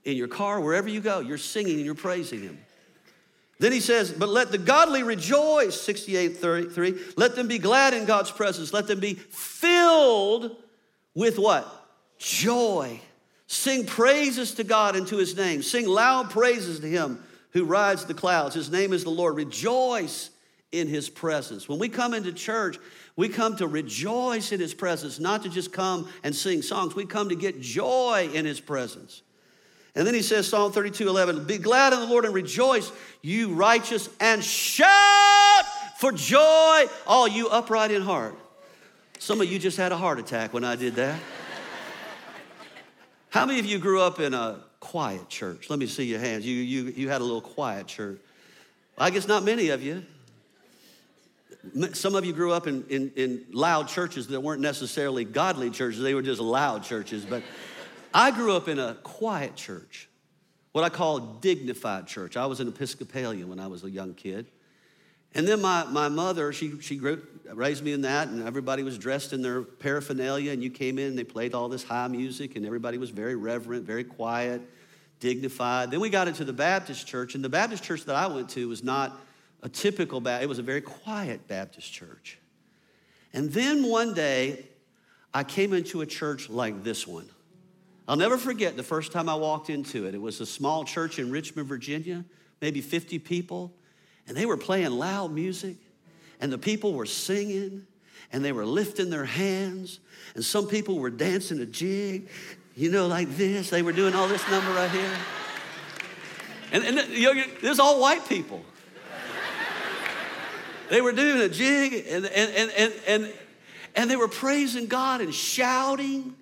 in 0.05 0.17
your 0.17 0.29
car, 0.29 0.61
wherever 0.61 0.89
you 0.89 1.01
go, 1.01 1.19
you're 1.19 1.37
singing 1.37 1.75
and 1.77 1.85
you're 1.85 1.97
praising 1.97 2.43
him. 2.43 2.59
Then 3.59 3.73
he 3.73 3.81
says, 3.81 4.13
But 4.13 4.29
let 4.29 4.51
the 4.51 4.59
godly 4.59 5.03
rejoice, 5.03 5.81
68 5.81 6.37
33. 6.37 6.95
Let 7.17 7.35
them 7.35 7.49
be 7.49 7.59
glad 7.59 7.95
in 7.95 8.05
God's 8.05 8.31
presence. 8.31 8.73
Let 8.73 8.87
them 8.87 9.01
be 9.01 9.15
filled 9.15 10.57
with 11.15 11.39
what? 11.39 11.67
Joy. 12.19 13.01
Sing 13.47 13.87
praises 13.87 14.55
to 14.55 14.65
God 14.65 14.95
and 14.95 15.07
to 15.09 15.17
his 15.17 15.37
name. 15.37 15.63
Sing 15.63 15.87
loud 15.87 16.31
praises 16.31 16.81
to 16.81 16.89
him 16.89 17.23
who 17.53 17.65
rides 17.65 18.05
the 18.05 18.15
clouds. 18.15 18.55
His 18.55 18.71
name 18.71 18.93
is 18.93 19.05
the 19.05 19.11
Lord. 19.11 19.37
Rejoice 19.37 20.31
in 20.71 20.87
his 20.87 21.09
presence. 21.09 21.69
When 21.69 21.79
we 21.79 21.89
come 21.89 22.13
into 22.15 22.33
church, 22.33 22.79
we 23.17 23.29
come 23.29 23.57
to 23.57 23.67
rejoice 23.67 24.53
in 24.53 24.61
his 24.61 24.75
presence, 24.75 25.19
not 25.19 25.43
to 25.43 25.49
just 25.49 25.73
come 25.73 26.09
and 26.23 26.37
sing 26.37 26.63
songs. 26.63 26.95
We 26.95 27.07
come 27.07 27.31
to 27.31 27.35
get 27.35 27.61
joy 27.61 28.29
in 28.33 28.45
his 28.45 28.61
presence. 28.61 29.23
And 29.99 30.07
then 30.07 30.15
he 30.15 30.23
says, 30.23 30.47
Psalm 30.47 30.71
32 30.71 31.09
11, 31.09 31.45
be 31.45 31.59
glad 31.59 31.93
in 31.93 31.99
the 31.99 32.07
Lord 32.07 32.25
and 32.25 32.33
rejoice, 32.33 32.93
you 33.21 33.53
righteous, 33.55 34.09
and 34.21 34.45
shout 34.45 35.65
for 35.99 36.13
joy, 36.13 36.85
all 37.05 37.27
you 37.27 37.49
upright 37.49 37.91
in 37.91 38.03
heart. 38.03 38.37
Some 39.19 39.41
of 39.41 39.51
you 39.51 39.59
just 39.59 39.77
had 39.77 39.91
a 39.91 39.97
heart 39.97 40.21
attack 40.21 40.55
when 40.55 40.63
I 40.63 40.77
did 40.77 40.95
that. 40.95 41.19
How 43.31 43.45
many 43.45 43.59
of 43.59 43.67
you 43.67 43.81
grew 43.81 44.01
up 44.01 44.21
in 44.21 44.35
a 44.35 44.61
quiet 44.79 45.29
church? 45.29 45.69
Let 45.69 45.81
me 45.81 45.89
see 45.89 46.05
your 46.05 46.21
hands. 46.21 46.47
You, 46.47 46.55
you, 46.55 46.93
you 46.97 47.09
had 47.09 47.21
a 47.21 47.25
little 47.25 47.41
quiet 47.41 47.89
church. 47.89 48.21
I 48.97 49.11
guess 49.11 49.27
not 49.27 49.43
many 49.43 49.71
of 49.71 49.83
you. 49.83 50.05
Some 51.95 52.15
of 52.15 52.25
you 52.25 52.33
grew 52.33 52.53
up 52.53 52.69
in, 52.69 52.85
in, 52.89 53.11
in 53.17 53.47
loud 53.51 53.89
churches 53.89 54.29
that 54.29 54.41
weren't 54.41 54.63
necessarily 54.63 55.25
godly 55.25 55.71
churches, 55.71 56.01
they 56.01 56.15
were 56.15 56.23
just 56.23 56.41
loud 56.41 56.85
churches. 56.85 57.25
But 57.25 57.43
I 58.13 58.31
grew 58.31 58.55
up 58.55 58.69
in 58.69 58.79
a 58.79 58.95
quiet 59.03 59.55
church, 59.57 60.09
what 60.73 60.85
I 60.85 60.89
call 60.89 61.19
dignified 61.19 62.07
church. 62.07 62.37
I 62.37 62.47
was 62.47 62.61
an 62.61 62.69
Episcopalian 62.69 63.49
when 63.49 63.61
I 63.61 63.67
was 63.67 63.85
a 63.85 63.91
young 63.91 64.15
kid. 64.15 64.47
And 65.35 65.47
then 65.47 65.61
my, 65.61 65.85
my 65.85 66.09
mother, 66.09 66.53
she, 66.53 66.81
she 66.81 66.97
grew, 66.97 67.23
raised 67.53 67.85
me 67.85 67.93
in 67.93 68.03
that, 68.03 68.29
and 68.29 68.47
everybody 68.47 68.83
was 68.83 68.97
dressed 68.97 69.33
in 69.33 69.43
their 69.43 69.63
paraphernalia, 69.63 70.53
and 70.53 70.63
you 70.63 70.71
came 70.71 70.99
in, 70.99 71.09
and 71.09 71.19
they 71.19 71.25
played 71.25 71.55
all 71.55 71.69
this 71.69 71.85
high 71.85 72.09
music, 72.09 72.57
and 72.57 72.65
everybody 72.65 72.97
was 72.97 73.11
very 73.11 73.37
reverent, 73.37 73.85
very 73.85 74.05
quiet, 74.05 74.63
dignified. 75.21 75.91
Then 75.91 76.01
we 76.01 76.09
got 76.09 76.29
into 76.29 76.45
the 76.45 76.53
Baptist 76.53 77.07
church, 77.07 77.35
and 77.35 77.45
the 77.45 77.49
Baptist 77.51 77.85
church 77.85 78.05
that 78.07 78.17
I 78.17 78.27
went 78.27 78.49
to 78.51 78.69
was 78.69 78.83
not 78.83 79.21
a 79.63 79.69
typical 79.69 80.21
Baptist, 80.21 80.45
it 80.45 80.49
was 80.49 80.59
a 80.59 80.63
very 80.63 80.81
quiet 80.81 81.47
Baptist 81.47 81.93
church. 81.93 82.39
And 83.35 83.53
then 83.53 83.87
one 83.87 84.15
day, 84.15 84.65
I 85.35 85.45
came 85.45 85.75
into 85.75 86.01
a 86.01 86.07
church 86.07 86.49
like 86.49 86.83
this 86.83 87.07
one. 87.07 87.29
I'll 88.09 88.17
never 88.17 88.39
forget 88.39 88.75
the 88.75 88.83
first 88.83 89.13
time 89.13 89.29
I 89.29 89.35
walked 89.35 89.69
into 89.69 90.07
it. 90.07 90.15
It 90.15 90.21
was 90.21 90.41
a 90.41 90.47
small 90.47 90.85
church 90.85 91.19
in 91.19 91.31
Richmond, 91.31 91.69
Virginia, 91.69 92.25
maybe 92.63 92.81
50 92.81 93.19
people, 93.19 93.75
and 94.27 94.35
they 94.35 94.47
were 94.47 94.57
playing 94.57 94.93
loud 94.93 95.31
music, 95.31 95.77
and 96.41 96.51
the 96.51 96.57
people 96.57 96.95
were 96.95 97.05
singing, 97.05 97.87
and 98.33 98.43
they 98.43 98.53
were 98.53 98.65
lifting 98.65 99.11
their 99.11 99.27
hands, 99.27 100.01
and 100.35 100.43
some 100.43 100.69
people 100.69 100.99
were 100.99 101.11
dancing 101.11 101.61
a 101.61 101.67
jig, 101.67 102.31
you 102.75 102.91
know, 102.91 103.07
like 103.09 103.37
this. 103.37 103.69
They 103.69 103.83
were 103.83 103.93
doing 103.93 104.15
all 104.15 104.27
this 104.27 104.49
number 104.51 104.71
right 104.73 104.91
here. 104.91 105.17
And, 106.73 106.85
and 106.85 107.09
you 107.11 107.35
know, 107.35 107.43
there's 107.61 107.79
all 107.79 108.01
white 108.01 108.27
people. 108.27 108.63
They 110.89 111.03
were 111.03 111.13
doing 111.13 111.43
a 111.43 111.49
jig, 111.51 112.07
and, 112.09 112.25
and, 112.25 112.73
and, 112.73 112.93
and, 113.07 113.33
and, 113.95 114.11
they 114.11 114.17
were 114.17 114.29
praising 114.29 114.87
God 114.87 115.21
and 115.21 115.35
shouting 115.35 116.35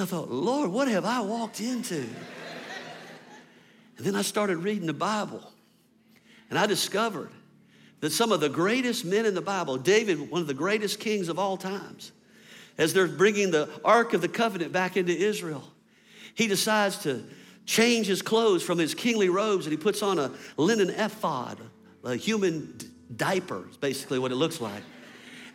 I 0.00 0.04
thought, 0.04 0.30
Lord, 0.30 0.70
what 0.70 0.88
have 0.88 1.04
I 1.04 1.20
walked 1.20 1.60
into? 1.60 2.06
And 3.96 4.06
then 4.06 4.14
I 4.14 4.22
started 4.22 4.58
reading 4.58 4.86
the 4.86 4.92
Bible. 4.92 5.42
And 6.50 6.58
I 6.58 6.66
discovered 6.66 7.30
that 8.00 8.10
some 8.10 8.32
of 8.32 8.40
the 8.40 8.48
greatest 8.48 9.04
men 9.04 9.26
in 9.26 9.34
the 9.34 9.42
Bible, 9.42 9.76
David, 9.76 10.30
one 10.30 10.40
of 10.40 10.46
the 10.46 10.54
greatest 10.54 11.00
kings 11.00 11.28
of 11.28 11.38
all 11.38 11.56
times, 11.56 12.12
as 12.78 12.94
they're 12.94 13.08
bringing 13.08 13.50
the 13.50 13.68
Ark 13.84 14.14
of 14.14 14.20
the 14.20 14.28
Covenant 14.28 14.72
back 14.72 14.96
into 14.96 15.12
Israel, 15.12 15.64
he 16.34 16.46
decides 16.46 16.98
to 16.98 17.24
change 17.66 18.06
his 18.06 18.22
clothes 18.22 18.62
from 18.62 18.78
his 18.78 18.94
kingly 18.94 19.28
robes 19.28 19.66
and 19.66 19.72
he 19.72 19.76
puts 19.76 20.02
on 20.02 20.18
a 20.18 20.32
linen 20.56 20.90
ephod, 20.90 21.58
a 22.04 22.14
human 22.14 22.78
diaper, 23.16 23.68
is 23.68 23.76
basically 23.76 24.18
what 24.18 24.30
it 24.30 24.36
looks 24.36 24.60
like. 24.60 24.82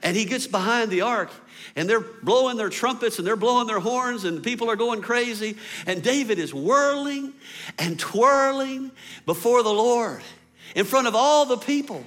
And 0.03 0.17
he 0.17 0.25
gets 0.25 0.45
behind 0.45 0.91
the 0.91 1.01
ark 1.01 1.31
and 1.75 1.89
they're 1.89 2.01
blowing 2.01 2.57
their 2.57 2.69
trumpets 2.69 3.17
and 3.17 3.25
they're 3.25 3.35
blowing 3.35 3.67
their 3.67 3.79
horns 3.79 4.25
and 4.25 4.43
people 4.43 4.69
are 4.69 4.75
going 4.75 5.01
crazy. 5.01 5.57
And 5.87 6.03
David 6.03 6.37
is 6.39 6.53
whirling 6.53 7.33
and 7.79 7.97
twirling 7.97 8.91
before 9.25 9.63
the 9.63 9.73
Lord 9.73 10.21
in 10.75 10.85
front 10.85 11.07
of 11.07 11.15
all 11.15 11.45
the 11.45 11.57
people. 11.57 12.05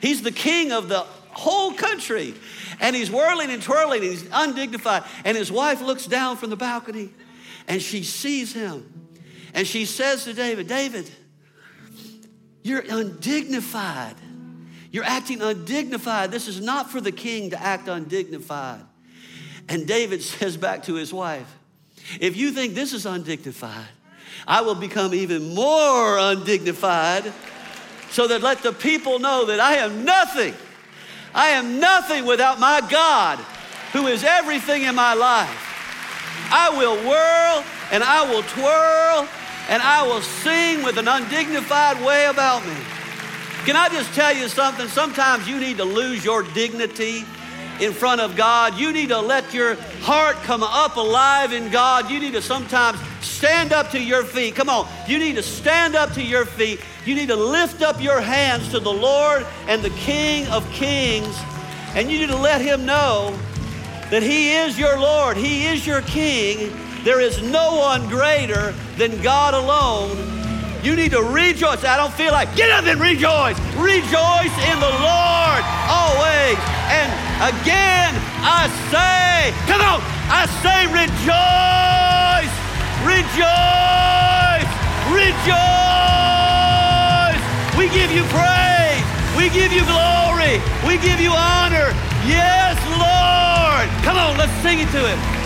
He's 0.00 0.22
the 0.22 0.32
king 0.32 0.72
of 0.72 0.88
the 0.88 1.00
whole 1.32 1.72
country. 1.72 2.34
And 2.80 2.94
he's 2.94 3.10
whirling 3.10 3.50
and 3.50 3.60
twirling 3.60 4.02
and 4.02 4.10
he's 4.10 4.28
undignified. 4.32 5.02
And 5.24 5.36
his 5.36 5.50
wife 5.50 5.80
looks 5.80 6.06
down 6.06 6.36
from 6.36 6.50
the 6.50 6.56
balcony 6.56 7.10
and 7.66 7.82
she 7.82 8.04
sees 8.04 8.52
him. 8.52 9.08
And 9.54 9.66
she 9.66 9.86
says 9.86 10.24
to 10.24 10.34
David, 10.34 10.68
David, 10.68 11.10
you're 12.62 12.84
undignified. 12.88 14.14
You're 14.90 15.04
acting 15.04 15.42
undignified. 15.42 16.30
This 16.30 16.48
is 16.48 16.60
not 16.60 16.90
for 16.90 17.00
the 17.00 17.12
king 17.12 17.50
to 17.50 17.62
act 17.62 17.88
undignified. 17.88 18.80
And 19.68 19.86
David 19.86 20.22
says 20.22 20.56
back 20.56 20.84
to 20.84 20.94
his 20.94 21.12
wife, 21.12 21.56
If 22.20 22.36
you 22.36 22.50
think 22.50 22.74
this 22.74 22.92
is 22.92 23.06
undignified, 23.06 23.88
I 24.46 24.62
will 24.62 24.74
become 24.74 25.12
even 25.14 25.54
more 25.54 26.18
undignified 26.18 27.32
so 28.10 28.26
that 28.28 28.42
let 28.42 28.62
the 28.62 28.72
people 28.72 29.18
know 29.18 29.46
that 29.46 29.60
I 29.60 29.76
am 29.76 30.04
nothing. 30.04 30.54
I 31.34 31.48
am 31.50 31.78
nothing 31.78 32.24
without 32.24 32.58
my 32.58 32.80
God 32.88 33.38
who 33.92 34.06
is 34.06 34.24
everything 34.24 34.84
in 34.84 34.94
my 34.94 35.14
life. 35.14 35.64
I 36.50 36.70
will 36.70 36.96
whirl 36.96 37.64
and 37.92 38.02
I 38.02 38.30
will 38.30 38.42
twirl 38.42 39.28
and 39.68 39.82
I 39.82 40.06
will 40.06 40.22
sing 40.22 40.82
with 40.82 40.96
an 40.96 41.08
undignified 41.08 42.02
way 42.02 42.26
about 42.26 42.66
me. 42.66 42.97
Can 43.68 43.76
I 43.76 43.90
just 43.90 44.14
tell 44.14 44.34
you 44.34 44.48
something? 44.48 44.88
Sometimes 44.88 45.46
you 45.46 45.60
need 45.60 45.76
to 45.76 45.84
lose 45.84 46.24
your 46.24 46.42
dignity 46.42 47.26
in 47.80 47.92
front 47.92 48.22
of 48.22 48.34
God. 48.34 48.78
You 48.78 48.94
need 48.94 49.10
to 49.10 49.20
let 49.20 49.52
your 49.52 49.74
heart 50.00 50.36
come 50.36 50.62
up 50.62 50.96
alive 50.96 51.52
in 51.52 51.70
God. 51.70 52.10
You 52.10 52.18
need 52.18 52.32
to 52.32 52.40
sometimes 52.40 52.98
stand 53.20 53.74
up 53.74 53.90
to 53.90 54.02
your 54.02 54.24
feet. 54.24 54.54
Come 54.54 54.70
on. 54.70 54.88
You 55.06 55.18
need 55.18 55.34
to 55.34 55.42
stand 55.42 55.94
up 55.94 56.14
to 56.14 56.22
your 56.22 56.46
feet. 56.46 56.80
You 57.04 57.14
need 57.14 57.28
to 57.28 57.36
lift 57.36 57.82
up 57.82 58.02
your 58.02 58.22
hands 58.22 58.70
to 58.70 58.80
the 58.80 58.90
Lord 58.90 59.46
and 59.66 59.82
the 59.82 59.90
King 59.90 60.46
of 60.46 60.66
Kings. 60.72 61.38
And 61.94 62.10
you 62.10 62.20
need 62.20 62.30
to 62.30 62.38
let 62.38 62.62
Him 62.62 62.86
know 62.86 63.38
that 64.10 64.22
He 64.22 64.54
is 64.54 64.78
your 64.78 64.98
Lord, 64.98 65.36
He 65.36 65.66
is 65.66 65.86
your 65.86 66.00
King. 66.00 66.74
There 67.04 67.20
is 67.20 67.42
no 67.42 67.76
one 67.76 68.08
greater 68.08 68.72
than 68.96 69.20
God 69.20 69.52
alone. 69.52 70.37
You 70.82 70.94
need 70.94 71.10
to 71.10 71.22
rejoice. 71.22 71.84
I 71.84 71.96
don't 71.96 72.14
feel 72.14 72.32
like, 72.32 72.54
get 72.54 72.70
up 72.70 72.86
and 72.86 73.00
rejoice. 73.00 73.58
Rejoice 73.74 74.54
in 74.70 74.76
the 74.78 74.94
Lord 75.02 75.62
always. 75.90 76.58
And 76.88 77.10
again, 77.42 78.14
I 78.46 78.70
say, 78.88 79.52
come 79.66 79.82
on, 79.82 80.00
I 80.30 80.46
say 80.62 80.86
rejoice, 80.94 82.54
rejoice, 83.02 84.70
rejoice. 85.10 85.58
We 87.76 87.90
give 87.90 88.10
you 88.10 88.22
praise. 88.30 89.04
We 89.36 89.50
give 89.50 89.72
you 89.72 89.84
glory. 89.84 90.60
We 90.86 90.98
give 90.98 91.20
you 91.20 91.30
honor. 91.30 91.94
Yes, 92.26 92.78
Lord. 92.98 93.88
Come 94.04 94.16
on, 94.16 94.36
let's 94.36 94.52
sing 94.62 94.80
it 94.80 94.90
to 94.92 94.98
him. 94.98 95.37